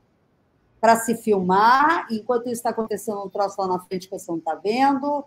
para 0.80 0.96
se 0.96 1.16
filmar, 1.16 2.07
enquanto 2.11 2.46
isso 2.46 2.55
está 2.55 2.70
acontecendo 2.70 3.22
um 3.22 3.28
troço 3.28 3.61
lá 3.61 3.66
na 3.68 3.80
frente 3.80 4.09
que 4.09 4.18
você 4.18 4.30
não 4.30 4.38
está 4.38 4.55
vendo. 4.55 5.24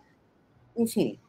Enfim, 0.75 1.19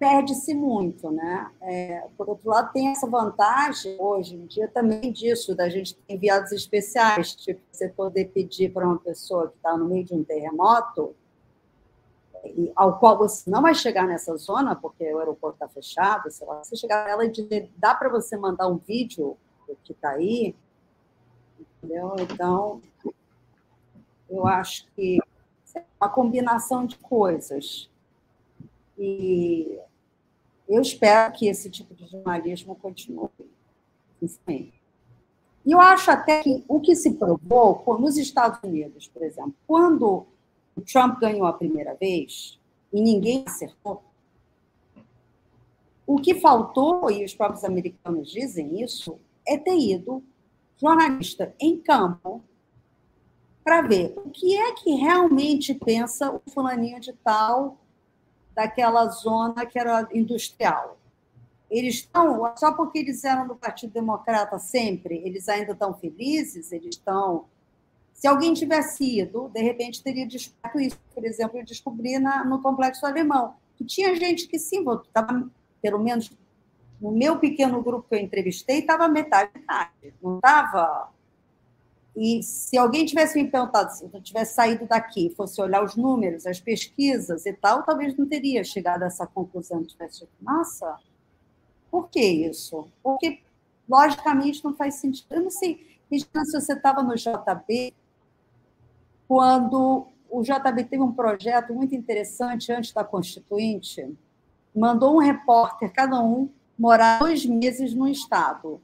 perde-se 0.00 0.54
muito, 0.54 1.10
né? 1.10 1.50
É, 1.60 2.08
por 2.16 2.26
outro 2.26 2.48
lado, 2.48 2.72
tem 2.72 2.88
essa 2.88 3.06
vantagem, 3.06 3.96
hoje 4.00 4.34
em 4.34 4.46
dia, 4.46 4.66
também 4.66 5.12
disso, 5.12 5.54
da 5.54 5.68
gente 5.68 5.94
ter 5.94 6.14
enviados 6.14 6.52
especiais, 6.52 7.34
tipo, 7.34 7.60
você 7.70 7.86
poder 7.86 8.30
pedir 8.30 8.72
para 8.72 8.86
uma 8.86 8.98
pessoa 8.98 9.48
que 9.48 9.56
está 9.56 9.76
no 9.76 9.84
meio 9.84 10.02
de 10.02 10.14
um 10.14 10.24
terremoto, 10.24 11.14
e, 12.42 12.72
ao 12.74 12.98
qual 12.98 13.18
você 13.18 13.50
não 13.50 13.60
vai 13.60 13.74
chegar 13.74 14.06
nessa 14.06 14.34
zona, 14.38 14.74
porque 14.74 15.04
o 15.12 15.18
aeroporto 15.18 15.56
está 15.56 15.68
fechado, 15.68 16.30
sei 16.30 16.46
lá, 16.46 16.64
você 16.64 16.74
chegar 16.76 17.04
nela 17.04 17.26
e 17.26 17.30
dizer, 17.30 17.70
dá 17.76 17.94
para 17.94 18.08
você 18.08 18.38
mandar 18.38 18.68
um 18.68 18.78
vídeo 18.78 19.36
do 19.68 19.76
que 19.84 19.92
está 19.92 20.12
aí, 20.12 20.56
entendeu? 21.60 22.16
Então, 22.20 22.80
eu 24.30 24.46
acho 24.46 24.86
que 24.96 25.18
é 25.74 25.84
uma 26.00 26.08
combinação 26.08 26.86
de 26.86 26.96
coisas. 26.96 27.90
E 28.96 29.78
eu 30.70 30.80
espero 30.80 31.32
que 31.32 31.48
esse 31.48 31.68
tipo 31.68 31.94
de 31.94 32.06
jornalismo 32.06 32.76
continue. 32.76 33.28
Enfim. 34.22 34.72
E 35.66 35.72
eu 35.72 35.80
acho 35.80 36.10
até 36.10 36.42
que 36.42 36.64
o 36.68 36.80
que 36.80 36.94
se 36.94 37.14
provou 37.14 37.98
nos 37.98 38.16
Estados 38.16 38.60
Unidos, 38.62 39.08
por 39.08 39.22
exemplo, 39.22 39.54
quando 39.66 40.26
o 40.76 40.80
Trump 40.80 41.18
ganhou 41.18 41.44
a 41.44 41.52
primeira 41.52 41.94
vez 41.94 42.58
e 42.92 43.00
ninguém 43.00 43.44
acertou, 43.46 44.02
o 46.06 46.20
que 46.20 46.34
faltou, 46.40 47.10
e 47.10 47.24
os 47.24 47.34
próprios 47.34 47.62
americanos 47.64 48.30
dizem 48.30 48.82
isso, 48.82 49.18
é 49.46 49.56
ter 49.56 49.76
ido 49.76 50.22
jornalista 50.76 51.54
em 51.60 51.76
campo 51.78 52.42
para 53.62 53.82
ver 53.82 54.14
o 54.16 54.30
que 54.30 54.56
é 54.56 54.72
que 54.72 54.92
realmente 54.94 55.74
pensa 55.74 56.32
o 56.32 56.42
fulaninho 56.50 56.98
de 56.98 57.12
tal 57.12 57.76
daquela 58.60 59.08
zona 59.08 59.64
que 59.64 59.78
era 59.78 60.06
industrial. 60.12 60.98
Eles 61.70 61.96
estão, 61.96 62.52
só 62.56 62.72
porque 62.72 62.98
eles 62.98 63.24
eram 63.24 63.46
do 63.46 63.54
Partido 63.54 63.92
Democrata 63.92 64.58
sempre, 64.58 65.22
eles 65.24 65.48
ainda 65.48 65.72
estão 65.72 65.94
felizes, 65.94 66.72
eles 66.72 66.96
estão. 66.96 67.46
Se 68.12 68.26
alguém 68.26 68.52
tivesse 68.52 69.20
ido, 69.20 69.48
de 69.48 69.62
repente 69.62 70.02
teria 70.02 70.26
descoberto 70.26 70.78
isso. 70.80 70.98
Por 71.14 71.24
exemplo, 71.24 71.58
eu 71.58 71.64
descobri 71.64 72.18
na, 72.18 72.44
no 72.44 72.60
Complexo 72.60 73.06
Alemão, 73.06 73.54
que 73.76 73.84
tinha 73.84 74.14
gente 74.14 74.46
que 74.46 74.58
sim, 74.58 74.84
estava, 75.06 75.48
pelo 75.80 75.98
menos 75.98 76.30
no 77.00 77.12
meu 77.12 77.38
pequeno 77.38 77.82
grupo 77.82 78.08
que 78.08 78.14
eu 78.14 78.18
entrevistei, 78.18 78.80
estava 78.80 79.08
metade, 79.08 79.50
metade. 79.54 80.14
Não 80.20 80.36
estava 80.36 81.08
e 82.16 82.42
se 82.42 82.76
alguém 82.76 83.06
tivesse 83.06 83.40
me 83.40 83.48
perguntado, 83.48 83.92
se 83.92 84.08
eu 84.12 84.20
tivesse 84.20 84.54
saído 84.54 84.86
daqui, 84.86 85.32
fosse 85.36 85.60
olhar 85.60 85.82
os 85.82 85.94
números, 85.96 86.46
as 86.46 86.60
pesquisas 86.60 87.46
e 87.46 87.52
tal, 87.52 87.84
talvez 87.84 88.16
não 88.16 88.26
teria 88.26 88.64
chegado 88.64 89.04
a 89.04 89.06
essa 89.06 89.26
conclusão. 89.26 89.84
Tivesse 89.84 90.20
dito, 90.20 90.32
nossa, 90.40 90.98
por 91.90 92.08
que 92.08 92.20
isso? 92.20 92.88
Porque, 93.02 93.40
logicamente, 93.88 94.64
não 94.64 94.74
faz 94.74 94.96
sentido. 94.96 95.26
Eu 95.30 95.42
não 95.42 95.50
sei, 95.50 95.98
Regina, 96.10 96.44
se 96.44 96.60
você 96.60 96.72
estava 96.72 97.02
no 97.02 97.14
JB, 97.14 97.94
quando 99.28 100.06
o 100.28 100.42
JB 100.42 100.84
teve 100.84 101.02
um 101.02 101.12
projeto 101.12 101.72
muito 101.72 101.94
interessante 101.94 102.72
antes 102.72 102.92
da 102.92 103.04
Constituinte, 103.04 104.12
mandou 104.74 105.14
um 105.14 105.18
repórter, 105.18 105.92
cada 105.92 106.20
um, 106.20 106.48
morar 106.76 107.20
dois 107.20 107.46
meses 107.46 107.94
no 107.94 108.08
Estado 108.08 108.80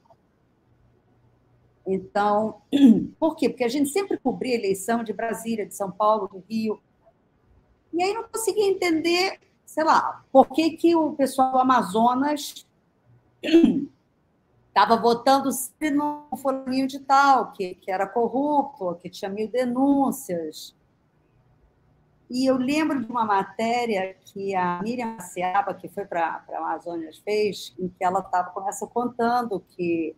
então, 1.87 2.63
por 3.19 3.37
quê? 3.37 3.49
Porque 3.49 3.65
a 3.65 3.69
gente 3.69 3.91
sempre 3.91 4.19
cobria 4.19 4.57
eleição 4.57 5.05
de 5.05 5.13
Brasília, 5.13 5.65
de 5.65 5.75
São 5.75 5.91
Paulo, 5.91 6.27
do 6.27 6.43
Rio. 6.49 6.81
E 7.93 8.03
aí 8.03 8.13
não 8.13 8.25
conseguia 8.25 8.69
entender, 8.69 9.39
sei 9.65 9.85
lá, 9.85 10.25
por 10.33 10.49
que, 10.51 10.71
que 10.77 10.97
o 10.97 11.13
pessoal 11.13 11.53
do 11.53 11.59
Amazonas 11.59 12.67
estava 14.69 14.97
votando 14.97 15.53
sempre 15.53 15.91
no 15.91 16.27
forinho 16.37 16.89
de 16.89 16.99
tal, 16.99 17.53
que, 17.53 17.77
que 17.77 17.91
era 17.91 18.07
corrupto, 18.07 18.99
que 19.01 19.09
tinha 19.09 19.31
mil 19.31 19.49
denúncias. 19.49 20.75
E 22.29 22.45
eu 22.45 22.57
lembro 22.57 23.05
de 23.05 23.11
uma 23.11 23.25
matéria 23.25 24.17
que 24.25 24.55
a 24.57 24.83
Miriam 24.83 25.21
Seaba, 25.21 25.73
que 25.73 25.89
foi 25.89 26.05
para 26.05 26.45
a 26.49 26.57
Amazônia, 26.59 27.11
fez, 27.25 27.73
em 27.79 27.89
que 27.89 28.05
ela 28.05 28.21
tava, 28.21 28.51
começa 28.51 28.85
contando 28.89 29.61
que 29.61 30.17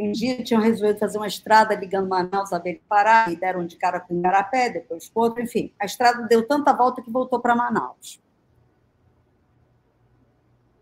um 0.00 0.12
dia 0.12 0.42
tinham 0.42 0.62
resolvido 0.62 0.98
fazer 0.98 1.18
uma 1.18 1.26
estrada 1.26 1.74
ligando 1.74 2.08
Manaus 2.08 2.52
a 2.52 2.58
Belém-Pará, 2.58 3.30
e 3.30 3.36
deram 3.36 3.66
de 3.66 3.76
cara 3.76 3.98
com 3.98 4.18
Igarapé, 4.18 4.70
depois 4.70 5.10
outro, 5.14 5.42
enfim. 5.42 5.72
A 5.80 5.86
estrada 5.86 6.22
deu 6.28 6.46
tanta 6.46 6.72
volta 6.72 7.02
que 7.02 7.10
voltou 7.10 7.40
para 7.40 7.56
Manaus. 7.56 8.20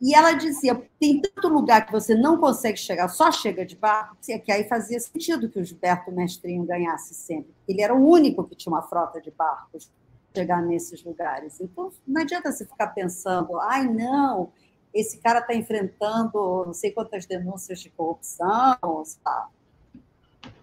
E 0.01 0.15
ela 0.15 0.33
dizia: 0.33 0.75
tem 1.01 1.21
tanto 1.21 1.49
lugar 1.49 1.87
que 1.87 1.93
você 1.93 2.15
não 2.15 2.39
consegue 2.39 2.79
chegar, 2.79 3.09
só 3.09 3.33
chega 3.33 3.65
de 3.65 3.77
barco, 3.77 4.17
que 4.45 4.53
aí 4.53 4.65
fazia 4.69 5.01
sentido 5.01 5.49
que 5.49 5.59
o 5.59 5.65
Gilberto 5.65 6.13
Mestrinho 6.13 6.65
ganhasse 6.65 7.15
sempre. 7.15 7.55
Ele 7.67 7.81
era 7.81 7.95
o 7.95 8.07
único 8.07 8.45
que 8.45 8.55
tinha 8.55 8.73
uma 8.73 8.83
frota 8.83 9.21
de 9.21 9.31
barcos 9.31 9.91
chegar 10.37 10.61
nesses 10.61 11.03
lugares. 11.03 11.59
Então, 11.61 11.91
não 12.07 12.21
adianta 12.21 12.53
você 12.53 12.67
ficar 12.67 12.89
pensando, 12.89 13.59
ai, 13.59 13.89
não, 13.89 14.53
esse 14.93 15.19
cara 15.19 15.41
está 15.41 15.55
enfrentando 15.55 16.65
não 16.67 16.73
sei 16.73 16.91
quantas 16.91 17.27
denúncias 17.27 17.81
de 17.81 17.91
corrupção, 17.91 19.05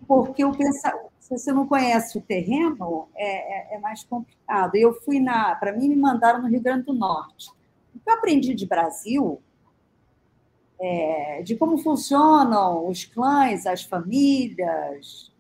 porque 0.08 0.44
o 0.44 0.52
pensa... 0.56 0.94
se 1.20 1.30
você 1.30 1.52
não 1.52 1.68
conhece 1.68 2.18
o 2.18 2.22
terreno, 2.22 3.08
é, 3.16 3.74
é, 3.74 3.76
é 3.76 3.80
mais 3.80 4.04
complicado. 4.04 4.76
Eu 4.76 4.94
fui 5.02 5.20
na, 5.20 5.56
para 5.56 5.72
mim 5.72 5.90
me 5.90 5.96
mandaram 5.96 6.42
no 6.42 6.48
Rio 6.48 6.62
Grande 6.62 6.86
do 6.86 6.94
Norte. 6.94 7.50
O 7.96 8.00
que 8.00 8.10
eu 8.10 8.14
aprendi 8.14 8.54
de 8.54 8.66
Brasil, 8.66 9.42
é, 10.80 11.42
de 11.44 11.56
como 11.56 11.78
funcionam 11.78 12.88
os 12.88 13.06
clãs, 13.06 13.66
as 13.66 13.84
famílias, 13.84 15.33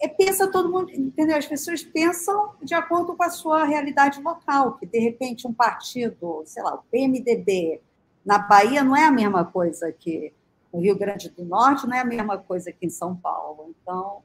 é, 0.00 0.08
pensa 0.08 0.50
todo 0.50 0.70
mundo, 0.70 0.90
entendeu? 0.90 1.36
As 1.36 1.46
pessoas 1.46 1.82
pensam 1.82 2.54
de 2.62 2.74
acordo 2.74 3.14
com 3.14 3.22
a 3.22 3.30
sua 3.30 3.64
realidade 3.64 4.20
local, 4.22 4.78
que 4.78 4.86
de 4.86 4.98
repente 4.98 5.46
um 5.46 5.52
partido, 5.52 6.42
sei 6.46 6.62
lá, 6.62 6.74
o 6.74 6.82
PMDB, 6.90 7.80
na 8.24 8.38
Bahia 8.38 8.82
não 8.82 8.96
é 8.96 9.04
a 9.04 9.10
mesma 9.10 9.44
coisa 9.44 9.92
que 9.92 10.32
no 10.72 10.80
Rio 10.80 10.96
Grande 10.96 11.28
do 11.30 11.44
Norte, 11.44 11.86
não 11.86 11.96
é 11.96 12.00
a 12.00 12.04
mesma 12.04 12.38
coisa 12.38 12.72
que 12.72 12.86
em 12.86 12.90
São 12.90 13.14
Paulo. 13.14 13.74
Então, 13.82 14.22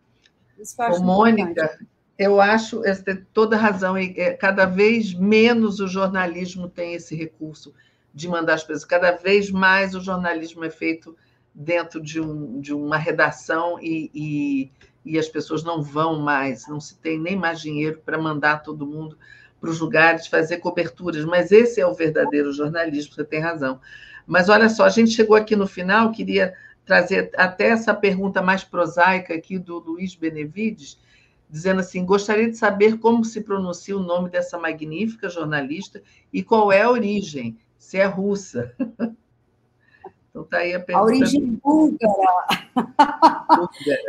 isso 0.59 0.75
que 0.75 0.81
eu 0.81 0.85
acho 0.85 1.01
Ô, 1.01 1.03
Mônica, 1.03 1.79
eu 2.17 2.39
acho 2.39 2.79
você 2.79 3.03
tem 3.03 3.25
toda 3.33 3.57
razão, 3.57 3.97
e 3.97 4.13
é, 4.17 4.33
cada 4.33 4.65
vez 4.65 5.13
menos 5.13 5.79
o 5.79 5.87
jornalismo 5.87 6.69
tem 6.69 6.93
esse 6.93 7.15
recurso 7.15 7.73
de 8.13 8.29
mandar 8.29 8.53
as 8.53 8.63
pessoas, 8.63 8.85
cada 8.85 9.11
vez 9.11 9.51
mais 9.51 9.93
o 9.93 9.99
jornalismo 9.99 10.63
é 10.63 10.69
feito 10.69 11.17
dentro 11.53 12.01
de, 12.01 12.21
um, 12.21 12.59
de 12.61 12.73
uma 12.73 12.97
redação 12.97 13.77
e, 13.81 14.09
e, 14.13 14.71
e 15.05 15.19
as 15.19 15.29
pessoas 15.29 15.63
não 15.63 15.83
vão 15.83 16.19
mais, 16.19 16.67
não 16.67 16.79
se 16.79 16.97
tem 16.97 17.19
nem 17.19 17.35
mais 17.35 17.61
dinheiro 17.61 18.01
para 18.03 18.17
mandar 18.17 18.63
todo 18.63 18.87
mundo 18.87 19.17
para 19.61 19.69
os 19.69 19.79
lugares 19.79 20.27
fazer 20.27 20.57
coberturas. 20.57 21.23
Mas 21.25 21.51
esse 21.51 21.79
é 21.79 21.85
o 21.85 21.93
verdadeiro 21.93 22.51
jornalismo, 22.51 23.13
você 23.13 23.23
tem 23.23 23.39
razão. 23.39 23.79
Mas 24.25 24.49
olha 24.49 24.69
só, 24.69 24.85
a 24.85 24.89
gente 24.89 25.11
chegou 25.11 25.35
aqui 25.35 25.55
no 25.55 25.67
final, 25.67 26.11
queria 26.11 26.53
trazer 26.85 27.31
até 27.35 27.69
essa 27.69 27.93
pergunta 27.93 28.41
mais 28.41 28.63
prosaica 28.63 29.33
aqui 29.33 29.57
do 29.57 29.79
Luiz 29.79 30.15
Benevides, 30.15 30.99
dizendo 31.49 31.81
assim: 31.81 32.05
gostaria 32.05 32.49
de 32.49 32.57
saber 32.57 32.97
como 32.97 33.23
se 33.23 33.41
pronuncia 33.41 33.95
o 33.95 34.03
nome 34.03 34.29
dessa 34.29 34.57
magnífica 34.57 35.29
jornalista 35.29 36.01
e 36.33 36.43
qual 36.43 36.71
é 36.71 36.81
a 36.81 36.89
origem, 36.89 37.57
se 37.77 37.97
é 37.97 38.05
russa. 38.05 38.73
Então 40.35 40.43
está 40.43 40.57
aí 40.57 40.75
a 40.75 40.79
pergunta. 40.81 40.99
A 40.99 41.05
origem 41.05 41.45
búlgara. 41.63 42.45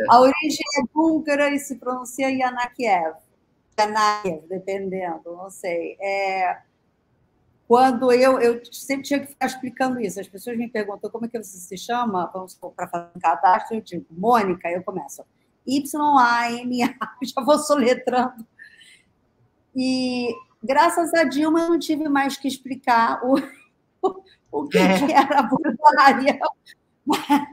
a 0.09 0.19
origem 0.19 0.65
é 0.77 0.83
búlgara 0.93 1.49
e 1.55 1.57
se 1.57 1.77
pronuncia 1.77 2.29
Yanakiev. 2.29 3.15
Yanakiev, 3.79 4.45
dependendo, 4.49 5.37
não 5.37 5.49
sei. 5.49 5.95
É, 6.01 6.57
quando 7.65 8.11
eu, 8.11 8.41
eu 8.41 8.61
sempre 8.69 9.03
tinha 9.03 9.21
que 9.21 9.27
ficar 9.27 9.45
explicando 9.45 10.01
isso. 10.01 10.19
As 10.19 10.27
pessoas 10.27 10.57
me 10.57 10.67
perguntam 10.67 11.09
como 11.09 11.27
é 11.27 11.29
que 11.29 11.41
você 11.41 11.57
se 11.57 11.77
chama, 11.77 12.29
vamos 12.33 12.59
para 12.75 12.89
fazer 12.89 13.09
um 13.15 13.19
cadastro, 13.21 13.77
eu 13.77 13.81
digo, 13.81 14.05
Mônica, 14.11 14.69
eu 14.69 14.83
começo. 14.83 15.23
Y-A-N-A, 15.65 16.89
já 17.23 17.41
vou 17.41 17.57
soletrando. 17.57 18.45
E 19.73 20.35
graças 20.61 21.13
a 21.13 21.23
Dilma 21.23 21.61
eu 21.61 21.69
não 21.69 21.79
tive 21.79 22.09
mais 22.09 22.35
que 22.35 22.49
explicar 22.49 23.21
o, 23.23 23.35
o, 24.51 24.67
que, 24.67 24.77
é. 24.77 25.05
que 25.05 25.13
era 25.13 25.39
a 25.39 25.43
Bulgária. 25.43 26.39
Mas, 27.05 27.47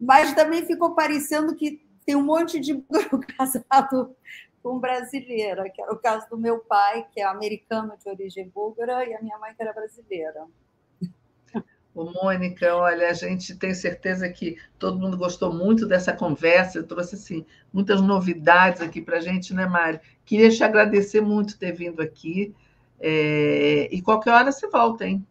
mas 0.00 0.34
também 0.34 0.66
ficou 0.66 0.94
parecendo 0.94 1.54
que 1.54 1.82
tem 2.04 2.16
um 2.16 2.22
monte 2.22 2.58
de 2.58 2.82
casado 3.36 4.16
com 4.62 4.78
brasileira, 4.78 5.68
que 5.70 5.80
era 5.80 5.92
o 5.92 5.98
caso 5.98 6.28
do 6.28 6.36
meu 6.36 6.58
pai, 6.58 7.06
que 7.12 7.20
é 7.20 7.24
americano 7.24 7.94
de 8.02 8.08
origem 8.08 8.48
búlgara, 8.48 9.04
e 9.06 9.14
a 9.14 9.22
minha 9.22 9.38
mãe, 9.38 9.54
que 9.54 9.62
era 9.62 9.72
brasileira. 9.72 10.46
Ô, 11.94 12.04
Mônica, 12.04 12.76
olha, 12.76 13.08
a 13.08 13.12
gente 13.12 13.56
tem 13.56 13.74
certeza 13.74 14.28
que 14.28 14.56
todo 14.78 14.98
mundo 14.98 15.16
gostou 15.16 15.52
muito 15.52 15.86
dessa 15.86 16.12
conversa, 16.12 16.82
trouxe 16.82 17.16
assim, 17.16 17.44
muitas 17.72 18.00
novidades 18.00 18.80
aqui 18.80 19.00
para 19.00 19.18
a 19.18 19.20
gente, 19.20 19.52
né, 19.52 19.66
Mari? 19.66 20.00
Queria 20.24 20.48
te 20.50 20.62
agradecer 20.62 21.20
muito 21.20 21.58
ter 21.58 21.72
vindo 21.72 22.00
aqui. 22.00 22.54
É... 23.00 23.88
E 23.92 24.00
qualquer 24.00 24.32
hora 24.32 24.52
você 24.52 24.68
volta, 24.68 25.06
hein? 25.06 25.26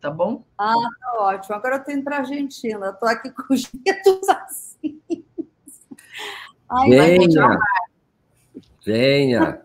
Tá 0.00 0.10
bom? 0.10 0.44
Ah, 0.58 0.74
tá 1.00 1.18
ótimo. 1.20 1.54
Agora 1.54 1.76
eu 1.76 1.78
estou 1.80 1.94
indo 1.94 2.04
para 2.04 2.16
a 2.16 2.20
Argentina, 2.20 2.90
estou 2.90 3.08
aqui 3.08 3.30
com 3.30 3.52
os 3.52 3.64
dedos 3.72 4.28
assim. 4.28 5.00
Ai, 6.68 6.90
Venha. 6.90 7.58
Venha. 8.84 9.62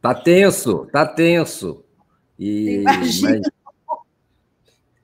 Tá 0.00 0.14
tenso, 0.14 0.86
tá 0.86 1.06
tenso. 1.06 1.84
E, 2.38 2.82
mas 2.84 3.20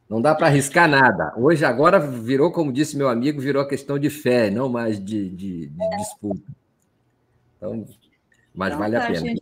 não 0.08 0.20
dá 0.20 0.34
para 0.34 0.48
arriscar 0.48 0.88
nada. 0.88 1.32
Hoje, 1.36 1.64
agora, 1.64 2.00
virou, 2.00 2.50
como 2.50 2.72
disse 2.72 2.96
meu 2.96 3.08
amigo, 3.08 3.40
virou 3.40 3.64
questão 3.66 3.98
de 3.98 4.10
fé, 4.10 4.50
não 4.50 4.68
mais 4.68 4.98
de, 5.02 5.28
de, 5.28 5.66
de 5.68 5.82
é. 5.82 5.96
disputa. 5.96 6.42
Então, 7.56 7.86
mas 8.52 8.68
então, 8.68 8.78
vale 8.80 8.96
tá, 8.96 9.04
a 9.04 9.06
pena, 9.06 9.18
gente... 9.20 9.40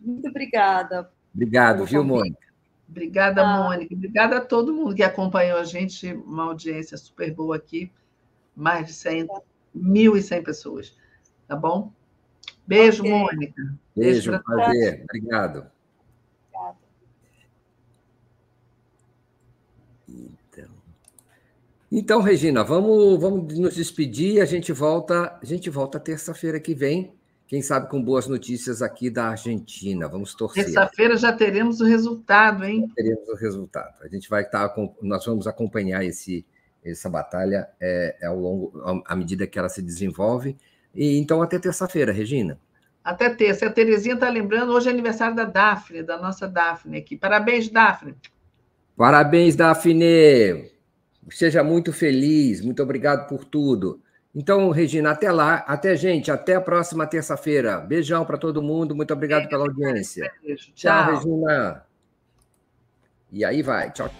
Muito 0.00 0.28
obrigada. 0.28 1.10
Obrigado, 1.32 1.84
viu, 1.84 2.02
Mônica? 2.02 2.45
Obrigada, 2.88 3.42
ah. 3.42 3.64
Mônica. 3.64 3.94
Obrigada 3.94 4.38
a 4.38 4.40
todo 4.40 4.72
mundo 4.72 4.94
que 4.94 5.02
acompanhou 5.02 5.58
a 5.58 5.64
gente. 5.64 6.12
Uma 6.12 6.44
audiência 6.44 6.96
super 6.96 7.32
boa 7.34 7.56
aqui. 7.56 7.90
Mais 8.54 8.86
de 8.86 8.92
100, 8.92 9.26
1.100 9.76 10.44
pessoas. 10.44 10.96
Tá 11.46 11.56
bom? 11.56 11.92
Beijo, 12.66 13.02
okay. 13.02 13.12
Mônica. 13.12 13.62
Beijo, 13.94 14.30
Beijo 14.30 14.44
prazer. 14.44 15.04
Obrigado. 15.04 15.66
Então, 20.08 20.68
então, 21.90 22.20
Regina, 22.20 22.64
vamos, 22.64 23.20
vamos 23.20 23.58
nos 23.58 23.74
despedir. 23.74 24.40
A 24.40 24.44
gente 24.44 24.72
volta, 24.72 25.38
a 25.40 25.44
gente 25.44 25.70
volta 25.70 26.00
terça-feira 26.00 26.58
que 26.60 26.74
vem. 26.74 27.15
Quem 27.46 27.62
sabe 27.62 27.88
com 27.88 28.02
boas 28.02 28.26
notícias 28.26 28.82
aqui 28.82 29.08
da 29.08 29.28
Argentina. 29.28 30.08
Vamos 30.08 30.34
torcer. 30.34 30.64
Terça-feira 30.64 31.16
já 31.16 31.32
teremos 31.32 31.80
o 31.80 31.84
resultado, 31.84 32.64
hein? 32.64 32.86
Já 32.88 32.94
teremos 32.94 33.28
o 33.28 33.34
resultado. 33.36 34.02
A 34.02 34.08
gente 34.08 34.28
vai 34.28 34.42
estar, 34.42 34.74
nós 35.00 35.24
vamos 35.24 35.46
acompanhar 35.46 36.04
esse, 36.04 36.44
essa 36.84 37.08
batalha 37.08 37.68
é, 37.80 38.16
é 38.20 38.26
ao 38.26 38.36
longo, 38.36 39.02
à 39.06 39.14
medida 39.14 39.46
que 39.46 39.58
ela 39.58 39.68
se 39.68 39.80
desenvolve. 39.80 40.56
E, 40.92 41.18
então, 41.18 41.40
até 41.40 41.58
terça-feira, 41.58 42.10
Regina. 42.10 42.58
Até 43.04 43.30
terça. 43.30 43.66
A 43.66 43.70
Terezinha 43.70 44.14
está 44.14 44.28
lembrando, 44.28 44.72
hoje 44.72 44.88
é 44.88 44.90
aniversário 44.90 45.36
da 45.36 45.44
Daphne, 45.44 46.02
da 46.02 46.18
nossa 46.18 46.48
Daphne 46.48 46.98
aqui. 46.98 47.16
Parabéns, 47.16 47.68
Daphne. 47.68 48.16
Parabéns, 48.96 49.54
Daphne. 49.54 50.68
Seja 51.30 51.62
muito 51.62 51.92
feliz. 51.92 52.60
Muito 52.60 52.82
obrigado 52.82 53.28
por 53.28 53.44
tudo. 53.44 54.02
Então, 54.36 54.68
Regina, 54.68 55.12
até 55.12 55.32
lá. 55.32 55.64
Até, 55.66 55.96
gente. 55.96 56.30
Até 56.30 56.56
a 56.56 56.60
próxima 56.60 57.06
terça-feira. 57.06 57.80
Beijão 57.80 58.22
para 58.26 58.36
todo 58.36 58.62
mundo. 58.62 58.94
Muito 58.94 59.14
obrigado 59.14 59.48
pela 59.48 59.62
audiência. 59.62 60.30
Tchau, 60.74 61.14
Regina. 61.14 61.82
E 63.32 63.42
aí 63.42 63.62
vai. 63.62 63.90
Tchau. 63.92 64.10